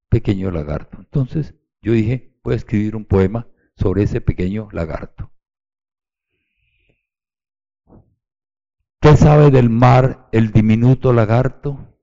Pequeño 0.09 0.51
lagarto. 0.51 0.99
Entonces 0.99 1.55
yo 1.83 1.93
dije, 1.93 2.39
voy 2.43 2.55
a 2.55 2.57
escribir 2.57 2.97
un 2.97 3.05
poema 3.05 3.49
sobre 3.77 4.05
ese 4.05 4.21
pequeño 4.23 4.69
lagarto. 4.73 5.31
¿Qué 9.01 9.17
sabe 9.17 9.51
del 9.51 9.69
mar 9.69 10.29
el 10.33 10.53
diminuto 10.53 11.13
lagarto? 11.13 11.99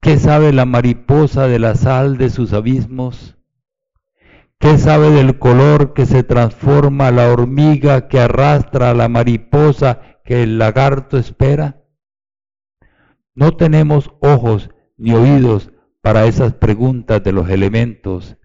¿Qué 0.00 0.16
sabe 0.18 0.52
la 0.52 0.64
mariposa 0.64 1.48
de 1.48 1.58
la 1.58 1.74
sal 1.74 2.16
de 2.18 2.30
sus 2.30 2.52
abismos? 2.52 3.35
¿Qué 4.58 4.78
sabe 4.78 5.10
del 5.10 5.38
color 5.38 5.92
que 5.92 6.06
se 6.06 6.22
transforma 6.22 7.10
la 7.10 7.30
hormiga 7.30 8.08
que 8.08 8.18
arrastra 8.18 8.90
a 8.90 8.94
la 8.94 9.08
mariposa 9.08 10.00
que 10.24 10.42
el 10.42 10.58
lagarto 10.58 11.18
espera? 11.18 11.84
No 13.34 13.56
tenemos 13.56 14.10
ojos 14.20 14.70
ni 14.96 15.12
oídos 15.12 15.72
para 16.00 16.24
esas 16.24 16.54
preguntas 16.54 17.22
de 17.22 17.32
los 17.32 17.50
elementos, 17.50 18.38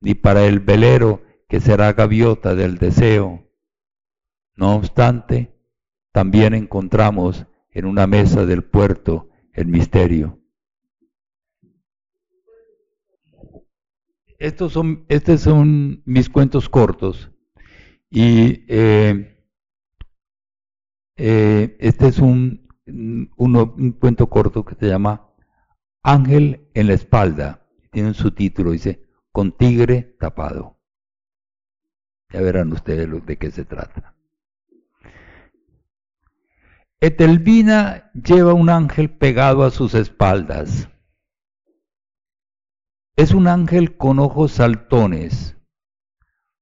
ni 0.00 0.14
para 0.14 0.46
el 0.46 0.58
velero 0.58 1.22
que 1.48 1.60
será 1.60 1.92
gaviota 1.92 2.56
del 2.56 2.78
deseo. 2.78 3.48
No 4.56 4.74
obstante, 4.74 5.54
también 6.10 6.54
encontramos 6.54 7.46
en 7.70 7.86
una 7.86 8.08
mesa 8.08 8.46
del 8.46 8.64
puerto 8.64 9.28
el 9.52 9.68
misterio. 9.68 10.41
Estos 14.42 14.72
son, 14.72 15.04
estos 15.08 15.40
son 15.42 16.02
mis 16.04 16.28
cuentos 16.28 16.68
cortos 16.68 17.30
y 18.10 18.64
eh, 18.68 19.38
eh, 21.16 21.76
este 21.78 22.08
es 22.08 22.18
un, 22.18 22.68
un 23.36 23.92
cuento 24.00 24.28
corto 24.28 24.64
que 24.64 24.74
se 24.74 24.88
llama 24.88 25.32
Ángel 26.02 26.68
en 26.74 26.88
la 26.88 26.94
espalda. 26.94 27.68
Tiene 27.92 28.08
un 28.08 28.14
subtítulo, 28.14 28.72
dice, 28.72 29.06
con 29.30 29.56
tigre 29.56 30.16
tapado. 30.18 30.80
Ya 32.30 32.40
verán 32.40 32.72
ustedes 32.72 33.08
de 33.24 33.38
qué 33.38 33.50
se 33.50 33.64
trata. 33.64 34.16
Etelvina 37.00 38.10
lleva 38.12 38.54
un 38.54 38.70
ángel 38.70 39.10
pegado 39.10 39.62
a 39.64 39.70
sus 39.70 39.94
espaldas. 39.94 40.88
Es 43.22 43.34
un 43.34 43.46
ángel 43.46 43.96
con 43.96 44.18
ojos 44.18 44.50
saltones. 44.50 45.56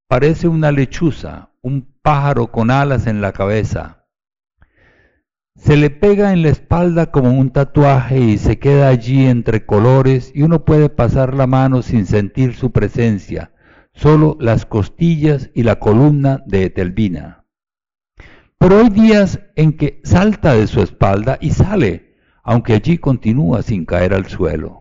Parece 0.06 0.46
una 0.46 0.70
lechuza, 0.70 1.52
un 1.62 1.90
pájaro 2.02 2.52
con 2.52 2.70
alas 2.70 3.06
en 3.06 3.22
la 3.22 3.32
cabeza. 3.32 4.04
Se 5.56 5.78
le 5.78 5.88
pega 5.88 6.34
en 6.34 6.42
la 6.42 6.50
espalda 6.50 7.10
como 7.10 7.30
un 7.30 7.48
tatuaje 7.48 8.20
y 8.20 8.36
se 8.36 8.58
queda 8.58 8.88
allí 8.88 9.24
entre 9.24 9.64
colores 9.64 10.32
y 10.34 10.42
uno 10.42 10.66
puede 10.66 10.90
pasar 10.90 11.32
la 11.32 11.46
mano 11.46 11.80
sin 11.80 12.04
sentir 12.04 12.54
su 12.54 12.72
presencia, 12.72 13.54
solo 13.94 14.36
las 14.38 14.66
costillas 14.66 15.48
y 15.54 15.62
la 15.62 15.78
columna 15.78 16.42
de 16.44 16.64
Etelvina. 16.64 17.46
Pero 18.58 18.80
hay 18.80 18.90
días 18.90 19.40
en 19.56 19.78
que 19.78 20.02
salta 20.04 20.52
de 20.52 20.66
su 20.66 20.82
espalda 20.82 21.38
y 21.40 21.52
sale, 21.52 22.18
aunque 22.42 22.74
allí 22.74 22.98
continúa 22.98 23.62
sin 23.62 23.86
caer 23.86 24.12
al 24.12 24.26
suelo. 24.26 24.79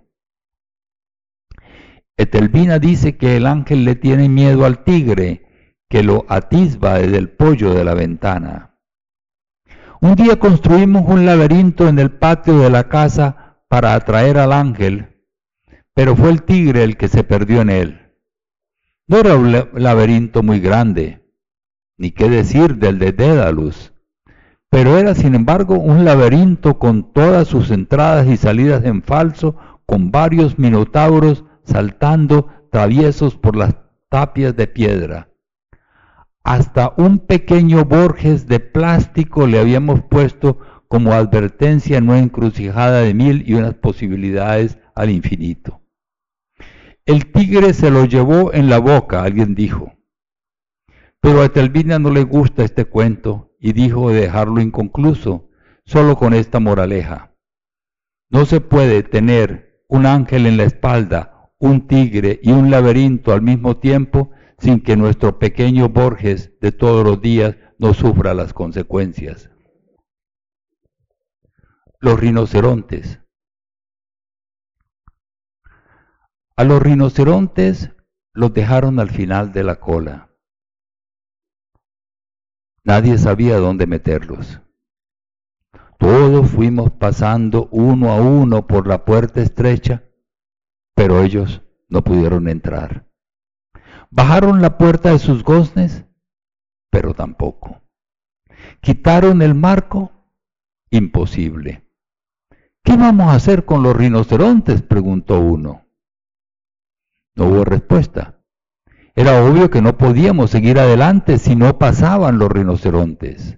Etelvina 2.20 2.80
dice 2.80 3.16
que 3.16 3.38
el 3.38 3.48
ángel 3.48 3.86
le 3.86 3.96
tiene 3.96 4.28
miedo 4.28 4.66
al 4.66 4.84
tigre, 4.84 5.46
que 5.88 6.04
lo 6.04 6.26
atisba 6.28 6.96
desde 6.96 7.16
el 7.16 7.30
pollo 7.30 7.74
de 7.74 7.86
la 7.86 7.94
ventana. 7.94 8.76
Un 10.02 10.16
día 10.16 10.38
construimos 10.38 11.06
un 11.08 11.26
laberinto 11.26 11.88
en 11.88 11.98
el 11.98 12.12
patio 12.12 12.60
de 12.60 12.70
la 12.70 12.90
casa 12.90 13.62
para 13.70 13.94
atraer 13.94 14.38
al 14.38 14.52
ángel, 14.52 15.24
pero 15.94 16.14
fue 16.18 16.32
el 16.32 16.44
tigre 16.44 16.84
el 16.84 16.98
que 16.98 17.08
se 17.08 17.24
perdió 17.24 17.62
en 17.62 17.70
él. 17.70 18.12
No 19.08 19.20
era 19.20 19.38
un 19.38 19.54
laberinto 19.82 20.44
muy 20.44 20.60
grande, 20.60 21.24
ni 21.98 22.12
qué 22.12 22.30
decir 22.30 22.76
del 22.76 23.00
de 23.00 23.14
Dédalus, 23.14 23.94
pero 24.70 24.98
era 24.98 25.16
sin 25.16 25.36
embargo 25.36 25.76
un 25.76 26.04
laberinto 26.04 26.80
con 26.80 27.14
todas 27.14 27.48
sus 27.48 27.72
entradas 27.72 28.28
y 28.28 28.36
salidas 28.36 28.84
en 28.84 29.04
falso, 29.04 29.56
con 29.86 30.12
varios 30.12 30.60
minotauros 30.60 31.46
saltando 31.70 32.48
traviesos 32.72 33.36
por 33.36 33.56
las 33.56 33.76
tapias 34.10 34.56
de 34.56 34.68
piedra. 34.68 35.30
hasta 36.44 36.94
un 36.98 37.20
pequeño 37.20 37.86
Borges 37.86 38.48
de 38.48 38.60
plástico 38.60 39.46
le 39.46 39.60
habíamos 39.60 40.02
puesto 40.02 40.58
como 40.88 41.14
advertencia 41.14 41.98
en 41.98 42.10
una 42.10 42.20
encrucijada 42.20 43.02
de 43.02 43.14
mil 43.14 43.48
y 43.48 43.54
unas 43.54 43.76
posibilidades 43.76 44.80
al 44.96 45.12
infinito. 45.12 45.82
El 47.06 47.32
tigre 47.32 47.74
se 47.74 47.92
lo 47.92 48.06
llevó 48.06 48.54
en 48.54 48.70
la 48.70 48.80
boca, 48.80 49.24
alguien 49.24 49.54
dijo. 49.54 49.94
Pero 51.22 51.44
a 51.44 51.50
Telvina 51.50 52.00
no 52.00 52.10
le 52.10 52.24
gusta 52.24 52.64
este 52.64 52.86
cuento 52.86 53.56
y 53.60 53.74
dijo 53.74 54.10
de 54.10 54.22
dejarlo 54.22 54.62
inconcluso, 54.62 55.50
solo 55.86 56.16
con 56.16 56.34
esta 56.34 56.60
moraleja. 56.60 57.36
No 58.32 58.46
se 58.46 58.62
puede 58.62 59.04
tener 59.04 59.84
un 59.88 60.06
ángel 60.06 60.46
en 60.46 60.58
la 60.58 60.64
espalda, 60.64 61.39
un 61.60 61.88
tigre 61.88 62.40
y 62.42 62.52
un 62.52 62.72
laberinto 62.72 63.34
al 63.34 63.42
mismo 63.42 63.78
tiempo 63.78 64.32
sin 64.58 64.82
que 64.82 64.96
nuestro 64.96 65.40
pequeño 65.40 65.90
Borges 65.90 66.58
de 66.60 66.72
todos 66.72 67.06
los 67.06 67.22
días 67.22 67.56
no 67.78 67.94
sufra 67.94 68.34
las 68.34 68.54
consecuencias. 68.54 69.50
Los 72.00 72.20
rinocerontes. 72.20 73.20
A 76.56 76.64
los 76.64 76.82
rinocerontes 76.82 77.92
los 78.34 78.54
dejaron 78.54 79.00
al 79.00 79.10
final 79.10 79.52
de 79.52 79.64
la 79.64 79.80
cola. 79.80 80.30
Nadie 82.84 83.18
sabía 83.18 83.58
dónde 83.58 83.86
meterlos. 83.86 84.62
Todos 85.98 86.50
fuimos 86.50 86.92
pasando 86.92 87.68
uno 87.72 88.12
a 88.12 88.22
uno 88.22 88.68
por 88.68 88.88
la 88.88 89.04
puerta 89.04 89.42
estrecha, 89.42 90.09
pero 91.00 91.24
ellos 91.24 91.62
no 91.88 92.04
pudieron 92.04 92.50
entrar. 92.50 93.08
Bajaron 94.10 94.62
la 94.62 94.78
puerta 94.78 95.12
de 95.12 95.20
sus 95.20 95.46
goznes, 95.46 96.04
pero 96.92 97.14
tampoco. 97.14 97.82
Quitaron 98.82 99.42
el 99.42 99.56
marco, 99.56 100.12
imposible. 100.90 101.88
¿Qué 102.84 102.98
vamos 102.98 103.28
a 103.28 103.36
hacer 103.36 103.64
con 103.64 103.82
los 103.82 103.96
rinocerontes? 103.96 104.82
preguntó 104.82 105.40
uno. 105.40 105.86
No 107.34 107.46
hubo 107.46 107.64
respuesta. 107.64 108.44
Era 109.16 109.42
obvio 109.42 109.70
que 109.70 109.82
no 109.82 109.98
podíamos 109.98 110.52
seguir 110.52 110.80
adelante 110.80 111.38
si 111.38 111.56
no 111.56 111.78
pasaban 111.78 112.40
los 112.40 112.52
rinocerontes. 112.52 113.58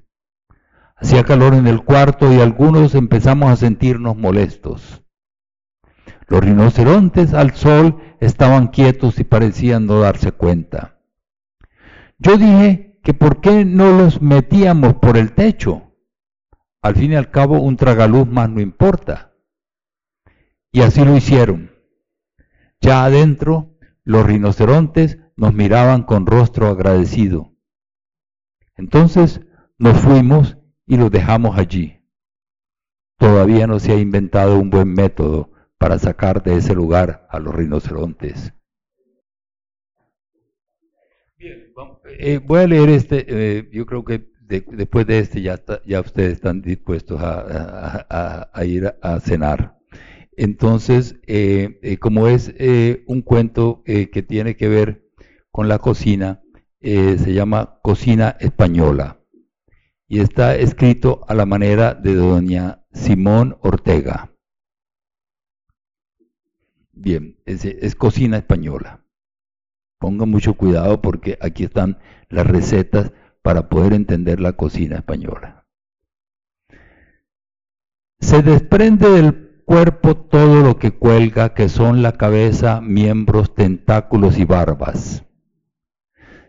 Hacía 0.96 1.24
calor 1.24 1.56
en 1.56 1.66
el 1.66 1.84
cuarto 1.84 2.32
y 2.32 2.40
algunos 2.40 2.94
empezamos 2.94 3.50
a 3.50 3.56
sentirnos 3.56 4.16
molestos. 4.16 5.02
Los 6.32 6.40
rinocerontes 6.40 7.34
al 7.34 7.56
sol 7.56 8.02
estaban 8.22 8.70
quietos 8.70 9.20
y 9.20 9.26
parecían 9.26 9.86
no 9.86 10.00
darse 10.00 10.32
cuenta. 10.32 11.02
Yo 12.20 12.38
dije 12.38 12.98
que 13.04 13.14
por 13.14 13.42
qué 13.42 13.66
no 13.66 13.92
los 13.98 14.22
metíamos 14.22 14.94
por 14.94 15.18
el 15.18 15.34
techo. 15.34 15.92
Al 16.82 16.96
fin 16.96 17.12
y 17.12 17.16
al 17.16 17.32
cabo 17.32 17.60
un 17.60 17.76
tragaluz 17.76 18.30
más 18.30 18.50
no 18.50 18.62
importa. 18.62 19.34
Y 20.72 20.84
así 20.84 21.04
lo 21.04 21.18
hicieron. 21.18 21.72
Ya 22.80 23.04
adentro, 23.04 23.78
los 24.06 24.26
rinocerontes 24.26 25.18
nos 25.36 25.54
miraban 25.54 26.04
con 26.04 26.26
rostro 26.26 26.68
agradecido. 26.68 27.52
Entonces 28.78 29.42
nos 29.78 29.98
fuimos 29.98 30.58
y 30.86 30.96
los 30.96 31.12
dejamos 31.12 31.58
allí. 31.58 32.06
Todavía 33.18 33.68
no 33.68 33.80
se 33.80 33.92
ha 33.92 33.98
inventado 33.98 34.58
un 34.58 34.70
buen 34.70 34.94
método 34.94 35.51
para 35.82 35.98
sacar 35.98 36.44
de 36.44 36.58
ese 36.58 36.76
lugar 36.76 37.26
a 37.28 37.40
los 37.40 37.56
rinocerontes. 37.56 38.54
Bien, 41.36 41.74
eh, 42.20 42.38
voy 42.38 42.60
a 42.60 42.68
leer 42.68 42.90
este, 42.90 43.26
eh, 43.28 43.68
yo 43.74 43.88
creo 43.88 44.06
que 44.06 44.30
después 44.48 45.08
de 45.08 45.18
este 45.18 45.42
ya, 45.42 45.60
ya 45.88 46.02
ustedes 46.02 46.34
están 46.34 46.62
dispuestos 46.62 47.20
a, 47.20 48.52
ir 48.64 48.94
a 49.02 49.20
cenar. 49.22 49.80
Entonces, 50.38 51.20
eh, 51.26 51.98
como 52.00 52.28
es 52.28 52.54
un 53.08 53.24
cuento 53.24 53.82
que 53.84 54.22
tiene 54.22 54.56
que 54.56 54.68
ver 54.68 55.10
con 55.50 55.68
la 55.68 55.80
cocina, 55.80 56.44
se 56.80 57.34
llama 57.34 57.80
Cocina 57.82 58.38
Española 58.40 59.20
y 60.08 60.20
está 60.20 60.56
escrito 60.56 61.22
a 61.28 61.34
la 61.34 61.48
manera 61.48 61.96
de 61.96 62.14
doña 62.14 62.84
Simón 62.94 63.58
Ortega. 63.62 64.31
Bien, 67.04 67.36
es, 67.46 67.96
cocina 67.96 68.38
española. 68.38 69.00
Ponga 69.98 70.28
mucho 70.28 70.54
cuidado 70.54 71.02
porque 71.02 71.36
aquí 71.42 71.64
están 71.64 71.98
las 72.30 72.46
recetas 72.46 73.12
para 73.42 73.70
poder 73.70 73.94
entender 73.94 74.40
la 74.40 74.54
cocina 74.54 74.98
española. 74.98 75.66
Se 78.20 78.44
desprende 78.44 79.10
del 79.10 79.64
cuerpo 79.66 80.16
todo 80.16 80.62
lo 80.62 80.78
que 80.78 80.92
cuelga, 80.92 81.56
que 81.56 81.70
son 81.70 82.04
la 82.04 82.12
cabeza, 82.20 82.82
miembros, 82.82 83.56
tentáculos 83.56 84.38
y 84.38 84.46
barbas. 84.46 85.26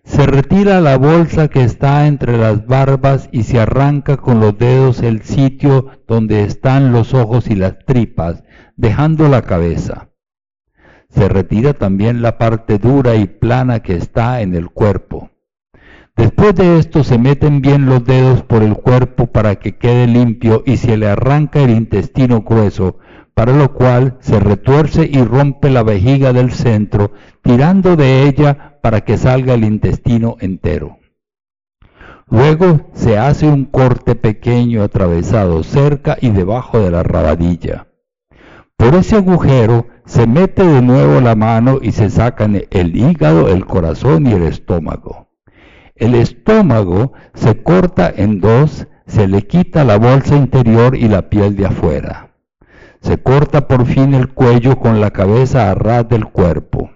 Se 0.04 0.26
retira 0.26 0.82
la 0.82 0.98
bolsa 0.98 1.48
que 1.48 1.64
está 1.64 2.06
entre 2.06 2.36
las 2.36 2.66
barbas 2.66 3.30
y 3.32 3.44
se 3.44 3.58
arranca 3.58 4.18
con 4.18 4.38
los 4.40 4.58
dedos 4.58 5.00
el 5.00 5.22
sitio 5.22 5.86
donde 6.06 6.44
están 6.44 6.92
los 6.92 7.14
ojos 7.14 7.48
y 7.48 7.54
las 7.54 7.78
tripas, 7.86 8.44
dejando 8.76 9.28
la 9.28 9.40
cabeza 9.40 10.11
se 11.12 11.28
retira 11.28 11.74
también 11.74 12.22
la 12.22 12.38
parte 12.38 12.78
dura 12.78 13.14
y 13.14 13.26
plana 13.26 13.80
que 13.80 13.94
está 13.94 14.40
en 14.40 14.54
el 14.54 14.70
cuerpo. 14.70 15.30
Después 16.16 16.54
de 16.54 16.78
esto 16.78 17.04
se 17.04 17.18
meten 17.18 17.62
bien 17.62 17.86
los 17.86 18.04
dedos 18.04 18.42
por 18.42 18.62
el 18.62 18.74
cuerpo 18.74 19.26
para 19.26 19.56
que 19.56 19.76
quede 19.76 20.06
limpio 20.06 20.62
y 20.66 20.76
se 20.76 20.96
le 20.96 21.08
arranca 21.08 21.60
el 21.60 21.70
intestino 21.70 22.42
grueso, 22.42 22.98
para 23.34 23.52
lo 23.52 23.72
cual 23.72 24.18
se 24.20 24.38
retuerce 24.38 25.08
y 25.10 25.22
rompe 25.22 25.70
la 25.70 25.82
vejiga 25.82 26.32
del 26.32 26.52
centro, 26.52 27.12
tirando 27.42 27.96
de 27.96 28.24
ella 28.24 28.78
para 28.82 29.02
que 29.02 29.16
salga 29.16 29.54
el 29.54 29.64
intestino 29.64 30.36
entero. 30.40 30.98
Luego 32.28 32.90
se 32.94 33.18
hace 33.18 33.46
un 33.46 33.66
corte 33.66 34.14
pequeño 34.14 34.82
atravesado 34.82 35.62
cerca 35.62 36.16
y 36.20 36.30
debajo 36.30 36.78
de 36.78 36.90
la 36.90 37.02
rabadilla. 37.02 37.88
Por 38.76 38.94
ese 38.94 39.16
agujero 39.16 39.86
se 40.04 40.26
mete 40.26 40.64
de 40.64 40.82
nuevo 40.82 41.20
la 41.20 41.34
mano 41.34 41.78
y 41.80 41.92
se 41.92 42.10
sacan 42.10 42.62
el 42.70 42.96
hígado, 42.96 43.48
el 43.48 43.64
corazón 43.66 44.26
y 44.26 44.32
el 44.32 44.42
estómago. 44.42 45.28
El 45.94 46.14
estómago 46.14 47.12
se 47.34 47.62
corta 47.62 48.12
en 48.14 48.40
dos, 48.40 48.88
se 49.06 49.28
le 49.28 49.46
quita 49.46 49.84
la 49.84 49.98
bolsa 49.98 50.36
interior 50.36 50.96
y 50.96 51.08
la 51.08 51.28
piel 51.28 51.56
de 51.56 51.66
afuera. 51.66 52.34
Se 53.00 53.18
corta 53.18 53.68
por 53.68 53.86
fin 53.86 54.14
el 54.14 54.32
cuello 54.32 54.78
con 54.78 55.00
la 55.00 55.10
cabeza 55.10 55.70
a 55.70 55.74
ras 55.74 56.08
del 56.08 56.26
cuerpo. 56.26 56.90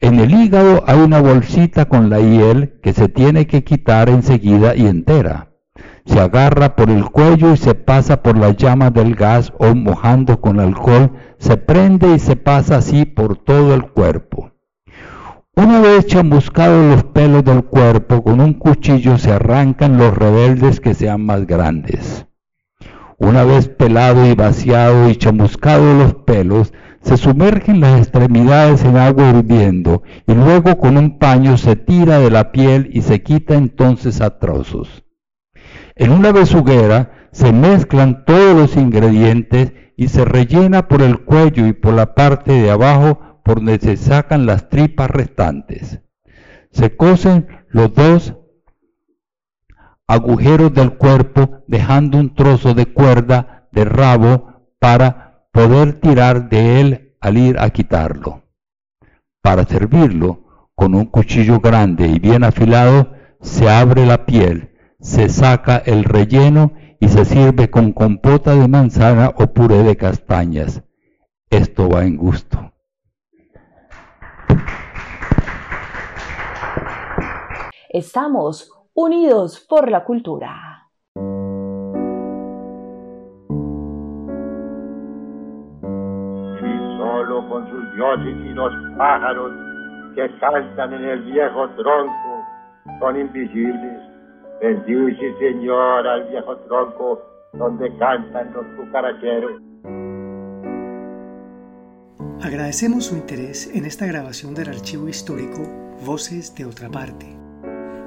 En 0.00 0.18
el 0.18 0.34
hígado 0.34 0.84
hay 0.86 0.98
una 0.98 1.20
bolsita 1.20 1.86
con 1.86 2.10
la 2.10 2.20
hiel 2.20 2.78
que 2.82 2.92
se 2.92 3.08
tiene 3.08 3.46
que 3.46 3.64
quitar 3.64 4.08
enseguida 4.08 4.76
y 4.76 4.86
entera. 4.86 5.55
Se 6.06 6.18
agarra 6.18 6.74
por 6.76 6.88
el 6.88 7.04
cuello 7.04 7.52
y 7.52 7.56
se 7.56 7.74
pasa 7.74 8.22
por 8.22 8.38
la 8.38 8.50
llama 8.50 8.90
del 8.90 9.14
gas 9.14 9.52
o 9.58 9.74
mojando 9.74 10.40
con 10.40 10.60
alcohol 10.60 11.12
se 11.38 11.56
prende 11.56 12.14
y 12.14 12.18
se 12.18 12.36
pasa 12.36 12.78
así 12.78 13.04
por 13.04 13.36
todo 13.36 13.74
el 13.74 13.90
cuerpo. 13.90 14.52
Una 15.54 15.80
vez 15.80 16.06
chamuscados 16.06 16.94
los 16.94 17.04
pelos 17.04 17.44
del 17.44 17.64
cuerpo, 17.64 18.22
con 18.22 18.40
un 18.40 18.54
cuchillo 18.54 19.16
se 19.16 19.32
arrancan 19.32 19.96
los 19.96 20.14
rebeldes 20.16 20.80
que 20.80 20.94
sean 20.94 21.24
más 21.24 21.46
grandes. 21.46 22.26
Una 23.18 23.44
vez 23.44 23.68
pelado 23.68 24.26
y 24.26 24.34
vaciado 24.34 25.08
y 25.08 25.16
chamuscados 25.16 25.96
los 25.96 26.14
pelos, 26.14 26.72
se 27.00 27.16
sumergen 27.16 27.80
las 27.80 28.00
extremidades 28.00 28.84
en 28.84 28.96
agua 28.96 29.30
hirviendo 29.30 30.02
y 30.26 30.34
luego 30.34 30.76
con 30.76 30.98
un 30.98 31.18
paño 31.18 31.56
se 31.56 31.76
tira 31.76 32.18
de 32.18 32.30
la 32.30 32.52
piel 32.52 32.90
y 32.92 33.02
se 33.02 33.22
quita 33.22 33.54
entonces 33.54 34.20
a 34.20 34.38
trozos. 34.38 35.05
En 35.96 36.12
una 36.12 36.30
besuguera 36.30 37.28
se 37.32 37.52
mezclan 37.52 38.24
todos 38.26 38.54
los 38.54 38.76
ingredientes 38.76 39.72
y 39.96 40.08
se 40.08 40.26
rellena 40.26 40.88
por 40.88 41.00
el 41.00 41.24
cuello 41.24 41.66
y 41.66 41.72
por 41.72 41.94
la 41.94 42.14
parte 42.14 42.52
de 42.52 42.70
abajo 42.70 43.40
por 43.42 43.56
donde 43.56 43.78
se 43.78 43.96
sacan 43.96 44.44
las 44.44 44.68
tripas 44.68 45.10
restantes. 45.10 46.02
Se 46.70 46.94
cosen 46.96 47.48
los 47.68 47.94
dos 47.94 48.34
agujeros 50.06 50.74
del 50.74 50.96
cuerpo 50.96 51.64
dejando 51.66 52.18
un 52.18 52.34
trozo 52.34 52.74
de 52.74 52.86
cuerda 52.86 53.68
de 53.72 53.86
rabo 53.86 54.68
para 54.78 55.48
poder 55.50 55.94
tirar 56.00 56.50
de 56.50 56.80
él 56.80 57.16
al 57.20 57.38
ir 57.38 57.58
a 57.58 57.70
quitarlo. 57.70 58.42
Para 59.40 59.64
servirlo, 59.64 60.68
con 60.74 60.94
un 60.94 61.06
cuchillo 61.06 61.60
grande 61.60 62.06
y 62.06 62.18
bien 62.18 62.44
afilado, 62.44 63.14
se 63.40 63.70
abre 63.70 64.04
la 64.04 64.26
piel, 64.26 64.75
se 65.06 65.28
saca 65.28 65.76
el 65.76 66.02
relleno 66.02 66.72
y 66.98 67.06
se 67.06 67.24
sirve 67.24 67.70
con 67.70 67.92
compota 67.92 68.56
de 68.56 68.66
manzana 68.66 69.28
o 69.38 69.46
puré 69.46 69.84
de 69.84 69.96
castañas. 69.96 70.82
Esto 71.48 71.88
va 71.88 72.04
en 72.04 72.16
gusto. 72.16 72.58
Estamos 77.88 78.72
unidos 78.94 79.64
por 79.68 79.88
la 79.88 80.02
cultura. 80.02 80.88
Y 81.14 81.20
solo 86.98 87.48
con 87.48 87.70
sus 87.70 87.94
dioses 87.94 88.36
y 88.44 88.48
los 88.54 88.72
pájaros 88.98 89.52
que 90.16 90.28
cantan 90.40 90.94
en 90.94 91.04
el 91.04 91.22
viejo 91.22 91.68
tronco 91.76 92.44
son 92.98 93.20
invisibles. 93.20 94.15
Bendice, 94.60 95.34
Señor, 95.38 96.06
al 96.06 96.28
viejo 96.28 96.56
tronco 96.58 97.22
donde 97.52 97.94
cantan 97.98 98.52
los 98.52 98.66
cucaracheros. 98.76 99.62
Agradecemos 102.42 103.06
su 103.06 103.16
interés 103.16 103.74
en 103.74 103.84
esta 103.86 104.06
grabación 104.06 104.54
del 104.54 104.68
archivo 104.68 105.08
histórico 105.08 105.62
Voces 106.04 106.54
de 106.54 106.66
otra 106.66 106.88
parte. 106.90 107.26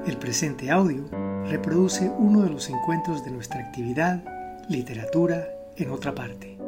El 0.05 0.17
presente 0.17 0.69
audio 0.69 1.03
reproduce 1.49 2.09
uno 2.17 2.43
de 2.43 2.51
los 2.51 2.69
encuentros 2.69 3.25
de 3.25 3.31
nuestra 3.31 3.59
actividad 3.59 4.23
Literatura 4.69 5.47
en 5.77 5.89
otra 5.89 6.13
parte. 6.13 6.58